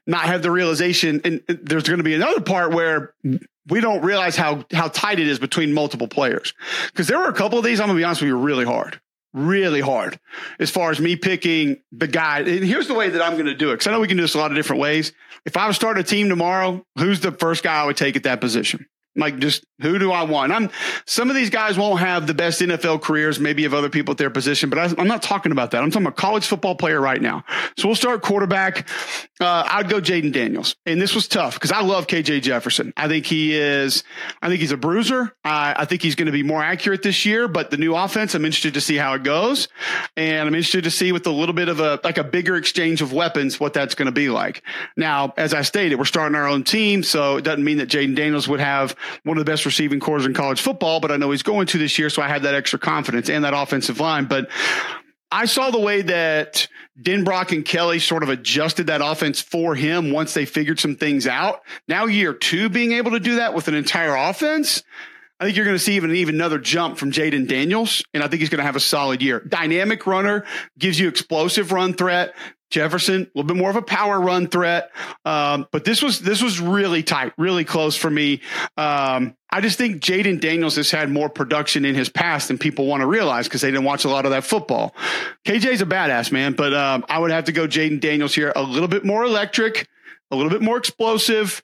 Not 0.07 0.21
have 0.21 0.41
the 0.41 0.51
realization, 0.51 1.19
and 1.25 1.41
there's 1.49 1.83
going 1.83 1.97
to 1.97 2.03
be 2.03 2.13
another 2.13 2.39
part 2.39 2.71
where 2.71 3.13
we 3.67 3.81
don't 3.81 4.03
realize 4.05 4.37
how 4.37 4.65
how 4.71 4.87
tight 4.87 5.19
it 5.19 5.27
is 5.27 5.37
between 5.37 5.73
multiple 5.73 6.07
players 6.07 6.53
because 6.87 7.07
there 7.07 7.19
were 7.19 7.27
a 7.27 7.33
couple 7.33 7.57
of 7.57 7.65
these. 7.65 7.81
I'm 7.81 7.87
going 7.87 7.97
to 7.97 8.01
be 8.01 8.05
honest 8.05 8.21
with 8.21 8.29
you, 8.29 8.37
really 8.37 8.65
hard 8.65 9.01
really 9.33 9.81
hard 9.81 10.19
as 10.59 10.69
far 10.69 10.91
as 10.91 10.99
me 10.99 11.15
picking 11.15 11.77
the 11.91 12.07
guy. 12.07 12.39
And 12.39 12.63
here's 12.63 12.87
the 12.87 12.93
way 12.93 13.09
that 13.09 13.21
I'm 13.21 13.33
going 13.33 13.45
to 13.45 13.55
do 13.55 13.69
it 13.69 13.73
because 13.73 13.87
I 13.87 13.91
know 13.91 13.99
we 13.99 14.07
can 14.07 14.17
do 14.17 14.23
this 14.23 14.35
a 14.35 14.37
lot 14.37 14.51
of 14.51 14.55
different 14.55 14.81
ways. 14.81 15.13
If 15.45 15.57
I 15.57 15.67
was 15.67 15.75
start 15.75 15.97
a 15.97 16.03
team 16.03 16.29
tomorrow, 16.29 16.85
who's 16.97 17.19
the 17.19 17.31
first 17.31 17.63
guy 17.63 17.81
I 17.81 17.85
would 17.85 17.97
take 17.97 18.15
at 18.15 18.23
that 18.23 18.39
position? 18.39 18.85
Like, 19.15 19.37
just 19.37 19.63
who 19.81 19.99
do 19.99 20.11
I 20.11 20.23
want? 20.23 20.51
I'm 20.51 20.71
some 21.05 21.29
of 21.29 21.35
these 21.35 21.51
guys 21.51 21.77
won't 21.77 21.99
have 21.99 22.25
the 22.25 22.33
best 22.33 22.61
NFL 22.61 23.01
careers, 23.01 23.39
maybe 23.39 23.65
of 23.65 23.73
other 23.73 23.89
people 23.89 24.13
at 24.13 24.17
their 24.17 24.31
position, 24.31 24.69
but 24.69 24.79
I, 24.79 24.85
am 24.99 25.07
not 25.07 25.21
talking 25.21 25.51
about 25.51 25.71
that. 25.71 25.83
I'm 25.83 25.91
talking 25.91 26.07
about 26.07 26.17
college 26.17 26.47
football 26.47 26.75
player 26.75 26.99
right 26.99 27.21
now. 27.21 27.43
So 27.77 27.87
we'll 27.87 27.95
start 27.95 28.23
quarterback. 28.23 28.87
Uh, 29.39 29.67
I'd 29.69 29.89
go 29.89 30.01
Jayden 30.01 30.33
Daniels, 30.33 30.75
and 30.85 30.99
this 30.99 31.13
was 31.13 31.27
tough 31.27 31.55
because 31.55 31.71
I 31.71 31.81
love 31.81 32.07
KJ 32.07 32.41
Jefferson. 32.41 32.93
I 32.97 33.07
think 33.07 33.25
he 33.25 33.53
is. 33.55 34.03
I 34.41 34.47
think 34.47 34.61
he's 34.61 34.71
a 34.71 34.77
bruiser. 34.77 35.35
I, 35.43 35.75
I 35.77 35.85
think 35.85 36.01
he's 36.01 36.15
going 36.15 36.27
to 36.27 36.31
be 36.31 36.43
more 36.43 36.63
accurate 36.63 37.03
this 37.03 37.25
year. 37.25 37.47
But 37.47 37.69
the 37.69 37.77
new 37.77 37.95
offense, 37.95 38.33
I'm 38.33 38.45
interested 38.45 38.73
to 38.75 38.81
see 38.81 38.95
how 38.95 39.13
it 39.13 39.23
goes, 39.23 39.67
and 40.17 40.47
I'm 40.47 40.55
interested 40.55 40.85
to 40.85 40.91
see 40.91 41.11
with 41.11 41.27
a 41.27 41.31
little 41.31 41.53
bit 41.53 41.69
of 41.69 41.79
a 41.79 41.99
like 42.03 42.17
a 42.17 42.23
bigger 42.23 42.55
exchange 42.55 43.01
of 43.01 43.13
weapons 43.13 43.59
what 43.59 43.73
that's 43.73 43.93
going 43.93 44.07
to 44.07 44.11
be 44.11 44.29
like. 44.29 44.63
Now, 44.97 45.33
as 45.37 45.53
I 45.53 45.61
stated, 45.61 45.99
we're 45.99 46.05
starting 46.05 46.35
our 46.35 46.47
own 46.47 46.63
team, 46.63 47.03
so 47.03 47.37
it 47.37 47.43
doesn't 47.43 47.63
mean 47.63 47.77
that 47.77 47.89
Jayden 47.89 48.15
Daniels 48.15 48.47
would 48.47 48.59
have 48.59 48.95
one 49.23 49.37
of 49.37 49.45
the 49.45 49.51
best 49.51 49.65
receiving 49.65 49.99
cores 49.99 50.25
in 50.25 50.33
college 50.33 50.61
football, 50.61 50.99
but 50.99 51.11
I 51.11 51.17
know 51.17 51.31
he's 51.31 51.43
going 51.43 51.67
to 51.67 51.77
this 51.77 51.97
year. 51.97 52.09
So 52.09 52.21
I 52.21 52.27
had 52.27 52.43
that 52.43 52.55
extra 52.55 52.79
confidence 52.79 53.29
and 53.29 53.43
that 53.43 53.53
offensive 53.53 53.99
line. 53.99 54.25
But 54.25 54.49
I 55.31 55.45
saw 55.45 55.71
the 55.71 55.79
way 55.79 56.03
that 56.03 56.67
Denbrock 57.01 57.51
and 57.51 57.65
Kelly 57.65 57.97
sort 57.99 58.21
of 58.21 58.29
adjusted 58.29 58.87
that 58.87 59.01
offense 59.03 59.41
for 59.41 59.73
him 59.73 60.11
once 60.11 60.35
they 60.35 60.45
figured 60.45 60.79
some 60.79 60.95
things 60.95 61.25
out. 61.25 61.61
Now, 61.87 62.05
year 62.05 62.33
two, 62.33 62.69
being 62.69 62.91
able 62.91 63.11
to 63.11 63.19
do 63.19 63.37
that 63.37 63.55
with 63.55 63.67
an 63.67 63.73
entire 63.73 64.15
offense, 64.15 64.83
I 65.43 65.45
think 65.45 65.57
you're 65.57 65.65
going 65.65 65.75
to 65.75 65.83
see 65.83 65.97
even 65.97 66.15
even 66.15 66.35
another 66.35 66.57
jump 66.57 66.97
from 66.97 67.11
Jayden 67.11 67.49
Daniels, 67.49 68.01
and 68.13 68.23
I 68.23 68.29
think 68.29 68.39
he's 68.39 68.47
going 68.47 68.59
to 68.59 68.65
have 68.65 68.77
a 68.77 68.79
solid 68.79 69.21
year. 69.21 69.41
Dynamic 69.41 70.07
runner 70.07 70.45
gives 70.79 70.97
you 70.97 71.09
explosive 71.09 71.73
run 71.73 71.95
threat. 71.95 72.33
Jefferson, 72.69 73.23
a 73.23 73.27
little 73.35 73.43
bit 73.43 73.57
more 73.57 73.69
of 73.69 73.75
a 73.75 73.81
power 73.81 74.21
run 74.21 74.47
threat, 74.47 74.89
um, 75.25 75.67
but 75.69 75.83
this 75.83 76.01
was 76.01 76.21
this 76.21 76.41
was 76.41 76.61
really 76.61 77.03
tight, 77.03 77.33
really 77.37 77.65
close 77.65 77.97
for 77.97 78.09
me. 78.09 78.39
Um, 78.77 79.35
I 79.49 79.59
just 79.59 79.77
think 79.77 80.01
Jayden 80.01 80.39
Daniels 80.39 80.77
has 80.77 80.89
had 80.89 81.11
more 81.11 81.27
production 81.27 81.83
in 81.83 81.93
his 81.93 82.07
past 82.07 82.47
than 82.47 82.57
people 82.57 82.85
want 82.85 83.01
to 83.01 83.07
realize 83.07 83.45
because 83.49 83.59
they 83.59 83.69
didn't 83.69 83.83
watch 83.83 84.05
a 84.05 84.09
lot 84.09 84.23
of 84.23 84.31
that 84.31 84.45
football. 84.45 84.95
KJ's 85.45 85.81
a 85.81 85.85
badass 85.85 86.31
man, 86.31 86.53
but 86.53 86.73
um, 86.73 87.03
I 87.09 87.19
would 87.19 87.31
have 87.31 87.43
to 87.43 87.51
go 87.51 87.67
Jayden 87.67 87.99
Daniels 87.99 88.33
here, 88.33 88.53
a 88.55 88.63
little 88.63 88.87
bit 88.87 89.03
more 89.03 89.25
electric, 89.25 89.89
a 90.31 90.37
little 90.37 90.49
bit 90.49 90.61
more 90.61 90.77
explosive. 90.77 91.61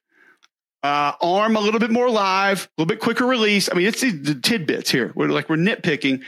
Uh, 0.81 1.12
arm 1.21 1.57
a 1.57 1.59
little 1.59 1.79
bit 1.79 1.91
more 1.91 2.09
live, 2.09 2.63
a 2.63 2.81
little 2.81 2.88
bit 2.88 3.01
quicker 3.01 3.25
release. 3.25 3.69
I 3.69 3.75
mean, 3.75 3.86
it's 3.86 4.00
the, 4.00 4.39
tidbits 4.41 4.89
here. 4.89 5.12
We're 5.13 5.27
like 5.27 5.50
we're 5.50 5.57
nitpicking, 5.57 6.24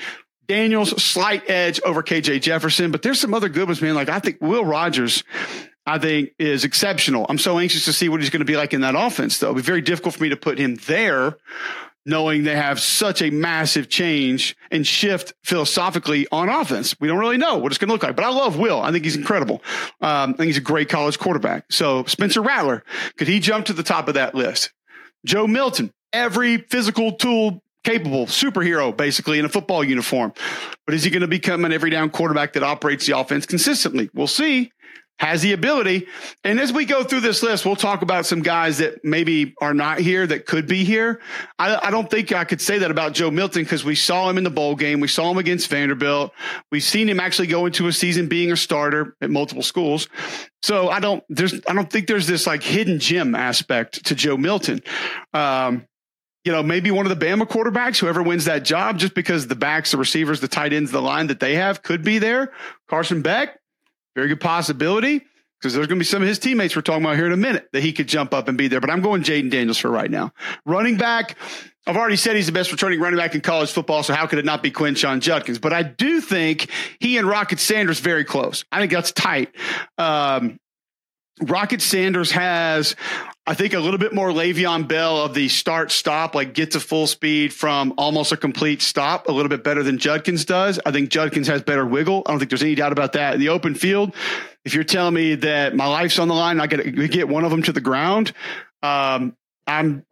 Daniels 0.48 1.01
slight 1.01 1.50
edge 1.50 1.79
over 1.86 2.03
KJ 2.03 2.41
Jefferson, 2.41 2.91
but 2.91 3.01
there's 3.01 3.20
some 3.20 3.34
other 3.34 3.48
good 3.48 3.67
ones, 3.67 3.81
man. 3.81 3.96
Like 3.96 4.10
I 4.10 4.20
think 4.20 4.39
Will 4.41 4.65
Rogers, 4.65 5.24
I 5.86 5.98
think 5.98 6.31
is 6.38 6.65
exceptional. 6.65 7.25
I'm 7.29 7.38
so 7.38 7.60
anxious 7.60 7.86
to 7.86 7.93
see 7.93 8.10
what 8.10 8.20
he's 8.20 8.29
going 8.29 8.41
to 8.41 8.46
be 8.46 8.58
like 8.58 8.74
in 8.74 8.81
that 8.81 8.96
offense, 8.96 9.39
though. 9.39 9.48
It'll 9.48 9.55
be 9.55 9.62
very 9.62 9.81
difficult 9.81 10.15
for 10.15 10.24
me 10.24 10.29
to 10.29 10.36
put 10.38 10.60
him 10.60 10.75
there, 10.88 11.38
knowing 12.05 12.43
they 12.43 12.55
have 12.55 12.80
such 12.80 13.21
a 13.21 13.30
massive 13.30 13.89
change 13.89 14.56
and 14.71 14.86
shift 14.86 15.34
philosophically 15.43 16.28
on 16.32 16.49
offense. 16.49 16.95
We 16.99 17.08
don't 17.08 17.19
really 17.19 17.38
know 17.38 17.58
what 17.58 17.71
it's 17.71 17.78
going 17.78 17.89
to 17.89 17.93
look 17.93 18.04
like, 18.04 18.15
but 18.15 18.26
I 18.26 18.30
love 18.30 18.58
Will. 18.58 18.82
I 18.82 18.91
think 18.91 19.04
he's 19.04 19.15
incredible. 19.15 19.62
Um, 20.02 20.32
I 20.32 20.34
think 20.34 20.47
he's 20.47 20.58
a 20.58 20.62
great 20.62 20.89
college 20.89 21.19
quarterback. 21.19 21.65
So 21.71 22.04
Spencer 22.06 22.41
Rattler, 22.41 22.84
could 23.17 23.28
he 23.28 23.39
jump 23.39 23.67
to 23.67 23.73
the 23.73 23.84
top 23.84 24.08
of 24.08 24.15
that 24.15 24.34
list? 24.34 24.71
Joe 25.26 25.45
Milton, 25.45 25.91
every 26.12 26.58
physical 26.58 27.13
tool 27.13 27.62
capable 27.84 28.28
superhero 28.28 28.95
basically 28.95 29.39
in 29.39 29.45
a 29.45 29.49
football 29.49 29.84
uniform. 29.84 30.34
But 30.86 30.95
is 30.95 31.04
he 31.04 31.10
going 31.10 31.21
to 31.21 31.28
become 31.28 31.65
an 31.65 31.71
every 31.71 31.89
down 31.89 32.10
quarterback 32.10 32.54
that 32.54 32.63
operates 32.63 33.06
the 33.06 33.17
offense 33.17 33.45
consistently? 33.45 34.10
We'll 34.13 34.28
see. 34.28 34.71
Has 35.21 35.43
the 35.43 35.53
ability. 35.53 36.07
And 36.43 36.60
as 36.60 36.73
we 36.73 36.86
go 36.86 37.03
through 37.03 37.19
this 37.19 37.43
list, 37.43 37.63
we'll 37.63 37.75
talk 37.75 38.01
about 38.01 38.25
some 38.25 38.41
guys 38.41 38.79
that 38.79 39.05
maybe 39.05 39.53
are 39.62 39.75
not 39.75 39.99
here 39.99 40.25
that 40.25 40.47
could 40.47 40.65
be 40.65 40.84
here. 40.84 41.21
I, 41.60 41.77
I 41.79 41.91
don't 41.91 42.10
think 42.10 42.31
I 42.31 42.43
could 42.43 42.60
say 42.60 42.79
that 42.79 42.89
about 42.89 43.13
Joe 43.13 43.29
Milton 43.29 43.62
because 43.62 43.86
we 43.86 43.93
saw 43.93 44.27
him 44.27 44.39
in 44.39 44.43
the 44.43 44.49
bowl 44.49 44.75
game. 44.75 44.99
We 44.99 45.07
saw 45.07 45.29
him 45.29 45.38
against 45.38 45.67
Vanderbilt. 45.67 46.31
We've 46.71 46.81
seen 46.81 47.07
him 47.07 47.19
actually 47.19 47.49
go 47.49 47.67
into 47.67 47.86
a 47.86 47.93
season 47.93 48.29
being 48.29 48.51
a 48.51 48.57
starter 48.57 49.15
at 49.21 49.29
multiple 49.29 49.62
schools. 49.62 50.10
So 50.63 50.89
I 50.89 50.99
don't 50.99 51.23
there's 51.29 51.53
I 51.67 51.73
don't 51.73 51.91
think 51.91 52.07
there's 52.07 52.25
this 52.25 52.47
like 52.47 52.63
hidden 52.63 52.97
gem 52.97 53.36
aspect 53.36 54.03
to 54.07 54.15
Joe 54.15 54.38
Milton. 54.38 54.81
Um, 55.36 55.86
you 56.43 56.51
know, 56.51 56.63
maybe 56.63 56.89
one 56.89 57.05
of 57.05 57.19
the 57.19 57.23
Bama 57.23 57.45
quarterbacks, 57.47 57.99
whoever 57.99 58.23
wins 58.23 58.45
that 58.45 58.65
job, 58.65 58.97
just 58.97 59.13
because 59.13 59.45
the 59.45 59.55
backs, 59.55 59.91
the 59.91 59.97
receivers, 59.97 60.39
the 60.39 60.47
tight 60.47 60.73
ends, 60.73 60.89
the 60.89 60.99
line 60.99 61.27
that 61.27 61.39
they 61.39 61.53
have 61.57 61.84
could 61.84 62.03
be 62.03 62.17
there. 62.17 62.51
Carson 62.89 63.21
Beck, 63.21 63.61
very 64.15 64.28
good 64.28 64.41
possibility 64.41 65.21
because 65.60 65.74
there's 65.74 65.88
going 65.88 66.00
to 66.00 66.04
be 66.04 66.06
some 66.06 66.21
of 66.21 66.28
his 66.28 66.39
teammates 66.39 66.76
we're 66.76 66.82
talking 66.82 67.04
about 67.04 67.15
here 67.15 67.28
in 67.28 67.32
a 67.32 67.38
minute 67.38 67.69
that 67.71 67.84
he 67.84 67.93
could 67.93 68.08
jump 68.08 68.34
up 68.34 68.47
and 68.47 68.58
be 68.58 68.67
there. 68.67 68.82
But 68.82 68.89
I'm 68.89 69.02
going 69.02 69.21
Jayden 69.24 69.52
Daniels 69.52 69.78
for 69.78 69.91
right 69.91 70.10
now. 70.10 70.32
Running 70.65 70.97
back, 70.97 71.38
I've 71.86 71.97
already 71.97 72.15
said 72.15 72.36
he's 72.36 72.47
the 72.47 72.52
best 72.52 72.71
returning 72.71 73.00
running 73.00 73.17
back 73.17 73.36
in 73.36 73.41
college 73.41 73.71
football, 73.71 74.04
so 74.04 74.13
how 74.13 74.26
could 74.26 74.39
it 74.39 74.45
not 74.45 74.63
be 74.63 74.71
Quinshon 74.71 75.19
Judkins? 75.19 75.60
But 75.60 75.74
I 75.74 75.84
do 75.84 76.19
think 76.19 76.69
he 77.00 77.17
and 77.17 77.28
Rocket 77.28 77.60
Sanders 77.60 78.00
very 78.00 78.26
close. 78.26 78.65
I 78.71 78.80
think 78.80 78.91
that's 78.91 79.12
tight. 79.12 79.56
Um, 79.97 80.60
Rocket 81.41 81.82
Sanders 81.82 82.32
has, 82.32 82.95
I 83.47 83.56
think, 83.56 83.73
a 83.73 83.80
little 83.80 83.97
bit 83.97 84.13
more 84.13 84.30
Le'Veon 84.30 84.88
Bell 84.88 85.17
of 85.23 85.34
the 85.34 85.49
start 85.49 85.91
stop, 85.91 86.36
like 86.36 86.54
get 86.54 86.71
to 86.71 86.80
full 86.80 87.08
speed 87.08 87.51
from 87.51 87.93
almost 87.97 88.32
a 88.32 88.38
complete 88.38 88.84
stop, 88.84 89.27
a 89.27 89.32
little 89.32 89.49
bit 89.49 89.63
better 89.63 89.82
than 89.82 89.97
Judkins 89.97 90.45
does. 90.45 90.80
I 90.86 90.91
think 90.91 91.10
Judkins 91.10 91.47
has 91.47 91.63
better 91.63 91.86
wiggle. 91.86 92.21
I 92.25 92.32
don't 92.32 92.39
think 92.39 92.51
there's 92.51 92.62
any 92.62 92.75
doubt 92.75 92.91
about 92.91 93.13
that. 93.13 93.34
In 93.34 93.39
the 93.39 93.49
open 93.49 93.73
field, 93.73 94.13
if 94.63 94.75
you're 94.75 94.84
telling 94.84 95.15
me 95.15 95.36
that 95.36 95.75
my 95.75 95.88
life's 95.88 96.19
on 96.19 96.27
the 96.27 96.36
line, 96.36 96.60
I 96.60 96.67
to 96.67 97.08
get 97.08 97.27
one 97.27 97.43
of 97.43 97.49
them 97.49 97.63
to 97.63 97.71
the 97.71 97.82
ground, 97.82 98.32
um, 98.84 99.36
I'm 99.65 100.06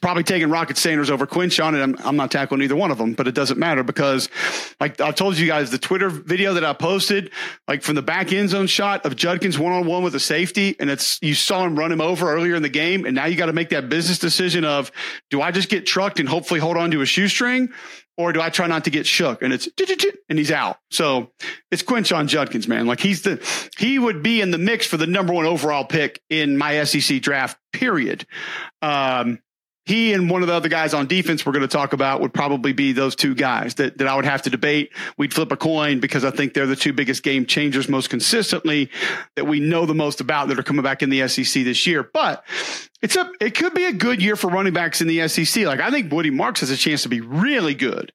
probably 0.00 0.22
taking 0.22 0.50
Rocket 0.50 0.76
Sanders 0.76 1.10
over 1.10 1.26
Quinshon, 1.26 1.74
and 1.74 1.82
I'm, 1.82 2.06
I'm, 2.06 2.16
not 2.16 2.30
tackling 2.30 2.62
either 2.62 2.76
one 2.76 2.90
of 2.90 2.98
them, 2.98 3.14
but 3.14 3.26
it 3.26 3.34
doesn't 3.34 3.58
matter 3.58 3.82
because, 3.82 4.28
like 4.80 5.00
I 5.00 5.10
told 5.10 5.36
you 5.36 5.46
guys, 5.46 5.70
the 5.70 5.78
Twitter 5.78 6.08
video 6.08 6.54
that 6.54 6.64
I 6.64 6.72
posted, 6.72 7.30
like 7.68 7.82
from 7.82 7.94
the 7.94 8.02
back 8.02 8.32
end 8.32 8.50
zone 8.50 8.66
shot 8.66 9.04
of 9.04 9.16
Judkins 9.16 9.58
one 9.58 9.72
on 9.72 9.86
one 9.86 10.02
with 10.02 10.14
a 10.14 10.20
safety, 10.20 10.76
and 10.78 10.90
it's 10.90 11.18
you 11.22 11.34
saw 11.34 11.64
him 11.64 11.78
run 11.78 11.92
him 11.92 12.00
over 12.00 12.32
earlier 12.32 12.54
in 12.54 12.62
the 12.62 12.68
game, 12.68 13.04
and 13.04 13.14
now 13.14 13.26
you 13.26 13.36
got 13.36 13.46
to 13.46 13.52
make 13.52 13.70
that 13.70 13.88
business 13.88 14.18
decision 14.18 14.64
of 14.64 14.90
do 15.30 15.42
I 15.42 15.50
just 15.50 15.68
get 15.68 15.86
trucked 15.86 16.20
and 16.20 16.28
hopefully 16.28 16.60
hold 16.60 16.76
on 16.76 16.90
to 16.92 17.00
a 17.00 17.06
shoestring, 17.06 17.70
or 18.16 18.32
do 18.32 18.40
I 18.40 18.50
try 18.50 18.66
not 18.66 18.84
to 18.84 18.90
get 18.90 19.06
shook? 19.06 19.42
And 19.42 19.52
it's 19.52 19.68
and 20.28 20.38
he's 20.38 20.50
out. 20.50 20.78
So 20.90 21.30
it's 21.70 21.82
Quinshon 21.82 22.28
Judkins, 22.28 22.66
man. 22.66 22.86
Like 22.86 23.00
he's 23.00 23.22
the 23.22 23.44
he 23.78 23.98
would 23.98 24.22
be 24.22 24.40
in 24.40 24.50
the 24.50 24.58
mix 24.58 24.86
for 24.86 24.96
the 24.96 25.06
number 25.06 25.32
one 25.32 25.46
overall 25.46 25.84
pick 25.84 26.22
in 26.30 26.56
my 26.56 26.82
SEC 26.84 27.20
draft. 27.20 27.58
Period. 27.72 28.26
Um, 28.80 29.40
he 29.86 30.12
and 30.12 30.28
one 30.28 30.42
of 30.42 30.48
the 30.48 30.54
other 30.54 30.68
guys 30.68 30.92
on 30.92 31.06
defense 31.06 31.46
we're 31.46 31.52
going 31.52 31.62
to 31.62 31.68
talk 31.68 31.92
about 31.92 32.20
would 32.20 32.34
probably 32.34 32.72
be 32.72 32.92
those 32.92 33.14
two 33.14 33.36
guys 33.36 33.76
that, 33.76 33.98
that 33.98 34.08
I 34.08 34.16
would 34.16 34.24
have 34.24 34.42
to 34.42 34.50
debate. 34.50 34.92
We'd 35.16 35.32
flip 35.32 35.52
a 35.52 35.56
coin 35.56 36.00
because 36.00 36.24
I 36.24 36.32
think 36.32 36.54
they're 36.54 36.66
the 36.66 36.74
two 36.74 36.92
biggest 36.92 37.22
game 37.22 37.46
changers 37.46 37.88
most 37.88 38.10
consistently 38.10 38.90
that 39.36 39.46
we 39.46 39.60
know 39.60 39.86
the 39.86 39.94
most 39.94 40.20
about 40.20 40.48
that 40.48 40.58
are 40.58 40.64
coming 40.64 40.82
back 40.82 41.02
in 41.02 41.10
the 41.10 41.26
SEC 41.28 41.62
this 41.62 41.86
year. 41.86 42.02
But 42.02 42.44
it's 43.00 43.14
a 43.14 43.30
it 43.40 43.54
could 43.54 43.74
be 43.74 43.84
a 43.84 43.92
good 43.92 44.20
year 44.20 44.34
for 44.34 44.48
running 44.48 44.72
backs 44.72 45.00
in 45.00 45.06
the 45.06 45.28
SEC. 45.28 45.64
Like 45.64 45.78
I 45.78 45.92
think 45.92 46.12
Woody 46.12 46.30
Marks 46.30 46.60
has 46.60 46.70
a 46.70 46.76
chance 46.76 47.04
to 47.04 47.08
be 47.08 47.20
really 47.20 47.74
good 47.74 48.12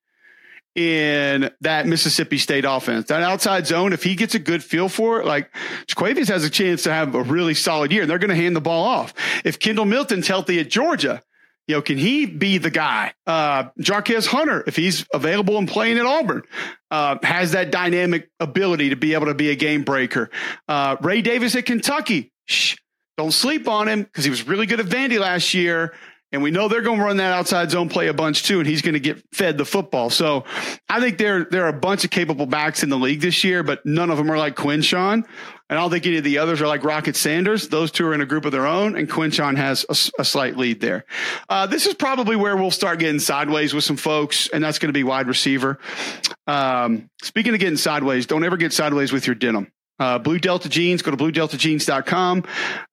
in 0.75 1.51
that 1.61 1.87
Mississippi 1.87 2.37
State 2.37 2.65
offense. 2.65 3.07
That 3.07 3.23
outside 3.23 3.65
zone, 3.65 3.93
if 3.93 4.03
he 4.03 4.15
gets 4.15 4.35
a 4.35 4.39
good 4.39 4.61
feel 4.61 4.89
for 4.89 5.21
it, 5.21 5.25
like 5.25 5.53
Jo'quavious 5.87 6.27
has 6.27 6.43
a 6.43 6.49
chance 6.49 6.83
to 6.83 6.93
have 6.93 7.15
a 7.15 7.23
really 7.23 7.53
solid 7.53 7.93
year 7.93 8.01
and 8.01 8.11
they're 8.11 8.19
going 8.19 8.29
to 8.29 8.35
hand 8.35 8.55
the 8.57 8.61
ball 8.61 8.85
off. 8.85 9.13
If 9.45 9.59
Kendall 9.59 9.85
Milton's 9.85 10.27
healthy 10.27 10.59
at 10.59 10.69
Georgia, 10.69 11.21
you 11.67 11.75
know, 11.75 11.81
can 11.81 11.97
he 11.97 12.25
be 12.25 12.57
the 12.57 12.71
guy? 12.71 13.13
Uh, 13.25 13.65
Jarquez 13.79 14.27
Hunter, 14.27 14.63
if 14.67 14.75
he's 14.75 15.05
available 15.13 15.57
and 15.57 15.67
playing 15.67 15.97
at 15.97 16.05
Auburn, 16.05 16.43
uh, 16.89 17.17
has 17.23 17.51
that 17.51 17.71
dynamic 17.71 18.29
ability 18.39 18.89
to 18.89 18.95
be 18.95 19.13
able 19.13 19.27
to 19.27 19.33
be 19.33 19.51
a 19.51 19.55
game 19.55 19.83
breaker. 19.83 20.29
Uh, 20.67 20.97
Ray 21.01 21.21
Davis 21.21 21.55
at 21.55 21.65
Kentucky. 21.65 22.31
Shh, 22.45 22.75
Don't 23.17 23.31
sleep 23.31 23.67
on 23.67 23.87
him 23.87 24.03
because 24.03 24.23
he 24.23 24.29
was 24.29 24.47
really 24.47 24.65
good 24.65 24.79
at 24.79 24.87
Vandy 24.87 25.19
last 25.19 25.53
year. 25.53 25.93
And 26.33 26.41
we 26.41 26.49
know 26.49 26.69
they're 26.69 26.81
going 26.81 26.97
to 26.97 27.03
run 27.03 27.17
that 27.17 27.33
outside 27.33 27.71
zone 27.71 27.89
play 27.89 28.07
a 28.07 28.13
bunch 28.13 28.43
too, 28.43 28.59
and 28.59 28.67
he's 28.67 28.81
going 28.81 28.93
to 28.93 29.01
get 29.01 29.21
fed 29.33 29.57
the 29.57 29.65
football. 29.65 30.09
So 30.09 30.45
I 30.87 31.01
think 31.01 31.17
there, 31.17 31.43
there 31.43 31.65
are 31.65 31.69
a 31.69 31.73
bunch 31.73 32.05
of 32.05 32.09
capable 32.09 32.45
backs 32.45 32.83
in 32.83 32.89
the 32.89 32.97
league 32.97 33.19
this 33.19 33.43
year, 33.43 33.63
but 33.63 33.85
none 33.85 34.09
of 34.09 34.17
them 34.17 34.31
are 34.31 34.37
like 34.37 34.55
Quinshon. 34.55 35.25
And 35.71 35.79
I 35.79 35.83
don't 35.83 35.89
think 35.89 36.05
any 36.05 36.17
of 36.17 36.25
the 36.25 36.37
others 36.37 36.61
are 36.61 36.67
like 36.67 36.83
Rocket 36.83 37.15
Sanders. 37.15 37.69
Those 37.69 37.91
two 37.91 38.05
are 38.05 38.13
in 38.13 38.19
a 38.19 38.25
group 38.25 38.43
of 38.43 38.51
their 38.51 38.67
own, 38.67 38.97
and 38.97 39.09
Quinshon 39.09 39.55
has 39.55 39.85
a, 39.87 40.21
a 40.21 40.25
slight 40.25 40.57
lead 40.57 40.81
there. 40.81 41.05
Uh, 41.47 41.65
this 41.65 41.87
is 41.87 41.93
probably 41.93 42.35
where 42.35 42.57
we'll 42.57 42.71
start 42.71 42.99
getting 42.99 43.19
sideways 43.19 43.73
with 43.73 43.85
some 43.85 43.95
folks, 43.95 44.49
and 44.49 44.61
that's 44.61 44.79
going 44.79 44.89
to 44.89 44.93
be 44.93 45.05
wide 45.05 45.27
receiver. 45.27 45.79
Um, 46.45 47.09
speaking 47.23 47.53
of 47.53 47.61
getting 47.61 47.77
sideways, 47.77 48.25
don't 48.25 48.43
ever 48.43 48.57
get 48.57 48.73
sideways 48.73 49.13
with 49.13 49.25
your 49.25 49.35
denim. 49.35 49.71
Uh, 50.01 50.17
Blue 50.17 50.39
Delta 50.39 50.67
Jeans, 50.67 51.03
go 51.03 51.11
to 51.11 51.17
bluedeltajeans.com. 51.17 52.43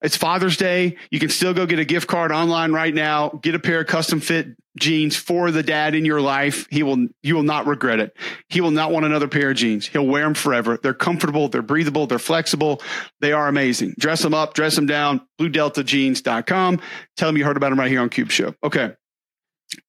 It's 0.03 0.15
Father's 0.15 0.57
Day. 0.57 0.95
You 1.09 1.19
can 1.19 1.29
still 1.29 1.55
go 1.55 1.65
get 1.65 1.79
a 1.79 1.85
gift 1.85 2.07
card 2.07 2.31
online 2.31 2.71
right 2.71 2.93
now. 2.93 3.29
Get 3.41 3.55
a 3.55 3.59
pair 3.59 3.81
of 3.81 3.87
custom 3.87 4.19
fit 4.19 4.49
jeans 4.77 5.15
for 5.15 5.49
the 5.49 5.63
dad 5.63 5.95
in 5.95 6.05
your 6.05 6.21
life. 6.21 6.67
He 6.69 6.83
will, 6.83 7.07
you 7.23 7.33
will 7.33 7.41
not 7.41 7.65
regret 7.65 7.99
it. 7.99 8.15
He 8.49 8.61
will 8.61 8.69
not 8.69 8.91
want 8.91 9.07
another 9.07 9.27
pair 9.27 9.49
of 9.49 9.57
jeans. 9.57 9.87
He'll 9.87 10.05
wear 10.05 10.23
them 10.23 10.35
forever. 10.35 10.77
They're 10.77 10.93
comfortable. 10.93 11.49
They're 11.49 11.63
breathable. 11.63 12.05
They're 12.05 12.19
flexible. 12.19 12.79
They 13.21 13.33
are 13.33 13.47
amazing. 13.47 13.95
Dress 13.97 14.21
them 14.21 14.35
up, 14.35 14.53
dress 14.53 14.75
them 14.75 14.85
down. 14.85 15.21
BlueDeltaJeans.com. 15.41 16.79
Tell 17.17 17.27
them 17.27 17.37
you 17.37 17.43
heard 17.43 17.57
about 17.57 17.71
them 17.71 17.79
right 17.79 17.89
here 17.89 18.01
on 18.01 18.09
Cube 18.09 18.29
Show. 18.29 18.53
Okay. 18.63 18.91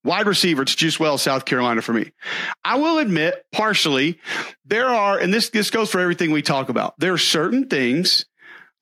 Wide 0.04 0.26
receiver, 0.26 0.62
it's 0.62 0.74
Juice 0.74 1.00
Wells, 1.00 1.22
South 1.22 1.44
Carolina 1.44 1.82
for 1.82 1.92
me. 1.92 2.12
I 2.64 2.76
will 2.76 2.98
admit, 2.98 3.44
partially, 3.52 4.18
there 4.64 4.88
are, 4.88 5.18
and 5.18 5.32
this 5.32 5.50
this 5.50 5.70
goes 5.70 5.90
for 5.90 6.00
everything 6.00 6.30
we 6.30 6.42
talk 6.42 6.68
about. 6.68 6.94
There 6.98 7.12
are 7.12 7.18
certain 7.18 7.68
things 7.68 8.26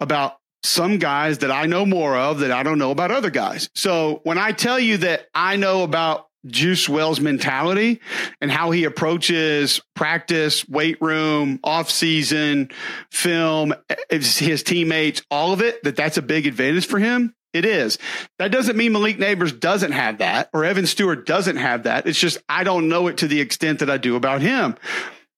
about 0.00 0.38
some 0.62 0.98
guys 0.98 1.38
that 1.38 1.50
I 1.50 1.66
know 1.66 1.86
more 1.86 2.16
of 2.16 2.40
that 2.40 2.50
I 2.50 2.62
don't 2.62 2.78
know 2.78 2.90
about 2.90 3.10
other 3.10 3.30
guys. 3.30 3.70
So 3.74 4.20
when 4.24 4.38
I 4.38 4.52
tell 4.52 4.78
you 4.78 4.98
that 4.98 5.28
I 5.34 5.56
know 5.56 5.84
about 5.84 6.26
Juice 6.46 6.88
Wells' 6.88 7.20
mentality 7.20 8.00
and 8.40 8.50
how 8.50 8.70
he 8.70 8.84
approaches 8.84 9.80
practice, 9.94 10.68
weight 10.68 11.00
room, 11.00 11.60
off 11.62 11.90
season, 11.90 12.70
film, 13.10 13.74
eh, 13.88 14.18
his 14.18 14.62
teammates, 14.62 15.22
all 15.30 15.52
of 15.52 15.60
it, 15.62 15.82
that 15.84 15.96
that's 15.96 16.16
a 16.16 16.22
big 16.22 16.46
advantage 16.46 16.86
for 16.86 16.98
him. 16.98 17.34
It 17.52 17.64
is. 17.64 17.98
That 18.38 18.52
doesn't 18.52 18.76
mean 18.76 18.92
Malik 18.92 19.18
Nabers 19.18 19.58
doesn't 19.58 19.92
have 19.92 20.18
that 20.18 20.50
or 20.52 20.64
Evan 20.64 20.86
Stewart 20.86 21.26
doesn't 21.26 21.56
have 21.56 21.84
that. 21.84 22.06
It's 22.06 22.20
just 22.20 22.38
I 22.48 22.64
don't 22.64 22.88
know 22.88 23.06
it 23.08 23.18
to 23.18 23.28
the 23.28 23.40
extent 23.40 23.78
that 23.78 23.90
I 23.90 23.96
do 23.96 24.16
about 24.16 24.42
him. 24.42 24.76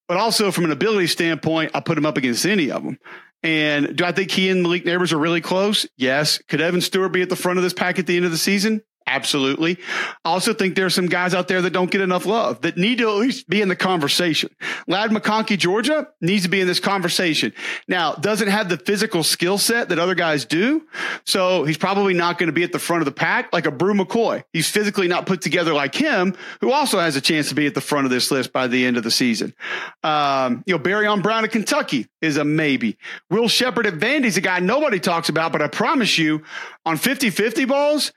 But 0.09 0.17
also 0.17 0.51
from 0.51 0.65
an 0.65 0.73
ability 0.73 1.07
standpoint, 1.07 1.71
I 1.73 1.81
put 1.81 1.97
him 1.97 2.05
up 2.05 2.17
against 2.17 2.45
any 2.45 2.71
of 2.71 2.83
them. 2.83 2.99
And 3.43 3.97
do 3.97 4.05
I 4.05 4.13
think 4.13 4.31
he 4.33 4.49
and 4.51 4.63
Malik 4.63 4.85
Nabers 4.85 5.13
are 5.13 5.19
really 5.19 5.41
close? 5.41 5.87
Yes. 5.97 6.39
Could 6.49 6.61
Evan 6.61 6.81
Stewart 6.81 7.13
be 7.13 7.23
at 7.23 7.29
the 7.29 7.37
front 7.37 7.59
of 7.59 7.63
this 7.63 7.73
pack 7.73 7.99
at 7.99 8.07
the 8.07 8.17
end 8.17 8.25
of 8.25 8.33
the 8.33 8.37
season? 8.37 8.83
Absolutely. 9.11 9.77
I 10.25 10.31
also 10.31 10.55
think 10.55 10.77
there 10.77 10.87
are 10.87 10.91
some 10.91 11.07
guys 11.07 11.35
out 11.35 11.49
there 11.49 11.61
that 11.63 11.73
don't 11.73 11.91
get 11.91 12.01
enough 12.01 12.27
love 12.27 12.61
that 12.61 12.77
need 12.77 12.99
to 12.99 13.09
at 13.09 13.17
least 13.17 13.49
be 13.49 13.61
in 13.61 13.69
the 13.69 13.75
conversation. 13.75 14.55
Ladd 14.87 15.11
McConkey, 15.11 15.59
Georgia 15.59 16.07
needs 16.21 16.45
to 16.45 16.49
be 16.49 16.61
in 16.61 16.69
this 16.69 16.79
conversation. 16.79 17.53
Now, 17.89 18.13
doesn't 18.13 18.47
have 18.47 18.69
the 18.69 18.77
physical 18.77 19.25
skill 19.25 19.59
set 19.59 19.89
that 19.89 19.99
other 19.99 20.15
guys 20.15 20.45
do. 20.45 20.87
So 21.27 21.65
he's 21.65 21.77
probably 21.77 22.15
not 22.15 22.39
going 22.39 22.47
to 22.47 22.53
be 22.53 22.63
at 22.63 22.71
the 22.71 22.79
front 22.79 23.01
of 23.01 23.05
the 23.05 23.11
pack 23.13 23.53
like 23.53 23.67
a 23.67 23.73
Bru 23.73 23.95
McCoy. 23.95 24.45
He's 24.53 24.71
physically 24.71 25.09
not 25.09 25.27
put 25.27 25.43
together 25.43 25.75
like 25.75 25.97
him, 25.97 26.37
who 26.61 26.71
also 26.71 27.01
has 27.01 27.17
a 27.17 27.21
chance 27.21 27.49
to 27.49 27.57
be 27.57 27.67
at 27.67 27.75
the 27.75 27.81
front 27.81 28.05
of 28.05 28.13
this 28.13 28.31
list 28.31 28.53
by 28.53 28.69
the 28.69 28.87
end 28.87 28.97
of 28.97 29.03
the 29.03 29.11
season. 29.11 29.55
Um, 30.05 30.63
you 30.67 30.77
know, 30.77 30.79
Barion 30.79 31.21
Brown 31.21 31.43
of 31.43 31.51
Kentucky 31.51 32.07
is 32.23 32.37
a 32.37 32.45
maybe. 32.45 32.97
Will 33.29 33.49
Sheppard 33.49 33.89
at 33.89 33.95
Vandy's 33.95 34.37
a 34.37 34.41
guy 34.41 34.61
nobody 34.61 35.01
talks 35.01 35.29
about, 35.29 35.51
but 35.51 35.63
I 35.63 35.67
promise 35.67 36.17
you 36.17 36.45
on 36.87 36.97
50 36.97 37.31
50 37.31 37.65
balls, 37.65 38.13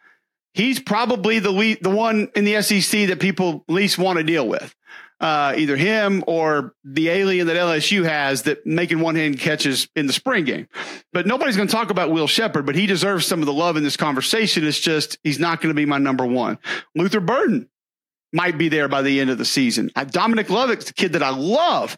he's 0.54 0.80
probably 0.80 1.40
the 1.40 1.52
le- 1.52 1.78
the 1.82 1.90
one 1.90 2.30
in 2.36 2.46
the 2.46 2.62
SEC 2.62 3.08
that 3.08 3.20
people 3.20 3.64
least 3.68 3.98
want 3.98 4.18
to 4.18 4.24
deal 4.24 4.48
with. 4.48 4.76
Uh, 5.20 5.54
either 5.56 5.78
him 5.78 6.22
or 6.28 6.74
the 6.84 7.08
alien 7.08 7.48
that 7.48 7.56
LSU 7.56 8.04
has 8.04 8.42
that 8.42 8.66
making 8.66 9.00
one 9.00 9.16
hand 9.16 9.40
catches 9.40 9.88
in 9.96 10.06
the 10.06 10.12
spring 10.12 10.44
game. 10.44 10.68
But 11.14 11.26
nobody's 11.26 11.56
going 11.56 11.70
to 11.70 11.74
talk 11.74 11.92
about 11.92 12.12
Will 12.12 12.28
Sheppard, 12.28 12.66
but 12.66 12.76
he 12.76 12.88
deserves 12.88 13.26
some 13.26 13.40
of 13.40 13.46
the 13.46 13.54
love 13.54 13.78
in 13.78 13.84
this 13.84 13.96
conversation. 13.96 14.68
It's 14.68 14.80
just 14.80 15.18
he's 15.24 15.40
not 15.40 15.62
going 15.62 15.70
to 15.70 15.76
be 15.76 15.86
my 15.86 15.98
number 15.98 16.26
one. 16.26 16.60
Luther 16.94 17.22
Burden 17.22 17.70
might 18.34 18.58
be 18.58 18.68
there 18.68 18.90
by 18.90 19.02
the 19.02 19.22
end 19.22 19.30
of 19.30 19.38
the 19.38 19.46
season. 19.46 19.92
Uh, 19.96 20.04
Dominic 20.04 20.50
Lovett's 20.50 20.86
the 20.86 20.94
kid 20.94 21.14
that 21.14 21.24
I 21.24 21.30
love 21.30 21.98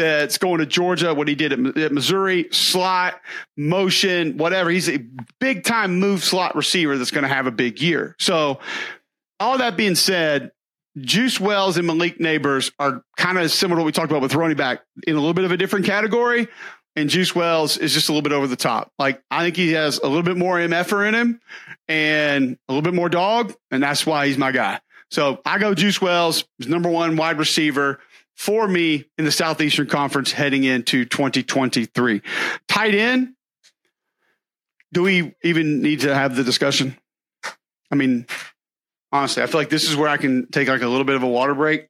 that's 0.00 0.38
going 0.38 0.58
to 0.58 0.66
Georgia, 0.66 1.14
what 1.14 1.28
he 1.28 1.34
did 1.34 1.52
at, 1.52 1.76
at, 1.76 1.92
Missouri, 1.92 2.48
slot, 2.50 3.20
motion, 3.56 4.36
whatever. 4.38 4.70
He's 4.70 4.88
a 4.88 4.98
big 5.38 5.64
time 5.64 5.98
move 5.98 6.24
slot 6.24 6.56
receiver 6.56 6.96
that's 6.96 7.10
going 7.10 7.22
to 7.22 7.28
have 7.28 7.46
a 7.46 7.50
big 7.50 7.80
year. 7.80 8.16
So, 8.18 8.60
all 9.38 9.58
that 9.58 9.76
being 9.76 9.94
said, 9.94 10.52
Juice 10.98 11.38
Wells 11.38 11.76
and 11.76 11.86
Malik 11.86 12.18
Nabers 12.18 12.72
are 12.78 13.02
kind 13.16 13.38
of 13.38 13.50
similar 13.50 13.78
to 13.78 13.82
what 13.82 13.86
we 13.86 13.92
talked 13.92 14.10
about 14.10 14.22
with 14.22 14.34
running 14.34 14.56
back 14.56 14.82
in 15.06 15.14
a 15.14 15.18
little 15.18 15.34
bit 15.34 15.44
of 15.44 15.52
a 15.52 15.56
different 15.56 15.86
category. 15.86 16.48
And 16.96 17.08
Juice 17.08 17.34
Wells 17.34 17.76
is 17.76 17.94
just 17.94 18.08
a 18.08 18.12
little 18.12 18.22
bit 18.22 18.32
over 18.32 18.46
the 18.46 18.56
top. 18.56 18.90
Like, 18.98 19.22
I 19.30 19.44
think 19.44 19.56
he 19.56 19.72
has 19.72 19.98
a 19.98 20.08
little 20.08 20.24
bit 20.24 20.36
more 20.36 20.56
MFer 20.58 21.08
in 21.08 21.14
him 21.14 21.40
and 21.88 22.58
a 22.68 22.72
little 22.72 22.82
bit 22.82 22.94
more 22.94 23.08
dog. 23.08 23.54
And 23.70 23.82
that's 23.82 24.04
why 24.04 24.26
he's 24.26 24.36
my 24.36 24.50
guy. 24.50 24.80
So 25.10 25.40
I 25.44 25.58
go 25.58 25.74
Juice 25.74 26.00
Wells, 26.00 26.44
number 26.58 26.88
one 26.88 27.16
wide 27.16 27.38
receiver 27.38 28.00
for 28.40 28.66
me 28.66 29.04
in 29.18 29.26
the 29.26 29.30
Southeastern 29.30 29.86
Conference 29.86 30.32
heading 30.32 30.64
into 30.64 31.04
2023. 31.04 32.22
Tight 32.68 32.94
end, 32.94 33.34
do 34.94 35.02
we 35.02 35.34
even 35.44 35.82
need 35.82 36.00
to 36.00 36.14
have 36.14 36.34
the 36.36 36.42
discussion? 36.42 36.96
I 37.90 37.96
mean, 37.96 38.24
honestly, 39.12 39.42
I 39.42 39.46
feel 39.46 39.60
like 39.60 39.68
this 39.68 39.90
is 39.90 39.94
where 39.94 40.08
I 40.08 40.16
can 40.16 40.46
take 40.46 40.68
like 40.68 40.80
a 40.80 40.88
little 40.88 41.04
bit 41.04 41.16
of 41.16 41.22
a 41.22 41.28
water 41.28 41.54
break 41.54 41.88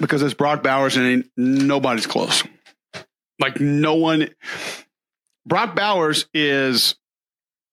because 0.00 0.22
it's 0.22 0.34
Brock 0.34 0.64
Bowers 0.64 0.96
and 0.96 1.30
nobody's 1.36 2.08
close. 2.08 2.42
Like 3.38 3.60
no 3.60 3.94
one. 3.94 4.28
Brock 5.46 5.76
Bowers 5.76 6.26
is 6.34 6.96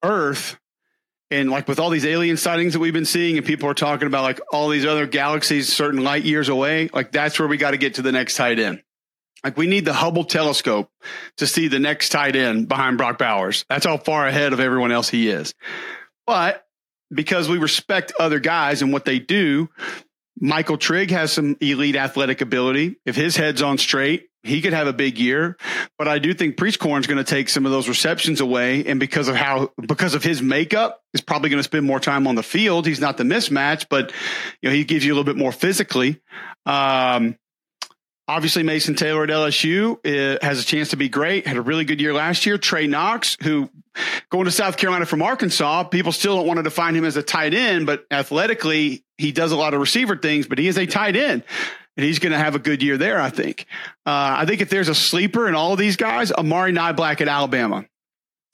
Earth 0.04 0.60
and 1.32 1.50
like 1.50 1.68
with 1.68 1.80
all 1.80 1.90
these 1.90 2.06
alien 2.06 2.38
sightings 2.38 2.74
that 2.74 2.80
we've 2.80 2.94
been 2.94 3.06
seeing 3.06 3.38
and 3.38 3.46
people 3.46 3.68
are 3.70 3.74
talking 3.74 4.06
about 4.06 4.24
like 4.24 4.40
all 4.52 4.70
these 4.70 4.86
other 4.86 5.08
galaxies 5.08 5.74
certain 5.74 6.04
light 6.04 6.24
years 6.24 6.50
away 6.50 6.90
like 6.94 7.12
that's 7.12 7.40
where 7.40 7.48
we 7.48 7.58
got 7.58 7.72
to 7.72 7.78
get 7.78 7.96
to 7.96 8.02
the 8.02 8.12
next 8.12 8.36
tight 8.36 8.60
end. 8.60 8.84
Like 9.44 9.58
we 9.58 9.66
need 9.66 9.86
the 9.86 9.94
hubble 9.94 10.26
telescope 10.26 10.92
to 11.38 11.48
see 11.48 11.68
the 11.68 11.80
next 11.80 12.10
tight 12.10 12.36
end 12.36 12.68
behind 12.68 12.98
brock 12.98 13.18
bowers. 13.18 13.66
That's 13.70 13.86
how 13.86 13.98
far 13.98 14.28
ahead 14.28 14.54
of 14.54 14.60
everyone 14.60 14.92
else 14.92 15.10
he 15.10 15.30
is. 15.30 15.56
But 16.28 16.64
because 17.12 17.50
we 17.50 17.58
respect 17.58 18.14
other 18.20 18.40
guys 18.40 18.82
and 18.82 18.94
what 18.94 19.06
they 19.06 19.18
do 19.18 19.70
michael 20.40 20.78
trigg 20.78 21.12
has 21.12 21.32
some 21.32 21.56
elite 21.62 21.96
athletic 21.96 22.42
ability. 22.42 22.98
If 23.06 23.16
his 23.16 23.38
head's 23.38 23.62
on 23.62 23.78
straight 23.78 24.31
he 24.44 24.62
could 24.62 24.74
have 24.74 24.88
a 24.88 24.94
big 24.94 25.20
year, 25.20 25.56
but 25.98 26.08
I 26.08 26.20
do 26.20 26.34
think 26.34 26.60
is 26.62 26.78
going 26.78 27.00
to 27.00 27.24
take 27.24 27.48
some 27.50 27.66
of 27.66 27.72
those 27.72 27.88
receptions 27.88 28.42
away. 28.42 28.84
And 28.86 29.00
because 29.00 29.28
of 29.28 29.36
how, 29.36 29.72
because 29.80 30.16
of 30.16 30.24
his 30.24 30.42
makeup, 30.42 31.02
is 31.14 31.22
probably 31.22 31.50
going 31.50 31.60
to 31.60 31.64
spend 31.64 31.86
more 31.86 32.00
time 32.00 32.26
on 32.26 32.36
the 32.36 32.44
field. 32.44 32.88
He's 32.88 33.00
not 33.00 33.18
the 33.18 33.24
mismatch, 33.24 33.86
but 33.90 34.12
you 34.62 34.70
know, 34.70 34.76
he 34.76 34.84
gives 34.84 35.06
you 35.06 35.14
a 35.14 35.16
little 35.16 35.32
bit 35.32 35.38
more 35.38 35.52
physically. 35.52 36.22
Um, 36.66 37.38
obviously 38.28 38.64
Mason 38.64 38.96
Taylor 38.96 39.24
at 39.24 39.30
LSU 39.30 39.98
uh, 40.06 40.40
has 40.42 40.62
a 40.62 40.66
chance 40.66 40.90
to 40.92 40.96
be 40.96 41.10
great. 41.10 41.46
Had 41.46 41.58
a 41.58 41.62
really 41.62 41.84
good 41.84 42.00
year 42.00 42.14
last 42.14 42.46
year. 42.46 42.58
Trey 42.58 42.88
Knox, 42.88 43.38
who 43.44 43.70
going 44.30 44.46
to 44.46 44.52
South 44.52 44.78
Carolina 44.78 45.06
from 45.06 45.22
Arkansas, 45.22 45.84
people 45.86 46.14
still 46.14 46.38
don't 46.38 46.48
want 46.48 46.58
to 46.58 46.64
define 46.64 46.96
him 46.96 47.04
as 47.04 47.18
a 47.18 47.24
tight 47.24 47.54
end, 47.54 47.86
but 47.86 48.06
athletically, 48.10 49.04
he 49.18 49.32
does 49.32 49.52
a 49.52 49.58
lot 49.58 49.74
of 49.74 49.82
receiver 49.82 50.16
things, 50.16 50.48
but 50.48 50.58
he 50.58 50.68
is 50.68 50.78
a 50.78 50.86
tight 50.86 51.16
end 51.16 51.44
and 51.98 52.06
he's 52.06 52.20
going 52.20 52.32
to 52.32 52.38
have 52.38 52.56
a 52.56 52.60
good 52.60 52.82
year 52.82 52.98
there. 52.98 53.20
I 53.20 53.30
think. 53.30 53.66
Uh, 54.06 54.36
I 54.40 54.46
think 54.46 54.62
if 54.62 54.70
there's 54.70 54.90
a 54.90 54.96
sleeper 54.96 55.48
in 55.48 55.56
all 55.56 55.74
of 55.74 55.80
these 55.80 55.98
guys, 55.98 56.32
Amari 56.32 56.72
Nye 56.72 56.94
Niblack 56.94 57.22
at 57.22 57.28
Alabama. 57.28 57.86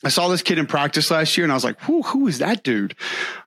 I 0.04 0.10
saw 0.10 0.28
this 0.28 0.43
kid 0.43 0.60
in 0.60 0.67
practice 0.67 1.10
last 1.10 1.36
year, 1.38 1.43
and 1.43 1.52
I 1.52 1.56
was 1.56 1.63
like, 1.63 1.82
"Who? 1.82 2.04
Who 2.04 2.28
is 2.28 2.39
that 2.39 2.63
dude?" 2.63 2.95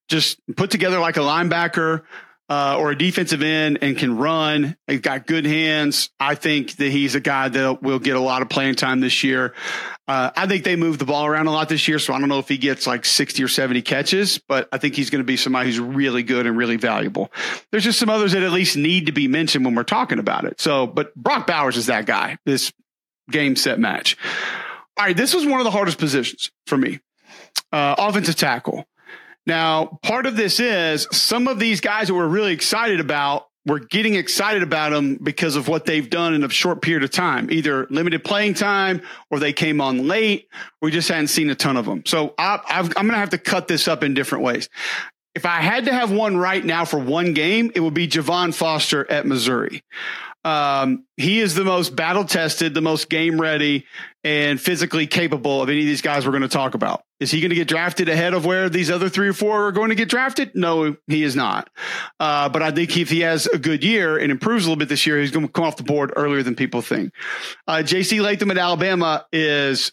Just 0.09 0.41
put 0.57 0.71
together 0.71 0.99
like 0.99 1.17
a 1.17 1.21
linebacker 1.21 2.03
uh, 2.51 2.77
or 2.77 2.91
a 2.91 2.99
defensive 2.99 3.43
end 3.43 3.79
and 3.81 3.97
can 3.97 4.17
run. 4.17 4.77
He's 4.89 5.01
got 5.01 5.25
good 5.29 5.47
hands. 5.47 6.11
I 6.19 6.35
think 6.35 6.73
that 6.77 6.91
he's 6.91 7.15
a 7.15 7.21
guy 7.21 7.49
that 7.49 7.81
will 7.81 8.01
get 8.01 8.17
a 8.17 8.21
lot 8.21 8.43
of 8.43 8.49
playing 8.49 8.75
time 8.75 8.99
this 8.99 9.23
year. 9.23 9.55
Uh, 10.09 10.33
I 10.35 10.49
think 10.49 10.65
they 10.65 10.75
move 10.75 10.99
the 10.99 11.05
ball 11.05 11.27
around 11.27 11.47
a 11.47 11.53
lot 11.53 11.69
this 11.69 11.87
year, 11.87 12.01
so 12.01 12.13
I 12.13 12.19
don't 12.19 12.29
know 12.29 12.41
if 12.41 12.49
he 12.49 12.59
gets 12.59 12.89
like 12.89 13.05
60 13.05 13.45
or 13.45 13.49
70 13.49 13.83
catches, 13.83 14.39
but 14.39 14.69
I 14.73 14.79
think 14.79 14.97
he's 14.97 15.11
going 15.11 15.21
to 15.21 15.27
be 15.27 15.37
somebody 15.37 15.69
who's 15.69 15.79
really 15.79 16.25
good 16.25 16.45
and 16.47 16.57
really 16.57 16.77
valuable. 16.77 17.31
There's 17.71 17.85
just 17.85 18.01
some 18.01 18.11
others 18.11 18.33
that 18.33 18.43
at 18.43 18.51
least 18.51 18.77
need 18.77 19.07
to 19.07 19.13
be 19.13 19.29
mentioned 19.29 19.65
when 19.65 19.77
we're 19.77 19.85
talking 19.85 20.19
about 20.19 20.45
it. 20.45 20.61
So, 20.61 20.89
but 20.89 21.15
Brock 21.15 21.47
Bowers 21.47 21.77
is 21.77 21.87
that 21.87 22.05
guy, 22.05 22.37
this 22.45 22.73
game 23.31 23.55
set 23.55 23.79
match. 23.79 24.17
All 24.97 25.07
right, 25.07 25.17
this 25.17 25.33
was 25.35 25.47
one 25.47 25.61
of 25.61 25.65
the 25.65 25.71
hardest 25.71 25.99
positions 25.99 26.51
for 26.67 26.77
me. 26.77 26.99
Uh, 27.73 27.95
offensive 27.97 28.35
tackle. 28.35 28.87
Now, 29.47 29.99
part 30.03 30.27
of 30.27 30.37
this 30.37 30.61
is 30.61 31.07
some 31.13 31.49
of 31.49 31.59
these 31.59 31.81
guys 31.81 32.09
that 32.09 32.15
we're 32.15 32.29
really 32.29 32.53
excited 32.53 33.01
about 33.01 33.47
we're 33.67 33.81
getting 33.81 34.15
excited 34.15 34.63
about 34.63 34.91
them 34.91 35.17
because 35.17 35.55
of 35.55 35.69
what 35.69 35.85
they've 35.85 36.09
done 36.09 36.33
in 36.33 36.43
a 36.43 36.49
short 36.49 36.81
period 36.81 37.05
of 37.05 37.11
time, 37.11 37.51
either 37.51 37.87
limited 37.91 38.25
playing 38.25 38.55
time 38.55 39.03
or 39.31 39.39
they 39.39 39.53
came 39.53 39.81
on 39.81 40.09
late. 40.09 40.49
We 40.81 40.91
just 40.91 41.09
hadn't 41.09 41.29
seen 41.29 41.51
a 41.51 41.55
ton 41.55 41.77
of 41.77 41.85
them. 41.85 42.03
So 42.07 42.35
I, 42.39 42.61
am 42.69 42.89
going 42.89 43.09
to 43.09 43.17
have 43.17 43.31
to 43.31 43.39
cut 43.39 43.69
this 43.69 43.87
up 43.87 44.03
in 44.03 44.15
different 44.15 44.45
ways. 44.45 44.69
If 45.35 45.45
I 45.45 45.61
had 45.61 45.85
to 45.85 45.93
have 45.93 46.11
one 46.11 46.37
right 46.37 46.65
now 46.65 46.85
for 46.85 46.99
one 46.99 47.35
game, 47.35 47.71
it 47.75 47.81
would 47.81 47.95
be 47.95 48.09
Javon 48.09 48.55
Foster 48.55 49.09
at 49.11 49.27
Missouri. 49.27 49.85
Um, 50.43 51.05
he 51.19 51.39
is 51.41 51.55
the 51.55 51.65
most 51.65 51.95
battle 51.95 52.25
tested, 52.25 52.73
the 52.73 52.81
most 52.81 53.11
game 53.11 53.39
ready, 53.39 53.85
and 54.25 54.59
physically 54.59 55.07
capable 55.07 55.61
of 55.61 55.69
any 55.69 55.81
of 55.81 55.87
these 55.87 56.01
guys 56.01 56.25
we're 56.25 56.33
going 56.33 56.43
to 56.43 56.49
talk 56.49 56.75
about. 56.75 57.05
Is 57.21 57.31
he 57.31 57.41
going 57.41 57.51
to 57.51 57.57
get 57.57 57.69
drafted 57.69 58.09
ahead 58.09 58.33
of 58.33 58.47
where 58.47 58.71
these 58.71 58.91
other 58.91 59.11
three 59.11 59.29
or 59.29 59.35
four 59.35 59.67
are 59.67 59.73
going 59.73 59.91
to 59.91 59.95
get 59.95 60.09
drafted? 60.09 60.55
No, 60.55 60.97
he 61.07 61.23
is 61.23 61.37
not. 61.37 61.69
Uh, 62.19 62.49
but 62.49 62.63
I 62.63 62.71
think 62.71 62.97
if 62.97 63.11
he 63.11 63.21
has 63.21 63.47
a 63.47 63.59
good 63.59 63.85
year 63.85 64.17
and 64.17 64.33
improves 64.33 64.65
a 64.65 64.69
little 64.69 64.79
bit 64.79 64.89
this 64.89 65.07
year, 65.07 65.21
he's 65.21 65.31
going 65.31 65.47
to 65.47 65.53
come 65.53 65.65
off 65.65 65.77
the 65.77 65.83
board 65.83 66.13
earlier 66.17 66.43
than 66.43 66.57
people 66.57 66.81
think. 66.81 67.13
Uh, 67.69 67.83
JC 67.85 68.23
Latham 68.23 68.51
at 68.51 68.59
Alabama 68.59 69.27
is 69.33 69.93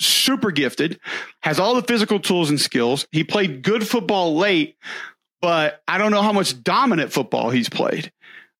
super 0.00 0.52
gifted, 0.52 1.00
has 1.42 1.58
all 1.58 1.74
the 1.74 1.82
physical 1.82 2.20
tools 2.20 2.48
and 2.48 2.60
skills. 2.60 3.06
He 3.10 3.24
played 3.24 3.62
good 3.62 3.86
football 3.86 4.36
late, 4.36 4.76
but 5.40 5.82
I 5.88 5.98
don't 5.98 6.12
know 6.12 6.22
how 6.22 6.32
much 6.32 6.62
dominant 6.62 7.12
football 7.12 7.50
he's 7.50 7.68
played. 7.68 8.12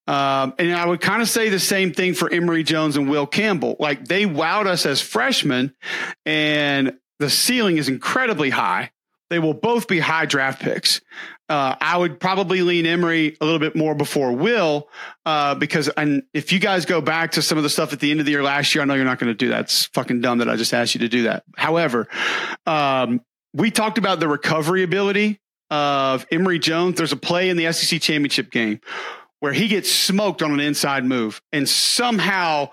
Um, 0.08 0.54
and 0.58 0.74
I 0.74 0.84
would 0.84 1.00
kind 1.00 1.22
of 1.22 1.28
say 1.28 1.48
the 1.48 1.60
same 1.60 1.92
thing 1.92 2.14
for 2.14 2.28
Emery 2.28 2.64
Jones 2.64 2.96
and 2.96 3.08
Will 3.08 3.26
Campbell. 3.26 3.76
Like 3.78 4.06
they 4.06 4.24
wowed 4.24 4.66
us 4.66 4.84
as 4.84 5.00
freshmen, 5.00 5.74
and 6.26 6.98
the 7.22 7.30
ceiling 7.30 7.78
is 7.78 7.88
incredibly 7.88 8.50
high. 8.50 8.90
They 9.30 9.38
will 9.38 9.54
both 9.54 9.88
be 9.88 9.98
high 9.98 10.26
draft 10.26 10.60
picks. 10.60 11.00
Uh, 11.48 11.76
I 11.80 11.96
would 11.96 12.18
probably 12.18 12.62
lean 12.62 12.84
Emery 12.84 13.36
a 13.40 13.44
little 13.44 13.60
bit 13.60 13.76
more 13.76 13.94
before 13.94 14.32
Will, 14.32 14.88
uh, 15.24 15.54
because 15.54 15.88
and 15.88 16.24
if 16.34 16.52
you 16.52 16.58
guys 16.58 16.84
go 16.84 17.00
back 17.00 17.32
to 17.32 17.42
some 17.42 17.58
of 17.58 17.64
the 17.64 17.70
stuff 17.70 17.92
at 17.92 18.00
the 18.00 18.10
end 18.10 18.20
of 18.20 18.26
the 18.26 18.32
year 18.32 18.42
last 18.42 18.74
year, 18.74 18.82
I 18.82 18.84
know 18.84 18.94
you're 18.94 19.04
not 19.04 19.18
going 19.18 19.30
to 19.30 19.34
do 19.34 19.50
that. 19.50 19.60
It's 19.60 19.86
fucking 19.86 20.20
dumb 20.20 20.38
that 20.38 20.50
I 20.50 20.56
just 20.56 20.74
asked 20.74 20.94
you 20.94 21.00
to 21.00 21.08
do 21.08 21.22
that. 21.24 21.44
However, 21.56 22.08
um, 22.66 23.20
we 23.54 23.70
talked 23.70 23.98
about 23.98 24.18
the 24.18 24.28
recovery 24.28 24.82
ability 24.82 25.40
of 25.70 26.26
Emery 26.30 26.58
Jones. 26.58 26.96
There's 26.96 27.12
a 27.12 27.16
play 27.16 27.48
in 27.48 27.56
the 27.56 27.72
SEC 27.72 28.00
championship 28.00 28.50
game 28.50 28.80
where 29.40 29.52
he 29.52 29.68
gets 29.68 29.90
smoked 29.90 30.42
on 30.42 30.52
an 30.52 30.60
inside 30.60 31.04
move 31.04 31.40
and 31.52 31.68
somehow 31.68 32.70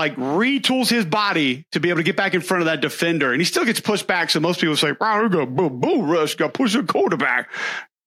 like 0.00 0.16
retools 0.16 0.88
his 0.88 1.04
body 1.04 1.66
to 1.72 1.80
be 1.80 1.90
able 1.90 1.98
to 1.98 2.02
get 2.02 2.16
back 2.16 2.32
in 2.32 2.40
front 2.40 2.62
of 2.62 2.66
that 2.66 2.80
defender. 2.80 3.32
And 3.32 3.40
he 3.40 3.44
still 3.44 3.66
gets 3.66 3.80
pushed 3.80 4.06
back. 4.06 4.30
So 4.30 4.40
most 4.40 4.58
people 4.58 4.76
say, 4.76 4.92
wow, 4.98 5.28
go 5.28 5.44
boo, 5.44 5.68
boo 5.68 6.02
rush, 6.02 6.36
got 6.36 6.54
push 6.54 6.72
the 6.72 6.82
quarterback. 6.82 7.50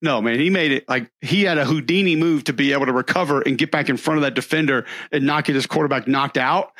No, 0.01 0.19
man, 0.19 0.39
he 0.39 0.49
made 0.49 0.71
it 0.71 0.89
like 0.89 1.09
he 1.21 1.43
had 1.43 1.59
a 1.59 1.65
Houdini 1.65 2.15
move 2.15 2.45
to 2.45 2.53
be 2.53 2.73
able 2.73 2.87
to 2.87 2.91
recover 2.91 3.41
and 3.41 3.57
get 3.57 3.71
back 3.71 3.89
in 3.89 3.97
front 3.97 4.17
of 4.17 4.23
that 4.23 4.33
defender 4.33 4.85
and 5.11 5.23
not 5.23 5.45
get 5.45 5.55
his 5.55 5.67
quarterback 5.67 6.07
knocked 6.07 6.37
out. 6.37 6.73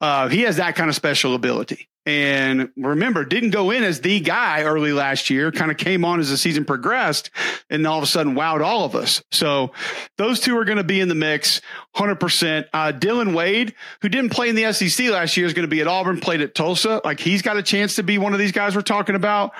Uh, 0.00 0.28
he 0.28 0.42
has 0.42 0.58
that 0.58 0.76
kind 0.76 0.90
of 0.90 0.94
special 0.94 1.34
ability. 1.34 1.88
And 2.08 2.70
remember, 2.74 3.22
didn't 3.26 3.50
go 3.50 3.70
in 3.70 3.84
as 3.84 4.00
the 4.00 4.18
guy 4.20 4.62
early 4.62 4.94
last 4.94 5.28
year, 5.28 5.52
kind 5.52 5.70
of 5.70 5.76
came 5.76 6.06
on 6.06 6.20
as 6.20 6.30
the 6.30 6.38
season 6.38 6.64
progressed 6.64 7.28
and 7.68 7.86
all 7.86 7.98
of 7.98 8.02
a 8.02 8.06
sudden 8.06 8.34
wowed 8.34 8.64
all 8.64 8.86
of 8.86 8.94
us. 8.94 9.22
So 9.30 9.72
those 10.16 10.40
two 10.40 10.56
are 10.56 10.64
going 10.64 10.78
to 10.78 10.84
be 10.84 11.00
in 11.00 11.08
the 11.08 11.14
mix 11.14 11.60
100%. 11.96 12.64
Uh, 12.72 12.92
Dillon 12.92 13.34
Wade, 13.34 13.74
who 14.00 14.08
didn't 14.08 14.30
play 14.30 14.48
in 14.48 14.54
the 14.54 14.72
SEC 14.72 15.10
last 15.10 15.36
year, 15.36 15.44
is 15.44 15.52
going 15.52 15.68
to 15.68 15.70
be 15.70 15.82
at 15.82 15.86
Auburn, 15.86 16.18
played 16.18 16.40
at 16.40 16.54
Tulsa. 16.54 17.02
Like 17.04 17.20
he's 17.20 17.42
got 17.42 17.58
a 17.58 17.62
chance 17.62 17.96
to 17.96 18.02
be 18.02 18.16
one 18.16 18.32
of 18.32 18.38
these 18.38 18.52
guys 18.52 18.74
we're 18.74 18.80
talking 18.80 19.14
about. 19.14 19.52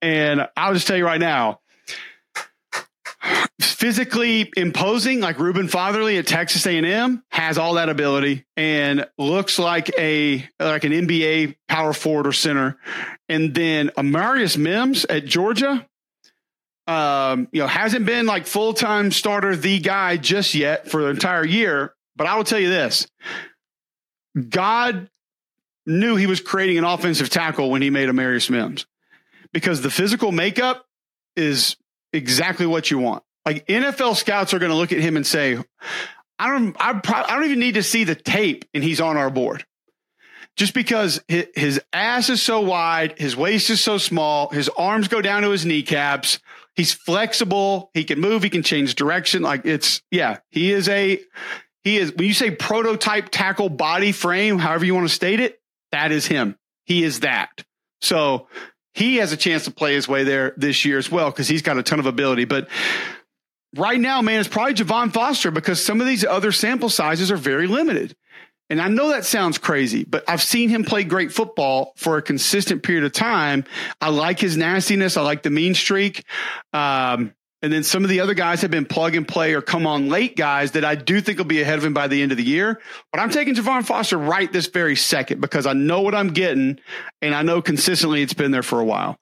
And 0.00 0.48
I'll 0.56 0.72
just 0.72 0.86
tell 0.86 0.96
you 0.96 1.04
right 1.04 1.20
now, 1.20 1.60
physically 3.80 4.52
imposing 4.58 5.20
like 5.20 5.38
Reuben 5.38 5.66
Fatheree 5.66 6.18
at 6.18 6.26
Texas 6.26 6.66
A&M 6.66 7.24
has 7.30 7.56
all 7.56 7.74
that 7.74 7.88
ability 7.88 8.44
and 8.54 9.08
looks 9.16 9.58
like 9.58 9.90
a 9.98 10.46
like 10.60 10.84
an 10.84 10.92
NBA 10.92 11.56
power 11.66 11.94
forward 11.94 12.26
or 12.26 12.32
center. 12.32 12.76
And 13.30 13.54
then 13.54 13.88
Amarius 13.96 14.58
Mims 14.58 15.06
at 15.06 15.24
Georgia, 15.24 15.86
um, 16.86 17.48
you 17.52 17.62
know, 17.62 17.66
hasn't 17.66 18.04
been 18.04 18.26
like 18.26 18.46
full 18.46 18.74
time 18.74 19.10
starter 19.10 19.56
the 19.56 19.78
guy 19.78 20.18
just 20.18 20.54
yet 20.54 20.90
for 20.90 21.00
the 21.02 21.08
entire 21.08 21.46
year. 21.46 21.94
But 22.16 22.26
I 22.26 22.36
will 22.36 22.44
tell 22.44 22.60
you 22.60 22.68
this: 22.68 23.06
God 24.50 25.08
knew 25.86 26.16
He 26.16 26.26
was 26.26 26.42
creating 26.42 26.76
an 26.76 26.84
offensive 26.84 27.30
tackle 27.30 27.70
when 27.70 27.80
He 27.80 27.88
made 27.88 28.10
Amarius 28.10 28.50
Mims 28.50 28.84
because 29.54 29.80
the 29.80 29.90
physical 29.90 30.32
makeup 30.32 30.84
is 31.34 31.78
exactly 32.12 32.66
what 32.66 32.90
you 32.90 32.98
want. 32.98 33.22
Like 33.50 33.66
NFL 33.66 34.14
scouts 34.14 34.54
are 34.54 34.60
going 34.60 34.70
to 34.70 34.76
look 34.76 34.92
at 34.92 35.00
him 35.00 35.16
and 35.16 35.26
say, 35.26 35.58
I 36.38 36.50
don't, 36.50 36.76
I, 36.78 36.92
pro- 36.92 37.24
I 37.24 37.34
don't 37.34 37.46
even 37.46 37.58
need 37.58 37.74
to 37.74 37.82
see 37.82 38.04
the 38.04 38.14
tape 38.14 38.64
and 38.72 38.84
he's 38.84 39.00
on 39.00 39.16
our 39.16 39.28
board. 39.28 39.64
Just 40.56 40.72
because 40.72 41.20
his, 41.26 41.48
his 41.56 41.80
ass 41.92 42.28
is 42.28 42.40
so 42.40 42.60
wide, 42.60 43.18
his 43.18 43.36
waist 43.36 43.68
is 43.68 43.82
so 43.82 43.98
small, 43.98 44.50
his 44.50 44.68
arms 44.68 45.08
go 45.08 45.20
down 45.20 45.42
to 45.42 45.50
his 45.50 45.66
kneecaps. 45.66 46.38
He's 46.76 46.92
flexible. 46.92 47.90
He 47.92 48.04
can 48.04 48.20
move. 48.20 48.44
He 48.44 48.50
can 48.50 48.62
change 48.62 48.94
direction. 48.94 49.42
Like 49.42 49.66
it's, 49.66 50.00
yeah, 50.12 50.38
he 50.50 50.70
is 50.70 50.88
a, 50.88 51.20
he 51.82 51.98
is, 51.98 52.12
when 52.12 52.28
you 52.28 52.34
say 52.34 52.52
prototype 52.52 53.30
tackle 53.30 53.68
body 53.68 54.12
frame, 54.12 54.60
however 54.60 54.84
you 54.84 54.94
want 54.94 55.08
to 55.08 55.14
state 55.14 55.40
it, 55.40 55.60
that 55.90 56.12
is 56.12 56.24
him. 56.24 56.56
He 56.84 57.02
is 57.02 57.20
that. 57.20 57.64
So 58.00 58.46
he 58.94 59.16
has 59.16 59.32
a 59.32 59.36
chance 59.36 59.64
to 59.64 59.70
play 59.72 59.94
his 59.94 60.06
way 60.06 60.24
there 60.24 60.54
this 60.56 60.84
year 60.84 60.98
as 60.98 61.10
well 61.10 61.30
because 61.30 61.48
he's 61.48 61.62
got 61.62 61.78
a 61.78 61.82
ton 61.82 61.98
of 61.98 62.06
ability. 62.06 62.44
But 62.44 62.68
right 63.76 64.00
now, 64.00 64.22
man, 64.22 64.40
it's 64.40 64.48
probably 64.48 64.74
Javon 64.74 65.12
Foster 65.12 65.50
because 65.50 65.84
some 65.84 66.00
of 66.00 66.06
these 66.06 66.24
other 66.24 66.52
sample 66.52 66.88
sizes 66.88 67.30
are 67.30 67.36
very 67.36 67.66
limited. 67.66 68.16
And 68.68 68.80
I 68.80 68.86
know 68.86 69.08
that 69.08 69.24
sounds 69.24 69.58
crazy, 69.58 70.04
but 70.04 70.22
I've 70.28 70.42
seen 70.42 70.68
him 70.68 70.84
play 70.84 71.02
great 71.02 71.32
football 71.32 71.92
for 71.96 72.18
a 72.18 72.22
consistent 72.22 72.84
period 72.84 73.02
of 73.04 73.12
time. 73.12 73.64
I 74.00 74.10
like 74.10 74.38
his 74.38 74.56
nastiness. 74.56 75.16
I 75.16 75.22
like 75.22 75.42
the 75.42 75.50
mean 75.50 75.74
streak. 75.74 76.24
Um, 76.72 77.34
and 77.62 77.72
then 77.72 77.82
some 77.82 78.04
of 78.04 78.10
the 78.10 78.20
other 78.20 78.32
guys 78.32 78.62
have 78.62 78.70
been 78.70 78.86
plug 78.86 79.16
and 79.16 79.26
play 79.26 79.54
or 79.54 79.60
come 79.60 79.86
on 79.86 80.08
late 80.08 80.36
guys 80.36 80.72
that 80.72 80.84
I 80.84 80.94
do 80.94 81.20
think 81.20 81.38
will 81.38 81.44
be 81.44 81.60
ahead 81.60 81.78
of 81.78 81.84
him 81.84 81.92
by 81.92 82.06
the 82.06 82.22
end 82.22 82.30
of 82.30 82.38
the 82.38 82.44
year. 82.44 82.80
But 83.12 83.20
I'm 83.20 83.30
taking 83.30 83.54
Javon 83.54 83.84
Foster 83.84 84.16
right 84.16 84.50
this 84.50 84.66
very 84.66 84.96
second 84.96 85.40
because 85.40 85.66
I 85.66 85.72
know 85.72 86.00
what 86.00 86.14
I'm 86.14 86.32
getting 86.32 86.80
and 87.20 87.34
I 87.34 87.42
know 87.42 87.60
consistently 87.60 88.22
it's 88.22 88.34
been 88.34 88.52
there 88.52 88.62
for 88.62 88.80
a 88.80 88.84
while. 88.84 89.18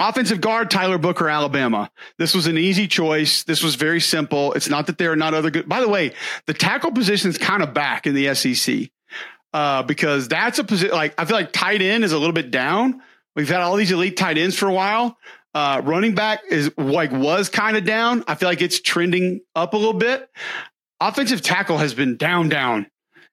Offensive 0.00 0.40
guard, 0.40 0.70
Tyler 0.70 0.98
Booker, 0.98 1.28
Alabama. 1.28 1.90
This 2.18 2.34
was 2.34 2.46
an 2.46 2.58
easy 2.58 2.88
choice. 2.88 3.44
This 3.44 3.62
was 3.62 3.76
very 3.76 4.00
simple. 4.00 4.52
It's 4.54 4.68
not 4.68 4.88
that 4.88 4.98
there 4.98 5.12
are 5.12 5.16
not 5.16 5.34
other 5.34 5.50
good. 5.50 5.68
By 5.68 5.80
the 5.80 5.88
way, 5.88 6.12
the 6.46 6.54
tackle 6.54 6.90
position 6.90 7.30
is 7.30 7.38
kind 7.38 7.62
of 7.62 7.72
back 7.72 8.06
in 8.06 8.14
the 8.14 8.34
SEC 8.34 8.90
uh, 9.52 9.84
because 9.84 10.26
that's 10.26 10.58
a 10.58 10.64
position 10.64 10.94
like 10.94 11.14
I 11.16 11.24
feel 11.24 11.36
like 11.36 11.52
tight 11.52 11.80
end 11.80 12.02
is 12.02 12.12
a 12.12 12.18
little 12.18 12.32
bit 12.32 12.50
down. 12.50 13.02
We've 13.36 13.48
had 13.48 13.60
all 13.60 13.76
these 13.76 13.92
elite 13.92 14.16
tight 14.16 14.36
ends 14.36 14.56
for 14.56 14.68
a 14.68 14.72
while. 14.72 15.16
Uh, 15.54 15.80
running 15.84 16.16
back 16.16 16.40
is 16.50 16.72
like 16.76 17.12
was 17.12 17.48
kind 17.48 17.76
of 17.76 17.84
down. 17.84 18.24
I 18.26 18.34
feel 18.34 18.48
like 18.48 18.62
it's 18.62 18.80
trending 18.80 19.40
up 19.54 19.74
a 19.74 19.76
little 19.76 19.94
bit. 19.94 20.28
Offensive 21.00 21.40
tackle 21.40 21.78
has 21.78 21.94
been 21.94 22.16
down, 22.16 22.48
down. 22.48 22.86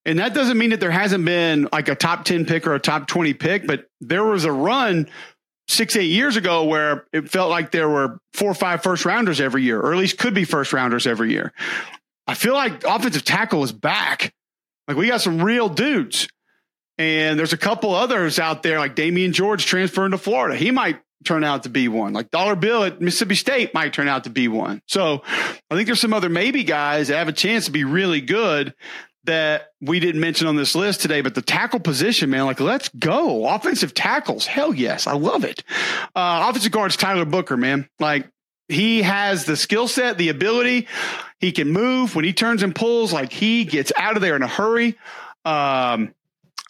And 0.05 0.19
that 0.19 0.33
doesn't 0.33 0.57
mean 0.57 0.71
that 0.71 0.79
there 0.79 0.91
hasn't 0.91 1.25
been 1.25 1.67
like 1.71 1.87
a 1.87 1.95
top 1.95 2.25
10 2.25 2.45
pick 2.45 2.65
or 2.65 2.73
a 2.73 2.79
top 2.79 3.07
20 3.07 3.33
pick, 3.35 3.67
but 3.67 3.87
there 3.99 4.23
was 4.23 4.45
a 4.45 4.51
run 4.51 5.07
six, 5.71 5.95
eight 5.95 6.09
years 6.09 6.35
ago 6.35 6.65
where 6.65 7.05
it 7.13 7.29
felt 7.29 7.49
like 7.49 7.71
there 7.71 7.89
were 7.89 8.19
four 8.33 8.51
or 8.51 8.55
five 8.55 8.83
first 8.83 9.05
rounders 9.05 9.41
every 9.41 9.63
year, 9.63 9.79
or 9.79 9.93
at 9.93 9.97
least 9.97 10.17
could 10.17 10.33
be 10.33 10.43
first 10.43 10.73
rounders 10.73 11.07
every 11.07 11.31
year. 11.31 11.53
I 12.27 12.33
feel 12.33 12.53
like 12.53 12.83
offensive 12.83 13.25
tackle 13.25 13.63
is 13.63 13.71
back. 13.71 14.33
Like 14.87 14.97
we 14.97 15.07
got 15.07 15.21
some 15.21 15.41
real 15.41 15.69
dudes. 15.69 16.27
And 16.97 17.39
there's 17.39 17.53
a 17.53 17.57
couple 17.57 17.95
others 17.95 18.37
out 18.37 18.61
there, 18.61 18.77
like 18.77 18.95
Damieon 18.95 19.31
George 19.31 19.65
transferring 19.65 20.11
to 20.11 20.17
Florida. 20.17 20.55
He 20.55 20.69
might 20.69 20.99
turn 21.23 21.43
out 21.43 21.63
to 21.63 21.69
be 21.69 21.87
one. 21.87 22.13
Like 22.13 22.29
Dollar 22.31 22.55
Bill 22.55 22.83
at 22.83 23.01
Mississippi 23.01 23.35
State 23.35 23.73
might 23.73 23.93
turn 23.93 24.07
out 24.07 24.25
to 24.25 24.29
be 24.29 24.47
one. 24.47 24.81
So 24.87 25.23
I 25.25 25.75
think 25.75 25.87
there's 25.87 26.01
some 26.01 26.13
other 26.13 26.29
maybe 26.29 26.63
guys 26.63 27.07
that 27.07 27.17
have 27.17 27.27
a 27.27 27.33
chance 27.33 27.65
to 27.65 27.71
be 27.71 27.83
really 27.83 28.21
good 28.21 28.73
that 29.25 29.69
we 29.79 29.99
didn't 29.99 30.21
mention 30.21 30.47
on 30.47 30.55
this 30.55 30.75
list 30.75 31.01
today, 31.01 31.21
but 31.21 31.35
the 31.35 31.41
tackle 31.41 31.79
position, 31.79 32.29
man, 32.29 32.45
like 32.45 32.59
let's 32.59 32.89
go. 32.89 33.47
Offensive 33.47 33.93
tackles. 33.93 34.45
Hell 34.45 34.73
yes. 34.73 35.07
I 35.07 35.13
love 35.13 35.43
it. 35.43 35.63
Uh, 36.15 36.47
offensive 36.49 36.71
guards, 36.71 36.97
Tyler 36.97 37.25
Booker, 37.25 37.57
man. 37.57 37.87
Like 37.99 38.27
he 38.67 39.01
has 39.03 39.45
the 39.45 39.55
skill 39.55 39.87
set, 39.87 40.17
the 40.17 40.29
ability. 40.29 40.87
He 41.39 41.51
can 41.51 41.69
move 41.69 42.15
when 42.15 42.25
he 42.25 42.33
turns 42.33 42.63
and 42.63 42.73
pulls, 42.73 43.13
like 43.13 43.31
he 43.31 43.65
gets 43.65 43.91
out 43.97 44.15
of 44.15 44.21
there 44.21 44.35
in 44.35 44.43
a 44.43 44.47
hurry. 44.47 44.97
Um, 45.45 46.13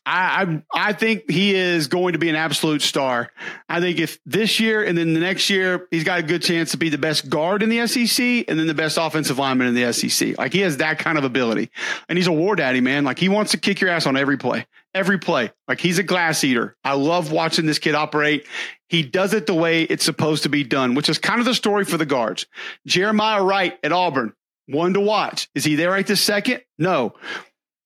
I, 0.05 0.63
I, 0.73 0.89
I 0.89 0.93
think 0.93 1.29
he 1.29 1.53
is 1.53 1.87
going 1.87 2.13
to 2.13 2.19
be 2.19 2.29
an 2.29 2.35
absolute 2.35 2.81
star. 2.81 3.31
I 3.69 3.79
think 3.79 3.99
if 3.99 4.19
this 4.25 4.59
year 4.59 4.83
and 4.83 4.97
then 4.97 5.13
the 5.13 5.19
next 5.19 5.49
year 5.49 5.87
he's 5.91 6.03
got 6.03 6.19
a 6.19 6.23
good 6.23 6.41
chance 6.41 6.71
to 6.71 6.77
be 6.77 6.89
the 6.89 6.97
best 6.97 7.29
guard 7.29 7.61
in 7.61 7.69
the 7.69 7.85
SEC 7.85 8.45
and 8.47 8.59
then 8.59 8.65
the 8.65 8.73
best 8.73 8.97
offensive 8.97 9.37
lineman 9.37 9.67
in 9.67 9.75
the 9.75 9.93
SEC. 9.93 10.37
Like 10.37 10.53
he 10.53 10.61
has 10.61 10.77
that 10.77 10.97
kind 10.97 11.17
of 11.17 11.23
ability, 11.23 11.69
and 12.09 12.17
he's 12.17 12.27
a 12.27 12.31
war 12.31 12.55
daddy, 12.55 12.81
man. 12.81 13.03
Like 13.03 13.19
he 13.19 13.29
wants 13.29 13.51
to 13.51 13.57
kick 13.57 13.79
your 13.79 13.91
ass 13.91 14.07
on 14.07 14.17
every 14.17 14.37
play, 14.37 14.65
every 14.95 15.19
play. 15.19 15.51
Like 15.67 15.79
he's 15.79 15.99
a 15.99 16.03
glass 16.03 16.43
eater. 16.43 16.75
I 16.83 16.93
love 16.93 17.31
watching 17.31 17.67
this 17.67 17.79
kid 17.79 17.93
operate. 17.93 18.47
He 18.89 19.03
does 19.03 19.33
it 19.33 19.45
the 19.45 19.53
way 19.53 19.83
it's 19.83 20.03
supposed 20.03 20.43
to 20.43 20.49
be 20.49 20.63
done, 20.63 20.95
which 20.95 21.09
is 21.09 21.19
kind 21.19 21.39
of 21.39 21.45
the 21.45 21.53
story 21.53 21.85
for 21.85 21.97
the 21.97 22.05
guards. 22.05 22.47
Jeremiah 22.87 23.43
Wright 23.43 23.77
at 23.83 23.91
Auburn 23.91 24.33
One 24.67 24.95
to 24.95 24.99
watch. 24.99 25.47
Is 25.53 25.63
he 25.63 25.75
there 25.75 25.91
right 25.91 26.07
this 26.07 26.21
second? 26.21 26.61
No. 26.79 27.13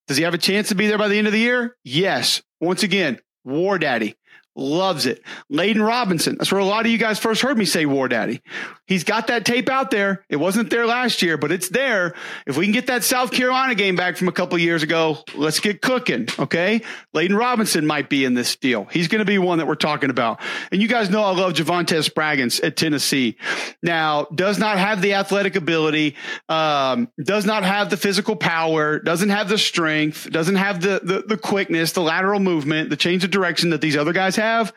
Does 0.07 0.17
he 0.17 0.23
have 0.23 0.33
a 0.33 0.39
chance 0.39 0.69
to 0.69 0.75
be 0.75 0.87
there 0.87 0.97
by 0.97 1.07
the 1.07 1.17
end 1.17 1.27
of 1.27 1.33
the 1.33 1.39
year? 1.39 1.75
Yes. 1.83 2.41
Once 2.59 2.83
again, 2.83 3.19
War 3.43 3.77
Daddy. 3.79 4.15
Loves 4.57 5.05
it. 5.05 5.21
Layden 5.51 5.85
Robinson. 5.85 6.37
That's 6.37 6.49
where 6.49 6.61
a 6.61 6.65
lot 6.65 6.85
of 6.85 6.91
you 6.91 6.97
guys 6.97 7.19
first 7.19 7.41
heard 7.41 7.57
me 7.57 7.65
say 7.65 7.85
War 7.85 8.07
Daddy. 8.07 8.41
He's 8.87 9.03
got 9.03 9.27
that 9.27 9.43
tape 9.43 9.67
out 9.67 9.91
there. 9.91 10.23
It 10.29 10.37
wasn't 10.37 10.69
there 10.69 10.85
last 10.85 11.21
year, 11.21 11.37
but 11.37 11.51
it's 11.51 11.67
there. 11.67 12.13
If 12.47 12.55
we 12.55 12.65
can 12.65 12.71
get 12.71 12.87
that 12.87 13.03
South 13.03 13.33
Carolina 13.33 13.75
game 13.75 13.97
back 13.97 14.15
from 14.15 14.29
a 14.29 14.31
couple 14.31 14.57
years 14.57 14.81
ago, 14.81 15.17
let's 15.33 15.59
get 15.59 15.81
cooking. 15.81 16.29
Okay. 16.39 16.81
Layden 17.13 17.37
Robinson 17.37 17.85
might 17.85 18.09
be 18.09 18.23
in 18.23 18.33
this 18.33 18.55
deal. 18.55 18.85
He's 18.85 19.09
going 19.09 19.19
to 19.19 19.25
be 19.25 19.37
one 19.39 19.57
that 19.57 19.67
we're 19.67 19.75
talking 19.75 20.09
about. 20.09 20.39
And 20.71 20.81
you 20.81 20.87
guys 20.87 21.09
know 21.09 21.23
I 21.23 21.35
love 21.35 21.53
Javontez 21.53 22.09
Spraggins 22.09 22.63
at 22.63 22.77
Tennessee. 22.77 23.35
Now, 23.83 24.23
does 24.35 24.57
not 24.57 24.77
have 24.77 25.01
the 25.01 25.15
athletic 25.15 25.57
ability, 25.57 26.15
um, 26.47 27.09
does 27.21 27.45
not 27.45 27.63
have 27.63 27.89
the 27.89 27.97
physical 27.97 28.37
power, 28.37 28.99
doesn't 28.99 29.29
have 29.29 29.49
the 29.49 29.57
strength, 29.57 30.29
doesn't 30.29 30.55
have 30.55 30.79
the, 30.79 31.01
the, 31.03 31.23
the 31.27 31.37
quickness, 31.37 31.91
the 31.91 32.01
lateral 32.01 32.39
movement, 32.39 32.89
the 32.89 32.95
change 32.95 33.25
of 33.25 33.31
direction 33.31 33.71
that 33.71 33.81
these 33.81 33.97
other 33.97 34.13
guys 34.13 34.37
have 34.37 34.44
have, 34.45 34.73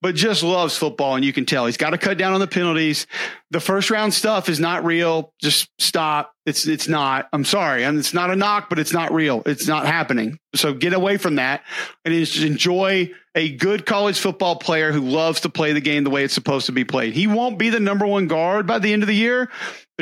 but 0.00 0.14
just 0.14 0.42
loves 0.42 0.76
football. 0.76 1.16
And 1.16 1.24
you 1.24 1.32
can 1.32 1.46
tell 1.46 1.66
he's 1.66 1.76
got 1.76 1.90
to 1.90 1.98
cut 1.98 2.18
down 2.18 2.32
on 2.32 2.40
the 2.40 2.46
penalties. 2.46 3.06
The 3.50 3.60
first 3.60 3.90
round 3.90 4.12
stuff 4.12 4.48
is 4.48 4.60
not 4.60 4.84
real. 4.84 5.32
Just 5.40 5.68
stop. 5.78 6.32
It's, 6.44 6.66
it's 6.66 6.88
not. 6.88 7.28
I'm 7.32 7.44
sorry. 7.44 7.84
And 7.84 7.98
it's 7.98 8.12
not 8.12 8.30
a 8.30 8.36
knock, 8.36 8.68
but 8.68 8.78
it's 8.78 8.92
not 8.92 9.12
real. 9.12 9.42
It's 9.46 9.66
not 9.66 9.86
happening. 9.86 10.38
So 10.54 10.74
get 10.74 10.92
away 10.92 11.16
from 11.16 11.36
that 11.36 11.62
and 12.04 12.14
just 12.14 12.42
enjoy 12.42 13.10
a 13.34 13.50
good 13.56 13.86
college 13.86 14.18
football 14.18 14.56
player 14.56 14.92
who 14.92 15.00
loves 15.00 15.40
to 15.40 15.48
play 15.48 15.72
the 15.72 15.80
game 15.80 16.04
the 16.04 16.10
way 16.10 16.24
it's 16.24 16.34
supposed 16.34 16.66
to 16.66 16.72
be 16.72 16.84
played. 16.84 17.14
He 17.14 17.26
won't 17.26 17.58
be 17.58 17.70
the 17.70 17.80
number 17.80 18.06
one 18.06 18.26
guard 18.26 18.66
by 18.66 18.78
the 18.78 18.92
end 18.92 19.02
of 19.02 19.06
the 19.06 19.14
year, 19.14 19.50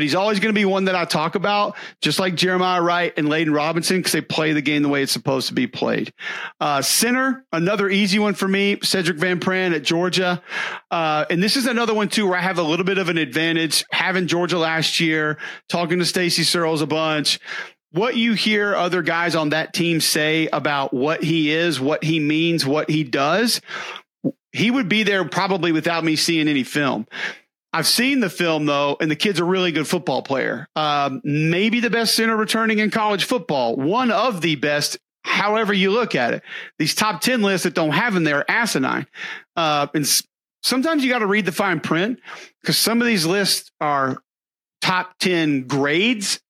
but 0.00 0.04
he's 0.04 0.14
always 0.14 0.40
going 0.40 0.48
to 0.48 0.58
be 0.58 0.64
one 0.64 0.86
that 0.86 0.94
I 0.94 1.04
talk 1.04 1.34
about, 1.34 1.76
just 2.00 2.18
like 2.18 2.34
Jeremiah 2.34 2.80
Wright 2.80 3.12
and 3.18 3.28
Layden 3.28 3.54
Robinson, 3.54 3.98
because 3.98 4.12
they 4.12 4.22
play 4.22 4.54
the 4.54 4.62
game 4.62 4.82
the 4.82 4.88
way 4.88 5.02
it's 5.02 5.12
supposed 5.12 5.48
to 5.48 5.52
be 5.52 5.66
played. 5.66 6.14
Uh, 6.58 6.80
center, 6.80 7.44
another 7.52 7.90
easy 7.90 8.18
one 8.18 8.32
for 8.32 8.48
me, 8.48 8.76
Sedrick 8.76 9.18
Van 9.18 9.40
Pran 9.40 9.76
at 9.76 9.82
Georgia. 9.82 10.42
Uh, 10.90 11.26
and 11.28 11.42
this 11.42 11.54
is 11.54 11.66
another 11.66 11.92
one, 11.92 12.08
too, 12.08 12.26
where 12.26 12.38
I 12.38 12.40
have 12.40 12.56
a 12.56 12.62
little 12.62 12.86
bit 12.86 12.96
of 12.96 13.10
an 13.10 13.18
advantage 13.18 13.84
having 13.92 14.26
Georgia 14.26 14.56
last 14.56 15.00
year, 15.00 15.36
talking 15.68 15.98
to 15.98 16.06
Stacy 16.06 16.44
Searels 16.44 16.80
a 16.80 16.86
bunch 16.86 17.38
what 17.92 18.16
you 18.16 18.34
hear 18.34 18.72
other 18.72 19.02
guys 19.02 19.34
on 19.34 19.48
that 19.48 19.74
team 19.74 20.00
say 20.00 20.46
about 20.52 20.94
what 20.94 21.24
he 21.24 21.50
is, 21.50 21.80
what 21.80 22.04
he 22.04 22.20
means, 22.20 22.64
what 22.64 22.88
he 22.88 23.02
does, 23.02 23.60
he 24.52 24.70
would 24.70 24.88
be 24.88 25.02
there 25.02 25.24
probably 25.24 25.72
without 25.72 26.04
me 26.04 26.16
seeing 26.16 26.48
any 26.48 26.64
film. 26.64 27.06
I've 27.72 27.86
seen 27.86 28.20
the 28.20 28.30
film 28.30 28.66
though, 28.66 28.96
and 29.00 29.10
the 29.10 29.16
kid's 29.16 29.38
a 29.38 29.44
really 29.44 29.72
good 29.72 29.86
football 29.86 30.22
player. 30.22 30.68
Um, 30.74 31.20
maybe 31.24 31.80
the 31.80 31.90
best 31.90 32.14
center 32.14 32.36
returning 32.36 32.78
in 32.78 32.90
college 32.90 33.24
football, 33.24 33.76
one 33.76 34.10
of 34.10 34.40
the 34.40 34.56
best, 34.56 34.98
however 35.22 35.72
you 35.72 35.90
look 35.90 36.14
at 36.14 36.34
it. 36.34 36.42
These 36.78 36.94
top 36.94 37.20
10 37.20 37.42
lists 37.42 37.64
that 37.64 37.74
don't 37.74 37.92
have 37.92 38.16
him 38.16 38.24
there 38.24 38.38
are 38.38 38.50
asinine. 38.50 39.06
Uh, 39.54 39.86
and 39.94 40.06
sometimes 40.62 41.04
you 41.04 41.10
got 41.10 41.20
to 41.20 41.26
read 41.26 41.46
the 41.46 41.52
fine 41.52 41.80
print 41.80 42.18
because 42.60 42.76
some 42.76 43.00
of 43.00 43.06
these 43.06 43.24
lists 43.24 43.70
are 43.80 44.20
top 44.80 45.18
10 45.18 45.68
grades 45.68 46.40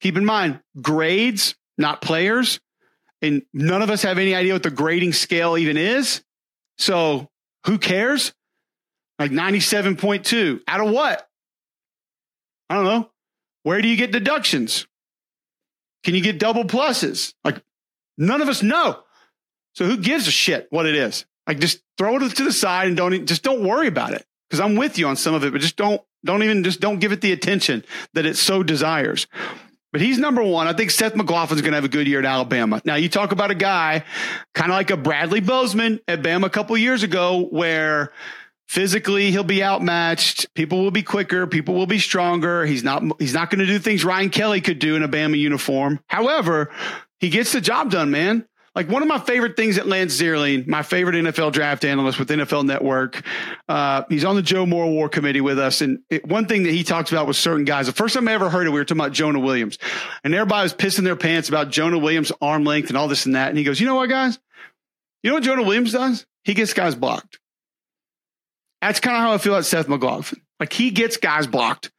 Keep 0.00 0.16
in 0.16 0.24
mind, 0.24 0.60
grades, 0.80 1.56
not 1.78 2.00
players. 2.00 2.60
And 3.22 3.42
none 3.52 3.82
of 3.82 3.90
us 3.90 4.02
have 4.02 4.18
any 4.18 4.34
idea 4.34 4.52
what 4.52 4.62
the 4.62 4.70
grading 4.70 5.14
scale 5.14 5.56
even 5.56 5.76
is. 5.76 6.22
So 6.78 7.28
who 7.64 7.78
cares? 7.78 8.32
Like 9.18 9.30
97.2 9.30 10.60
out 10.68 10.80
of 10.80 10.90
what? 10.90 11.28
I 12.68 12.74
don't 12.74 12.84
know. 12.84 13.10
Where 13.62 13.80
do 13.80 13.88
you 13.88 13.96
get 13.96 14.12
deductions? 14.12 14.86
Can 16.04 16.14
you 16.14 16.22
get 16.22 16.38
double 16.38 16.64
pluses? 16.64 17.34
Like 17.44 17.62
none 18.18 18.42
of 18.42 18.48
us 18.48 18.62
know. 18.62 19.02
So 19.74 19.84
who 19.84 19.96
gives 19.96 20.28
a 20.28 20.30
shit 20.30 20.68
what 20.70 20.86
it 20.86 20.94
is? 20.94 21.26
Like 21.46 21.58
just 21.58 21.82
throw 21.98 22.16
it 22.16 22.36
to 22.36 22.44
the 22.44 22.52
side 22.52 22.88
and 22.88 22.96
don't 22.96 23.26
just 23.26 23.42
don't 23.42 23.66
worry 23.66 23.88
about 23.88 24.12
it. 24.12 24.24
Because 24.48 24.60
I'm 24.60 24.76
with 24.76 24.98
you 24.98 25.08
on 25.08 25.16
some 25.16 25.34
of 25.34 25.44
it, 25.44 25.52
but 25.52 25.60
just 25.60 25.76
don't 25.76 26.00
don't 26.24 26.42
even 26.42 26.64
just 26.64 26.80
don't 26.80 26.98
give 26.98 27.12
it 27.12 27.20
the 27.20 27.32
attention 27.32 27.84
that 28.14 28.26
it 28.26 28.36
so 28.36 28.62
desires. 28.62 29.26
But 29.92 30.00
he's 30.00 30.18
number 30.18 30.42
one. 30.42 30.66
I 30.66 30.74
think 30.74 30.90
Seth 30.90 31.14
McLaughlin's 31.14 31.62
going 31.62 31.72
to 31.72 31.76
have 31.76 31.84
a 31.84 31.88
good 31.88 32.06
year 32.06 32.18
at 32.18 32.26
Alabama. 32.26 32.82
Now, 32.84 32.96
you 32.96 33.08
talk 33.08 33.32
about 33.32 33.50
a 33.50 33.54
guy 33.54 34.04
kind 34.54 34.70
of 34.70 34.76
like 34.76 34.90
a 34.90 34.96
Bradley 34.96 35.40
Bozeman 35.40 36.00
at 36.06 36.20
Bama 36.22 36.44
a 36.44 36.50
couple 36.50 36.76
years 36.76 37.02
ago, 37.02 37.46
where 37.50 38.12
physically 38.66 39.30
he'll 39.30 39.44
be 39.44 39.62
outmatched. 39.62 40.52
People 40.54 40.82
will 40.82 40.90
be 40.90 41.02
quicker. 41.02 41.46
People 41.46 41.74
will 41.74 41.86
be 41.86 41.98
stronger. 41.98 42.66
He's 42.66 42.84
not. 42.84 43.02
He's 43.20 43.34
not 43.34 43.50
going 43.50 43.60
to 43.60 43.66
do 43.66 43.78
things 43.78 44.04
Ryan 44.04 44.30
Kelly 44.30 44.60
could 44.60 44.78
do 44.78 44.96
in 44.96 45.02
a 45.02 45.08
Bama 45.08 45.38
uniform. 45.38 46.00
However, 46.06 46.70
he 47.18 47.30
gets 47.30 47.52
the 47.52 47.60
job 47.60 47.90
done, 47.90 48.10
man. 48.10 48.46
Like 48.76 48.90
one 48.90 49.00
of 49.00 49.08
my 49.08 49.18
favorite 49.18 49.56
things 49.56 49.78
at 49.78 49.86
Lance 49.86 50.20
Zierlein, 50.20 50.66
my 50.66 50.82
favorite 50.82 51.14
NFL 51.14 51.52
draft 51.52 51.82
analyst 51.82 52.18
with 52.18 52.28
NFL 52.28 52.66
Network. 52.66 53.22
Uh, 53.66 54.02
he's 54.10 54.22
on 54.22 54.36
the 54.36 54.42
Joe 54.42 54.66
Moore 54.66 54.84
Award 54.84 55.12
Committee 55.12 55.40
with 55.40 55.58
us. 55.58 55.80
And 55.80 56.00
it, 56.10 56.26
one 56.26 56.44
thing 56.44 56.64
that 56.64 56.72
he 56.72 56.84
talks 56.84 57.10
about 57.10 57.26
with 57.26 57.36
certain 57.36 57.64
guys, 57.64 57.86
the 57.86 57.94
first 57.94 58.14
time 58.14 58.28
I 58.28 58.34
ever 58.34 58.50
heard 58.50 58.66
it, 58.66 58.70
we 58.70 58.78
were 58.78 58.84
talking 58.84 59.00
about 59.00 59.12
Jonah 59.12 59.40
Williams. 59.40 59.78
And 60.24 60.34
everybody 60.34 60.62
was 60.62 60.74
pissing 60.74 61.04
their 61.04 61.16
pants 61.16 61.48
about 61.48 61.70
Jonah 61.70 61.96
Williams' 61.96 62.32
arm 62.42 62.64
length 62.64 62.88
and 62.88 62.98
all 62.98 63.08
this 63.08 63.24
and 63.24 63.34
that. 63.34 63.48
And 63.48 63.56
he 63.56 63.64
goes, 63.64 63.80
you 63.80 63.86
know 63.86 63.94
what, 63.94 64.10
guys? 64.10 64.38
You 65.22 65.30
know 65.30 65.36
what 65.36 65.44
Jonah 65.44 65.62
Williams 65.62 65.92
does? 65.92 66.26
He 66.44 66.52
gets 66.52 66.74
guys 66.74 66.94
blocked. 66.94 67.38
That's 68.80 69.00
kind 69.00 69.16
of 69.16 69.22
how 69.22 69.32
I 69.32 69.38
feel 69.38 69.54
about 69.54 69.64
Seth 69.64 69.88
McLaughlin. 69.88 70.40
Like 70.60 70.72
he 70.72 70.90
gets 70.90 71.16
guys 71.16 71.46
blocked. 71.46 71.90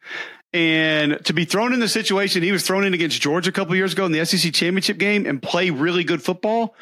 And 0.53 1.23
to 1.25 1.33
be 1.33 1.45
thrown 1.45 1.73
in 1.73 1.79
the 1.79 1.89
situation 1.89 2.41
he 2.41 2.51
was 2.51 2.65
thrown 2.65 2.85
in 2.85 2.93
against 2.93 3.21
Georgia 3.21 3.49
a 3.49 3.53
couple 3.53 3.75
years 3.75 3.93
ago 3.93 4.05
in 4.05 4.11
the 4.11 4.25
SEC 4.25 4.53
championship 4.53 4.97
game 4.97 5.25
and 5.25 5.41
play 5.41 5.69
really 5.69 6.03
good 6.03 6.23
football, 6.23 6.73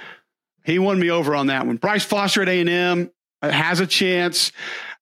he 0.64 0.80
won 0.80 1.00
me 1.00 1.10
over 1.10 1.36
on 1.36 1.48
that 1.48 1.66
one. 1.66 1.78
Bryce 1.78 2.06
Foster 2.06 2.42
at 2.42 2.50
A&M 2.50 3.10
uh, 3.42 3.50
has 3.50 3.80
a 3.80 3.88
chance. 3.88 4.52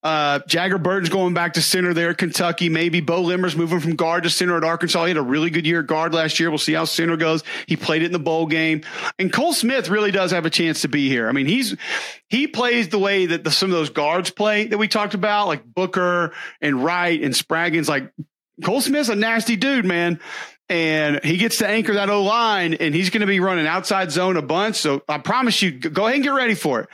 Uh, 0.03 0.39
Jager 0.47 0.77
Burton's 0.77 1.09
going 1.09 1.33
back 1.33 1.53
to 1.53 1.61
center 1.61 1.93
there 1.93 2.13
Kentucky. 2.13 2.67
Maybe 2.67 2.99
Beaux 2.99 3.21
Limmer's 3.21 3.55
moving 3.55 3.79
from 3.79 3.95
guard 3.95 4.23
to 4.23 4.29
center 4.29 4.57
at 4.57 4.63
Arkansas. 4.63 5.03
He 5.05 5.09
had 5.09 5.17
a 5.17 5.21
really 5.21 5.49
good 5.49 5.65
year 5.65 5.79
at 5.79 5.87
guard 5.87 6.13
last 6.13 6.39
year. 6.39 6.49
We'll 6.49 6.57
see 6.57 6.73
how 6.73 6.85
center 6.85 7.15
goes. 7.15 7.43
He 7.67 7.77
played 7.77 8.01
it 8.01 8.07
in 8.07 8.11
the 8.11 8.19
bowl 8.19 8.45
game. 8.45 8.81
And 9.17 9.31
Cole 9.31 9.53
Smith 9.53 9.89
really 9.89 10.11
does 10.11 10.31
have 10.31 10.45
a 10.45 10.49
chance 10.49 10.81
to 10.81 10.89
be 10.89 11.07
here. 11.07 11.29
I 11.29 11.31
mean, 11.31 11.45
he's 11.45 11.77
he 12.27 12.47
plays 12.47 12.89
the 12.89 12.99
way 12.99 13.27
that 13.27 13.45
the, 13.45 13.51
some 13.51 13.69
of 13.69 13.75
those 13.75 13.91
guards 13.91 14.29
play 14.29 14.65
that 14.65 14.77
we 14.77 14.89
talked 14.89 15.13
about, 15.13 15.47
like 15.47 15.63
Booker 15.63 16.33
and 16.61 16.83
Wright 16.83 17.21
and 17.21 17.33
Spraggins. 17.33 17.87
Like 17.87 18.11
Cole 18.63 18.81
Smith's 18.81 19.09
a 19.09 19.15
nasty 19.15 19.55
dude, 19.55 19.85
man. 19.85 20.19
And 20.69 21.23
he 21.23 21.37
gets 21.37 21.57
to 21.57 21.67
anchor 21.67 21.93
that 21.95 22.09
O 22.09 22.23
line, 22.23 22.73
and 22.73 22.95
he's 22.95 23.09
going 23.09 23.21
to 23.21 23.27
be 23.27 23.39
running 23.39 23.67
outside 23.67 24.11
zone 24.11 24.37
a 24.37 24.41
bunch. 24.41 24.77
So 24.77 25.03
I 25.07 25.17
promise 25.17 25.61
you, 25.61 25.71
go 25.71 26.05
ahead 26.05 26.15
and 26.15 26.23
get 26.23 26.31
ready 26.31 26.55
for 26.55 26.79
it. 26.79 26.89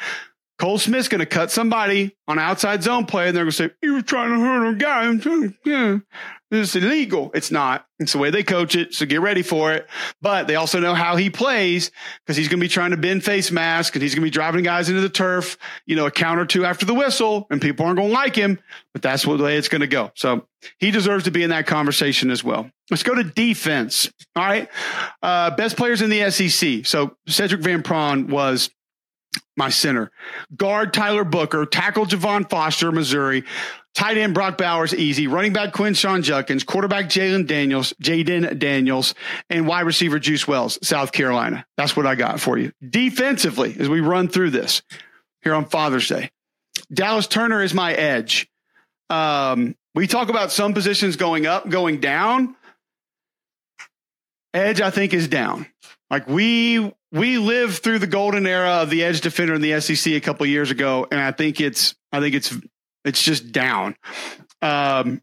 Cole 0.60 0.78
Smith's 0.78 1.08
going 1.08 1.20
to 1.20 1.26
cut 1.26 1.52
somebody 1.52 2.16
on 2.28 2.38
outside 2.38 2.84
zone 2.84 3.06
play, 3.06 3.28
and 3.28 3.36
they're 3.36 3.46
going 3.46 3.52
to 3.52 3.56
say, 3.56 3.72
"You 3.82 3.94
were 3.94 4.02
trying 4.02 4.32
to 4.32 4.40
hurt 4.40 4.70
a 4.70 4.76
guy." 4.76 5.06
I'm 5.06 5.20
trying, 5.20 5.56
yeah, 5.64 6.00
it's 6.52 6.76
illegal. 6.76 7.32
It's 7.34 7.50
not. 7.50 7.86
It's 7.98 8.12
the 8.12 8.18
way 8.18 8.30
they 8.30 8.44
coach 8.44 8.76
it. 8.76 8.94
So 8.94 9.06
get 9.06 9.22
ready 9.22 9.42
for 9.42 9.72
it. 9.72 9.88
But 10.22 10.48
they 10.48 10.56
also 10.56 10.82
know 10.82 10.94
how 10.94 11.16
he 11.16 11.30
plays 11.30 11.92
because 12.26 12.36
he's 12.36 12.50
going 12.50 12.60
to 12.60 12.64
be 12.64 12.70
trying 12.70 12.92
to 12.92 12.98
bend 12.98 13.24
face 13.24 13.52
mask, 13.52 13.96
and 13.96 14.04
he's 14.04 14.14
going 14.14 14.22
to 14.22 14.28
be 14.28 14.32
driving 14.32 14.64
guys 14.66 14.90
into 14.90 15.00
the 15.00 15.10
turf. 15.10 15.58
You 15.86 15.96
know, 15.96 16.08
a 16.08 16.12
count 16.12 16.42
or 16.42 16.46
two 16.46 16.66
after 16.66 16.86
the 16.86 16.94
whistle, 16.94 17.48
and 17.50 17.62
people 17.62 17.86
aren't 17.86 17.98
going 17.98 18.10
to 18.10 18.14
like 18.14 18.36
him. 18.36 18.60
But 18.92 19.02
that's 19.02 19.24
the 19.24 19.38
way 19.38 19.56
it's 19.56 19.70
going 19.70 19.82
to 19.82 19.88
go. 19.88 20.12
So 20.16 20.46
he 20.78 20.92
deserves 20.92 21.24
to 21.24 21.32
be 21.32 21.42
in 21.42 21.52
that 21.52 21.68
conversation 21.68 22.32
as 22.32 22.44
well. 22.44 22.70
Let's 22.92 23.04
go 23.04 23.16
to 23.16 23.24
defense. 23.24 24.12
All 24.36 24.44
right, 24.44 24.68
uh, 25.24 25.56
best 25.56 25.78
players 25.78 26.02
in 26.02 26.10
the 26.10 26.30
SEC. 26.32 26.86
So 26.86 27.16
Sedrick 27.30 27.62
Van 27.62 27.82
Pran 27.82 28.28
was 28.28 28.70
my 29.56 29.70
center. 29.70 30.12
Guard 30.56 30.94
Tyler 30.94 31.24
Booker, 31.24 31.66
tackle 31.66 32.06
Javon 32.06 32.50
Foster, 32.50 32.92
Missouri. 32.92 33.44
Tight 33.96 34.18
end 34.18 34.34
Brock 34.34 34.58
Bowers, 34.58 34.94
easy. 34.94 35.28
Running 35.28 35.52
back 35.52 35.74
Quinshon 35.74 36.22
Judkins, 36.22 36.64
quarterback 36.64 37.06
Jalen 37.06 37.48
Daniels, 37.48 37.94
Jayden 38.02 38.58
Daniels, 38.58 39.14
and 39.50 39.68
wide 39.68 39.82
receiver 39.82 40.20
Juice 40.20 40.48
Wells, 40.48 40.80
South 40.82 41.12
Carolina. 41.12 41.66
That's 41.76 41.98
what 41.98 42.06
I 42.06 42.16
got 42.16 42.40
for 42.40 42.58
you. 42.58 42.72
Defensively, 42.88 43.76
as 43.78 43.90
we 43.90 44.00
run 44.00 44.28
through 44.28 44.52
this 44.52 44.84
here 45.42 45.54
on 45.54 45.66
Father's 45.66 46.08
Day, 46.08 46.30
Dallas 46.94 47.28
Turner 47.28 47.62
is 47.62 47.74
my 47.74 47.94
edge. 47.94 48.48
Um, 49.10 49.76
we 49.96 50.08
talk 50.08 50.30
about 50.30 50.52
some 50.52 50.74
positions 50.74 51.16
going 51.16 51.46
up, 51.46 51.68
going 51.68 52.00
down. 52.00 52.56
Edge, 54.54 54.82
I 54.82 54.92
think, 54.92 55.14
is 55.14 55.28
down. 55.28 55.66
Like 56.10 56.28
we 56.28 56.94
we 57.12 57.38
lived 57.38 57.84
through 57.84 58.00
the 58.00 58.08
golden 58.08 58.46
era 58.48 58.82
of 58.82 58.90
the 58.90 59.04
edge 59.04 59.22
defender 59.22 59.54
in 59.54 59.62
the 59.62 59.80
SEC 59.80 60.14
a 60.14 60.20
couple 60.20 60.46
years 60.46 60.72
ago, 60.72 61.08
and 61.10 61.20
I 61.20 61.32
think 61.32 61.62
it's 61.62 61.96
I 62.12 62.20
think 62.20 62.36
it's 62.36 62.56
it's 63.06 63.22
just 63.22 63.52
down. 63.52 63.96
Um, 64.62 65.22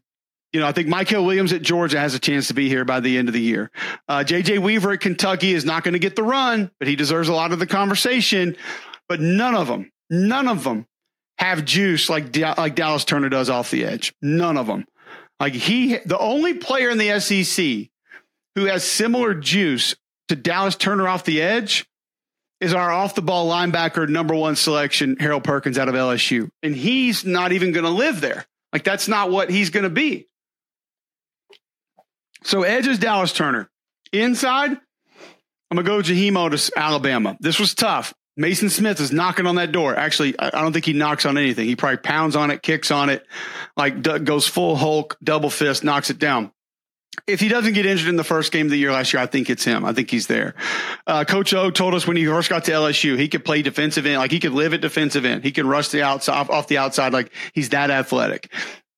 you 0.53 0.61
know, 0.61 0.67
I 0.67 0.71
think 0.71 0.87
Mykel 0.87 1.25
Williams 1.25 1.53
at 1.53 1.61
Georgia 1.61 1.99
has 1.99 2.15
a 2.15 2.19
chance 2.19 2.47
to 2.47 2.53
be 2.53 2.69
here 2.69 2.85
by 2.85 2.99
the 2.99 3.17
end 3.17 3.27
of 3.27 3.33
the 3.33 3.41
year. 3.41 3.69
Uh, 4.07 4.23
JJ 4.25 4.59
Weaver 4.59 4.93
at 4.93 5.01
Kentucky 5.01 5.53
is 5.53 5.65
not 5.65 5.83
going 5.83 5.93
to 5.93 5.99
get 5.99 6.15
the 6.15 6.23
run, 6.23 6.71
but 6.79 6.87
he 6.87 6.95
deserves 6.95 7.27
a 7.27 7.33
lot 7.33 7.51
of 7.51 7.59
the 7.59 7.67
conversation. 7.67 8.55
But 9.09 9.19
none 9.19 9.55
of 9.55 9.67
them, 9.67 9.91
none 10.09 10.47
of 10.47 10.63
them 10.63 10.87
have 11.37 11.65
juice 11.65 12.09
like 12.09 12.35
like 12.35 12.75
Dallas 12.75 13.05
Turner 13.05 13.29
does 13.29 13.49
off 13.49 13.71
the 13.71 13.85
edge. 13.85 14.13
None 14.21 14.57
of 14.57 14.67
them. 14.67 14.85
Like 15.39 15.53
he, 15.53 15.97
the 15.97 16.17
only 16.17 16.55
player 16.55 16.89
in 16.89 16.97
the 16.97 17.19
SEC 17.19 17.89
who 18.55 18.65
has 18.65 18.83
similar 18.83 19.35
juice 19.35 19.95
to 20.29 20.35
Dallas 20.35 20.75
Turner 20.75 21.07
off 21.07 21.23
the 21.23 21.41
edge 21.41 21.85
is 22.59 22.73
our 22.73 22.91
off 22.91 23.15
the 23.15 23.21
ball 23.21 23.49
linebacker 23.49 24.07
number 24.09 24.33
one 24.33 24.55
selection, 24.55 25.17
Harold 25.19 25.43
Perkins 25.43 25.77
out 25.77 25.89
of 25.89 25.95
LSU. 25.95 26.49
And 26.63 26.75
he's 26.75 27.25
not 27.25 27.51
even 27.51 27.71
going 27.71 27.85
to 27.85 27.91
live 27.91 28.19
there. 28.21 28.45
Like 28.73 28.83
that's 28.83 29.07
not 29.07 29.31
what 29.31 29.49
he's 29.49 29.69
going 29.69 29.83
to 29.83 29.89
be. 29.89 30.27
So 32.43 32.63
edge 32.63 32.87
is 32.87 32.99
Dallas 32.99 33.33
Turner. 33.33 33.69
Inside, 34.11 34.71
I'm 34.71 35.77
going 35.77 35.83
to 35.85 35.91
go 35.91 36.13
Jaheim 36.13 36.33
Oatis, 36.33 36.71
Alabama. 36.75 37.37
This 37.39 37.59
was 37.59 37.75
tough. 37.75 38.13
Maason 38.39 38.69
Smith 38.69 38.99
is 38.99 39.11
knocking 39.11 39.47
on 39.47 39.55
that 39.55 39.71
door. 39.71 39.95
Actually, 39.95 40.39
I 40.39 40.61
don't 40.61 40.71
think 40.71 40.85
he 40.85 40.93
knocks 40.93 41.25
on 41.25 41.37
anything. 41.37 41.65
He 41.65 41.75
probably 41.75 41.97
pounds 41.97 42.35
on 42.35 42.51
it, 42.51 42.61
kicks 42.61 42.91
on 42.91 43.09
it, 43.09 43.25
like 43.75 44.01
goes 44.01 44.47
full 44.47 44.75
Hulk, 44.75 45.17
double 45.23 45.49
fist, 45.49 45.83
knocks 45.83 46.11
it 46.11 46.19
down 46.19 46.51
if 47.25 47.39
he 47.39 47.47
doesn't 47.47 47.73
get 47.73 47.85
injured 47.85 48.09
in 48.09 48.15
the 48.15 48.23
first 48.23 48.51
game 48.51 48.67
of 48.67 48.71
the 48.71 48.77
year 48.77 48.91
last 48.91 49.13
year, 49.13 49.21
I 49.21 49.25
think 49.25 49.49
it's 49.49 49.63
him. 49.63 49.83
I 49.85 49.93
think 49.93 50.11
he's 50.11 50.27
there. 50.27 50.53
Uh, 51.05 51.25
Coach 51.25 51.53
O 51.53 51.71
told 51.71 51.93
us 51.93 52.05
when 52.05 52.17
he 52.17 52.25
first 52.25 52.49
got 52.49 52.65
to 52.65 52.71
LSU, 52.71 53.17
he 53.17 53.27
could 53.27 53.43
play 53.43 53.61
defensive 53.61 54.05
end, 54.05 54.17
like 54.17 54.31
he 54.31 54.39
could 54.39 54.53
live 54.53 54.73
at 54.73 54.81
defensive 54.81 55.25
end. 55.25 55.43
He 55.43 55.51
can 55.51 55.67
rush 55.67 55.89
the 55.89 56.03
outside 56.03 56.49
off 56.49 56.67
the 56.67 56.77
outside, 56.77 57.13
like 57.13 57.31
he's 57.53 57.69
that 57.69 57.89
athletic. 57.89 58.51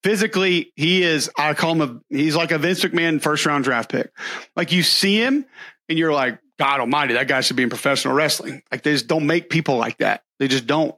Physically, 0.04 0.72
he 0.76 1.04
is. 1.04 1.30
I 1.38 1.54
call 1.54 1.74
him 1.74 1.82
a. 1.82 2.16
He's 2.16 2.36
like 2.36 2.52
a 2.52 2.58
Vince 2.58 2.84
McMahon 2.84 3.22
first 3.22 3.46
round 3.46 3.66
draft 3.66 3.92
pick. 3.92 4.12
Like 4.56 4.72
you 4.72 4.84
see 4.84 5.18
him, 5.22 5.46
and 5.90 5.98
you're 5.98 6.14
like, 6.14 6.40
God 6.58 6.80
Almighty, 6.80 7.16
that 7.16 7.28
guy 7.28 7.42
should 7.42 7.58
be 7.58 7.64
in 7.64 7.70
professional 7.70 8.14
wrestling. 8.14 8.62
Like 8.72 8.84
they 8.84 8.94
just 8.94 9.08
don't 9.08 9.28
make 9.28 9.50
people 9.50 9.78
like 9.78 9.98
that. 9.98 10.24
They 10.40 10.48
just 10.48 10.68
don't. 10.68 10.96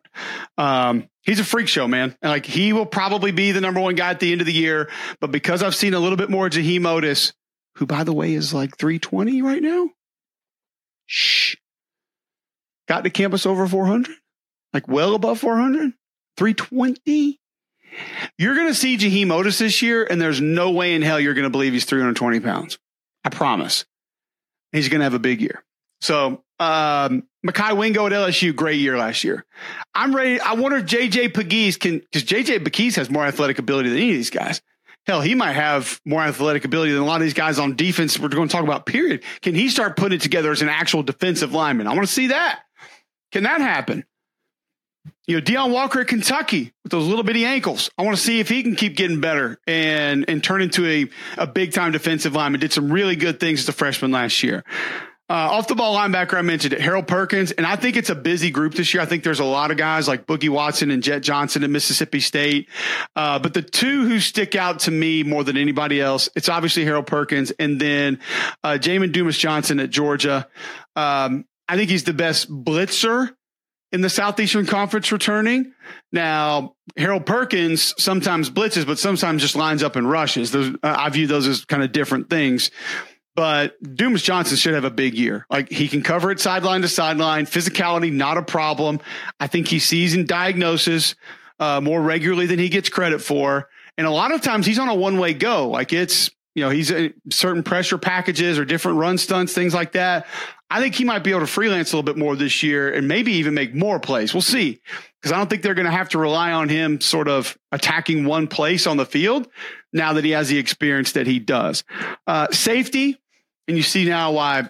Um, 0.58 1.08
he's 1.24 1.40
a 1.40 1.44
freak 1.44 1.68
show, 1.68 1.88
man. 1.88 2.16
Like 2.22 2.46
he 2.46 2.74
will 2.74 2.86
probably 2.86 3.32
be 3.32 3.52
the 3.52 3.62
number 3.62 3.80
one 3.80 3.96
guy 3.96 4.10
at 4.10 4.20
the 4.20 4.32
end 4.32 4.42
of 4.42 4.48
the 4.48 4.54
year. 4.54 4.90
But 5.20 5.32
because 5.32 5.64
I've 5.64 5.76
seen 5.76 5.94
a 5.94 6.00
little 6.00 6.18
bit 6.18 6.30
more 6.30 6.50
Jaheim 6.50 6.82
Oatis, 6.82 7.34
who 7.76 7.86
by 7.86 8.04
the 8.04 8.14
way 8.14 8.34
is 8.34 8.54
like 8.54 8.78
320 8.78 9.42
right 9.42 9.62
now. 9.62 9.90
Shh. 11.06 11.56
Got 12.88 13.04
to 13.04 13.10
campus 13.10 13.46
over 13.46 13.68
400, 13.68 14.10
like 14.74 14.88
well 14.88 15.16
above 15.16 15.40
400, 15.40 15.94
320. 16.38 17.40
You're 18.38 18.56
going 18.56 18.68
to 18.68 18.74
see 18.74 18.98
Jaheim 18.98 19.28
Oatis 19.28 19.60
this 19.60 19.82
year, 19.82 20.06
and 20.10 20.20
there's 20.20 20.42
no 20.42 20.72
way 20.72 20.94
in 20.94 21.02
hell 21.02 21.20
you're 21.20 21.34
going 21.34 21.44
to 21.44 21.50
believe 21.50 21.74
he's 21.74 21.86
320 21.86 22.40
pounds. 22.40 22.80
I 23.24 23.30
promise. 23.30 23.86
He's 24.72 24.90
going 24.90 25.00
to 25.00 25.04
have 25.04 25.14
a 25.14 25.20
big 25.20 25.42
year. 25.42 25.64
So 26.00 26.44
um, 26.60 27.24
Mekhi 27.46 27.76
Wingo 27.76 28.06
at 28.06 28.12
LSU, 28.12 28.56
great 28.56 28.80
year 28.80 28.98
last 28.98 29.24
year. 29.24 29.46
I'm 29.96 30.16
ready. 30.16 30.40
I 30.40 30.54
wonder 30.54 30.78
if 30.78 30.86
JJ 30.86 31.34
Pegues 31.34 31.80
can, 31.80 32.00
because 32.00 32.24
JJ 32.24 32.64
Pegues 32.64 32.96
has 32.96 33.10
more 33.10 33.26
athletic 33.26 33.58
ability 33.58 33.90
than 33.90 33.98
any 33.98 34.12
of 34.12 34.16
these 34.16 34.30
guys. 34.30 34.62
Hell, 35.08 35.22
he 35.22 35.34
might 35.34 35.54
have 35.54 36.00
more 36.06 36.22
athletic 36.22 36.64
ability 36.64 36.92
than 36.92 37.02
a 37.02 37.06
lot 37.06 37.16
of 37.16 37.22
these 37.24 37.34
guys 37.34 37.58
on 37.58 37.76
defense. 37.76 38.20
We're 38.20 38.30
going 38.30 38.48
to 38.48 38.52
talk 38.52 38.64
about. 38.64 38.86
Period. 38.86 39.24
Can 39.42 39.56
he 39.56 39.70
start 39.70 39.98
putting 39.98 40.18
it 40.18 40.22
together 40.22 40.52
as 40.52 40.62
an 40.62 40.70
actual 40.70 41.02
defensive 41.02 41.54
lineman? 41.54 41.88
I 41.88 41.94
want 41.96 42.06
to 42.06 42.14
see 42.14 42.28
that. 42.28 42.62
Can 43.32 43.44
that 43.44 43.62
happen? 43.62 44.06
You 45.26 45.38
know, 45.38 45.42
Deone 45.42 45.72
Walker 45.72 46.02
at 46.02 46.08
Kentucky 46.08 46.74
with 46.84 46.92
those 46.92 47.08
little 47.08 47.24
bitty 47.24 47.46
ankles. 47.46 47.90
I 47.98 48.04
want 48.04 48.18
to 48.18 48.22
see 48.22 48.40
if 48.40 48.50
he 48.50 48.62
can 48.62 48.76
keep 48.76 48.96
getting 48.96 49.22
better 49.22 49.60
and 49.66 50.26
and 50.28 50.44
turn 50.44 50.62
into 50.62 50.86
a, 50.86 51.10
a 51.38 51.48
big 51.48 51.74
time 51.74 51.92
defensive 51.92 52.36
lineman. 52.36 52.60
Did 52.60 52.74
some 52.74 52.92
really 52.92 53.16
good 53.16 53.40
things 53.40 53.62
as 53.62 53.70
a 53.70 53.72
freshman 53.72 54.12
last 54.12 54.44
year. 54.44 54.64
Uh, 55.32 55.48
off 55.50 55.68
the 55.70 55.76
ball 55.76 55.96
linebacker, 55.96 56.34
I 56.34 56.42
mentioned 56.42 56.74
it, 56.74 56.82
Harold 56.82 57.08
Perkins, 57.08 57.52
and 57.52 57.66
I 57.66 57.78
think 57.78 57.96
it's 57.96 58.10
a 58.10 58.16
busy 58.16 58.52
group 58.52 58.74
this 58.74 58.94
year. 58.94 59.02
I 59.02 59.06
think 59.06 59.24
there's 59.24 59.40
a 59.40 59.46
lot 59.46 59.72
of 59.72 59.78
guys 59.78 60.06
like 60.06 60.28
Boogie 60.28 60.50
Watson 60.50 60.92
and 60.92 61.02
Jett 61.02 61.22
Johnson 61.22 61.64
in 61.64 61.72
Mississippi 61.72 62.20
State. 62.20 62.68
Uh, 63.16 63.40
but 63.40 63.54
the 63.54 63.62
two 63.62 64.06
who 64.06 64.20
stick 64.20 64.56
out 64.56 64.80
to 64.80 64.92
me 64.92 65.24
more 65.24 65.46
than 65.46 65.56
anybody 65.56 66.02
else, 66.02 66.28
it's 66.36 66.50
obviously 66.50 66.84
Harold 66.84 67.08
Perkins 67.08 67.52
and 67.52 67.80
then 67.80 68.20
uh, 68.62 68.72
Jamon 68.72 69.14
Dumas 69.14 69.38
Johnson 69.38 69.80
at 69.80 69.90
Georgia. 69.90 70.50
Um, 70.98 71.46
I 71.66 71.78
think 71.78 71.90
he's 71.90 72.04
the 72.04 72.12
best 72.12 72.52
blitzer 72.52 73.34
in 73.94 74.02
the 74.02 74.10
Southeastern 74.10 74.66
Conference 74.66 75.14
returning. 75.14 75.72
Now, 76.12 76.76
Harold 76.98 77.26
Perkins 77.26 77.94
sometimes 77.98 78.50
blitzes, 78.50 78.86
but 78.86 79.00
sometimes 79.00 79.42
just 79.42 79.56
lines 79.56 79.82
up 79.82 79.96
and 79.96 80.10
rushes. 80.10 80.52
Those, 80.52 80.76
uh, 80.84 80.96
I 80.98 81.10
view 81.10 81.28
those 81.28 81.48
as 81.48 81.64
kind 81.64 81.84
of 81.84 81.94
different 81.94 82.30
things. 82.30 82.70
But 83.36 83.82
Dumas 83.82 84.24
Johnson 84.24 84.58
should 84.58 84.74
have 84.74 84.84
a 84.84 84.92
big 84.92 85.14
year. 85.14 85.46
Like 85.50 85.70
he 85.70 85.88
can 85.88 86.04
cover 86.04 86.32
it 86.32 86.40
sideline 86.40 86.82
to 86.82 86.90
sideline. 86.90 87.46
Physicality, 87.46 88.12
not 88.12 88.38
a 88.38 88.42
problem. 88.42 89.00
I 89.40 89.48
think 89.48 89.68
he 89.68 89.80
sees 89.80 90.14
and 90.14 90.28
diagnoses 90.28 91.16
uh, 91.60 91.80
more 91.80 92.02
regularly 92.02 92.46
than 92.46 92.60
he 92.60 92.70
gets 92.70 92.90
credit 92.90 93.22
for. 93.22 93.70
And 93.98 94.06
a 94.06 94.12
lot 94.12 94.34
of 94.34 94.42
times 94.42 94.66
he's 94.66 94.80
on 94.80 94.90
a 94.90 94.96
one 94.96 95.18
way 95.18 95.34
go. 95.34 95.70
Like 95.70 95.94
it's, 95.94 96.30
you 96.56 96.64
know, 96.64 96.70
he's 96.70 96.92
in 96.92 97.14
certain 97.30 97.64
pressure 97.64 97.98
packages 97.98 98.60
or 98.60 98.66
different 98.66 98.98
run 98.98 99.18
stunts, 99.18 99.54
things 99.54 99.74
like 99.74 99.94
that. 99.94 100.28
I 100.70 100.80
think 100.80 100.96
he 100.96 101.04
might 101.04 101.24
be 101.24 101.32
able 101.32 101.42
to 101.42 101.48
freelance 101.48 101.94
a 101.94 101.98
little 101.98 102.06
bit 102.06 102.18
more 102.18 102.36
this 102.36 102.64
year 102.64 102.92
and 102.94 103.08
maybe 103.08 103.34
even 103.34 103.54
make 103.54 103.76
more 103.76 104.00
plays. 104.00 104.34
We'll 104.34 104.42
see. 104.42 104.82
Because 105.20 105.34
I 105.34 105.38
don't 105.38 105.50
think 105.50 105.62
they're 105.62 105.76
going 105.76 105.86
to 105.86 105.92
have 105.92 106.10
to 106.10 106.18
rely 106.18 106.52
on 106.52 106.68
him 106.68 107.00
sort 107.00 107.28
of 107.28 107.58
attacking 107.72 108.26
one 108.26 108.48
place 108.48 108.88
on 108.88 108.98
the 108.98 109.06
field 109.06 109.48
now 109.94 110.14
that 110.14 110.24
he 110.24 110.32
has 110.32 110.50
the 110.50 110.58
experience 110.58 111.14
that 111.14 111.28
he 111.28 111.40
does. 111.40 111.84
Uh, 112.28 112.48
safety, 112.52 113.20
and 113.68 113.78
you 113.78 113.84
see 113.84 114.06
now 114.06 114.32
why 114.32 114.70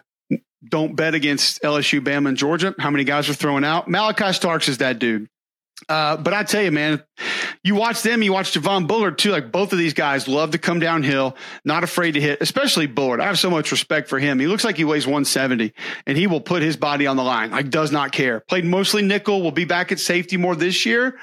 don't 0.67 0.95
bet 0.95 1.15
against 1.15 1.61
LSU, 1.63 2.01
Bama, 2.01 2.29
and 2.29 2.37
Georgia. 2.37 2.75
How 2.77 2.89
many 2.89 3.03
guys 3.03 3.29
are 3.29 3.33
throwing 3.33 3.63
out? 3.63 3.87
Malaki 3.87 4.33
Starks 4.33 4.67
is 4.67 4.77
that 4.79 4.99
dude. 4.99 5.27
Uh, 5.89 6.17
but 6.17 6.33
I 6.33 6.43
tell 6.43 6.61
you, 6.61 6.71
man, 6.71 7.03
you 7.63 7.75
watch 7.75 8.01
them, 8.01 8.23
you 8.23 8.33
watch 8.33 8.53
Javon 8.53 8.87
Bullard 8.87 9.17
too. 9.17 9.31
Like 9.31 9.51
both 9.51 9.73
of 9.73 9.79
these 9.79 9.93
guys 9.93 10.27
love 10.27 10.51
to 10.51 10.57
come 10.57 10.79
downhill, 10.79 11.35
not 11.65 11.83
afraid 11.83 12.13
to 12.13 12.21
hit, 12.21 12.41
especially 12.41 12.87
Bullard. 12.87 13.19
I 13.19 13.25
have 13.25 13.39
so 13.39 13.49
much 13.49 13.71
respect 13.71 14.09
for 14.09 14.19
him. 14.19 14.39
He 14.39 14.47
looks 14.47 14.63
like 14.63 14.77
he 14.77 14.83
weighs 14.83 15.05
170 15.05 15.73
and 16.07 16.17
he 16.17 16.27
will 16.27 16.41
put 16.41 16.61
his 16.61 16.77
body 16.77 17.07
on 17.07 17.17
the 17.17 17.23
line. 17.23 17.51
Like 17.51 17.69
does 17.69 17.91
not 17.91 18.11
care. 18.11 18.39
Played 18.39 18.65
mostly 18.65 19.01
nickel, 19.01 19.41
will 19.41 19.51
be 19.51 19.65
back 19.65 19.91
at 19.91 19.99
safety 19.99 20.37
more 20.37 20.55
this 20.55 20.85
year 20.85 21.19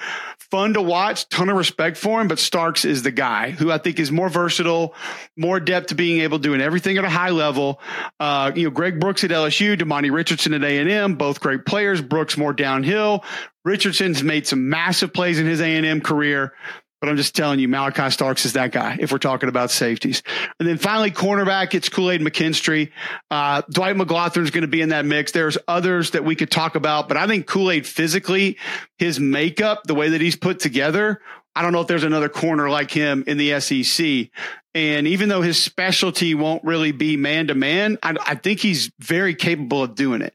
fun 0.51 0.75
to 0.75 0.83
watch, 0.83 1.29
ton 1.29 1.49
of 1.49 1.57
respect 1.57 1.97
for 1.97 2.21
him, 2.21 2.29
but 2.29 2.39
Starks 2.39 2.85
is 2.85 3.03
the 3.03 3.11
guy 3.11 3.51
who 3.51 3.71
I 3.71 3.79
think 3.79 3.99
is 3.99 4.11
more 4.11 4.29
versatile, 4.29 4.95
more 5.37 5.61
depth 5.61 5.89
to 5.89 5.95
being 5.95 6.21
able 6.23 6.39
to 6.39 6.43
do 6.43 6.55
everything 6.59 6.97
at 6.99 7.05
a 7.05 7.11
high 7.11 7.31
level. 7.31 7.81
Uh, 8.19 8.53
you 8.55 8.65
know, 8.65 8.71
Greg 8.71 8.99
Brooks 8.99 9.25
at 9.25 9.31
LSU, 9.31 9.77
Demani 9.77 10.11
Richardson 10.11 10.55
at 10.55 10.65
A&M, 10.65 11.17
both 11.17 11.41
great 11.41 11.67
players. 11.67 12.01
Brooks 12.01 12.37
more 12.37 12.53
downhill. 12.53 13.25
Richardson's 13.69 14.23
made 14.23 14.47
some 14.47 14.69
massive 14.71 15.12
plays 15.12 15.39
in 15.39 15.47
his 15.47 15.61
A&M 15.61 16.01
career. 16.01 16.55
But 17.01 17.11
I'm 17.11 17.16
just 17.16 17.37
telling 17.37 17.61
you, 17.61 17.69
Malaki 17.69 18.12
Starks 18.12 18.45
is 18.45 18.55
that 18.55 18.73
guy 18.73 18.97
if 18.99 19.12
we're 19.12 19.19
talking 19.19 19.49
about 19.49 19.71
safeties. 19.71 20.25
And 20.59 20.69
then 20.69 20.79
finally, 20.79 21.12
cornerback, 21.12 21.73
it's 21.75 21.89
Kool 21.89 22.11
Aid 22.11 22.21
McKinstry. 22.21 22.91
Uh, 23.31 23.62
Dwight 23.71 23.95
McGlothern's 23.95 24.51
going 24.51 24.62
to 24.62 24.69
be 24.69 24.81
in 24.81 24.89
that 24.89 25.05
mix. 25.05 25.31
There's 25.31 25.57
others 25.69 26.11
that 26.11 26.25
we 26.25 26.35
could 26.35 26.51
talk 26.51 26.75
about, 26.75 27.07
but 27.07 27.16
I 27.16 27.29
think 27.29 27.47
Kool 27.47 27.71
Aid 27.71 27.87
physically, 27.87 28.59
his 28.97 29.21
makeup, 29.21 29.85
the 29.85 29.95
way 29.95 30.09
that 30.09 30.21
he's 30.21 30.35
put 30.35 30.59
together, 30.59 31.21
I 31.55 31.62
don't 31.62 31.72
know 31.72 31.80
if 31.80 31.88
there's 31.88 32.05
another 32.05 32.28
corner 32.28 32.70
like 32.70 32.90
him 32.90 33.24
in 33.26 33.36
the 33.36 33.61
SEC. 33.61 34.30
And 34.74 35.09
even 35.09 35.28
though 35.28 35.42
his 35.42 35.61
specialty 35.61 36.34
won't 36.34 36.62
really 36.62 36.92
be 36.92 37.16
man 37.16 37.49
to 37.49 37.55
man, 37.55 37.99
I 38.03 38.36
think 38.36 38.61
he's 38.61 38.92
very 39.01 39.34
capable 39.34 39.82
of 39.82 39.96
doing 39.96 40.22
it. 40.22 40.34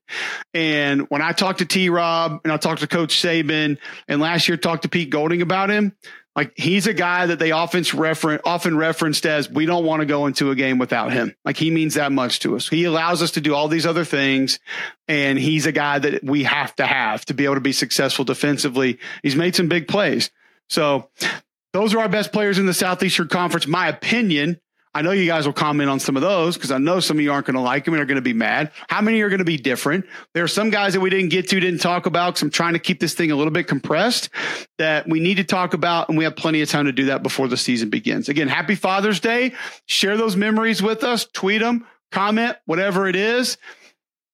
And 0.53 1.09
when 1.09 1.21
I 1.21 1.31
talked 1.31 1.59
to 1.59 1.65
T 1.65 1.89
Rob 1.89 2.41
and 2.43 2.51
I 2.51 2.57
talked 2.57 2.81
to 2.81 2.87
Coach 2.87 3.21
Saban 3.21 3.77
and 4.07 4.19
last 4.19 4.49
year 4.49 4.57
talked 4.57 4.81
to 4.83 4.89
Pete 4.89 5.09
Golding 5.09 5.41
about 5.41 5.69
him, 5.69 5.95
like 6.35 6.51
he's 6.55 6.87
a 6.87 6.93
guy 6.93 7.27
that 7.27 7.37
they 7.37 7.51
often 7.51 7.85
refer- 7.97 8.41
often 8.43 8.75
referenced 8.75 9.25
as 9.25 9.49
we 9.49 9.65
don't 9.65 9.85
want 9.85 10.01
to 10.01 10.05
go 10.05 10.25
into 10.25 10.49
a 10.49 10.55
game 10.55 10.79
without 10.79 11.13
him. 11.13 11.35
Like 11.45 11.57
he 11.57 11.69
means 11.69 11.93
that 11.93 12.11
much 12.11 12.39
to 12.39 12.55
us. 12.55 12.67
He 12.67 12.85
allows 12.85 13.21
us 13.21 13.31
to 13.31 13.41
do 13.41 13.53
all 13.53 13.67
these 13.67 13.85
other 13.85 14.03
things, 14.03 14.59
and 15.07 15.37
he's 15.37 15.67
a 15.67 15.71
guy 15.71 15.99
that 15.99 16.23
we 16.23 16.43
have 16.43 16.75
to 16.77 16.85
have 16.85 17.23
to 17.25 17.33
be 17.33 17.45
able 17.45 17.55
to 17.55 17.61
be 17.61 17.71
successful 17.71 18.25
defensively. 18.25 18.99
He's 19.21 19.35
made 19.35 19.55
some 19.55 19.67
big 19.67 19.87
plays. 19.87 20.31
So 20.69 21.09
those 21.73 21.93
are 21.93 21.99
our 21.99 22.09
best 22.09 22.31
players 22.31 22.59
in 22.59 22.65
the 22.65 22.73
Southeastern 22.73 23.27
Conference. 23.27 23.67
My 23.67 23.87
opinion. 23.87 24.59
I 24.95 25.01
know 25.01 25.09
you 25.09 25.25
guys 25.25 25.47
will 25.47 25.53
comment 25.53 25.89
on 25.89 25.99
some 25.99 26.15
of 26.15 26.21
those 26.21 26.55
because 26.55 26.69
I 26.69 26.77
know 26.77 26.99
some 26.99 27.17
of 27.17 27.23
you 27.23 27.33
aren't 27.33 27.47
going 27.47 27.55
to 27.55 27.61
like 27.61 27.83
them 27.83 27.95
and 27.95 28.03
are 28.03 28.05
going 28.05 28.17
to 28.17 28.21
be 28.21 28.33
mad. 28.33 28.71
How 28.89 29.01
many 29.01 29.21
are 29.21 29.29
going 29.29 29.39
to 29.39 29.43
be 29.43 29.57
different? 29.57 30.05
There 30.35 30.43
are 30.43 30.47
some 30.47 30.69
guys 30.69 30.93
that 30.93 30.99
we 30.99 31.09
didn't 31.09 31.29
get 31.29 31.49
to, 31.49 31.59
didn't 31.59 31.79
talk 31.79 32.05
about 32.05 32.35
because 32.35 32.43
I'm 32.43 32.51
trying 32.51 32.73
to 32.73 32.79
keep 32.79 32.99
this 32.99 33.15
thing 33.15 33.31
a 33.31 33.35
little 33.35 33.51
bit 33.51 33.67
compressed 33.67 34.29
that 34.77 35.09
we 35.09 35.19
need 35.19 35.37
to 35.37 35.43
talk 35.43 35.73
about. 35.73 36.09
And 36.09 36.17
we 36.17 36.25
have 36.25 36.35
plenty 36.35 36.61
of 36.61 36.69
time 36.69 36.85
to 36.85 36.91
do 36.91 37.05
that 37.05 37.23
before 37.23 37.47
the 37.47 37.57
season 37.57 37.89
begins. 37.89 38.29
Again, 38.29 38.47
happy 38.47 38.75
Father's 38.75 39.19
Day. 39.19 39.53
Share 39.87 40.15
those 40.15 40.35
memories 40.35 40.83
with 40.83 41.03
us, 41.03 41.25
tweet 41.33 41.61
them, 41.61 41.87
comment, 42.11 42.55
whatever 42.65 43.07
it 43.07 43.15
is. 43.15 43.57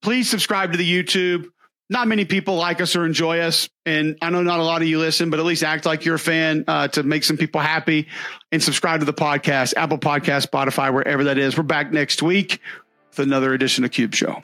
Please 0.01 0.29
subscribe 0.29 0.73
to 0.73 0.77
the 0.77 1.03
YouTube 1.03 1.45
not 1.89 2.07
many 2.07 2.25
people 2.25 2.55
like 2.55 2.81
us 2.81 2.95
or 2.95 3.05
enjoy 3.05 3.39
us. 3.39 3.67
And 3.85 4.17
I 4.21 4.29
know 4.29 4.43
not 4.43 4.59
a 4.59 4.63
lot 4.63 4.81
of 4.81 4.87
you 4.87 4.99
listen, 4.99 5.29
but 5.29 5.39
at 5.39 5.45
least 5.45 5.63
act 5.63 5.85
like 5.85 6.05
you're 6.05 6.15
a 6.15 6.19
fan 6.19 6.63
uh, 6.67 6.87
to 6.89 7.03
make 7.03 7.23
some 7.23 7.37
people 7.37 7.61
happy 7.61 8.07
and 8.51 8.61
subscribe 8.61 8.99
to 8.99 9.05
the 9.05 9.13
podcast, 9.13 9.73
Apple 9.75 9.97
Podcast, 9.97 10.47
Spotify, 10.47 10.93
wherever 10.93 11.23
that 11.25 11.37
is. 11.37 11.57
We're 11.57 11.63
back 11.63 11.91
next 11.91 12.21
week 12.21 12.61
with 13.09 13.19
another 13.19 13.53
edition 13.53 13.83
of 13.83 13.91
Cube 13.91 14.13
Show. 14.13 14.43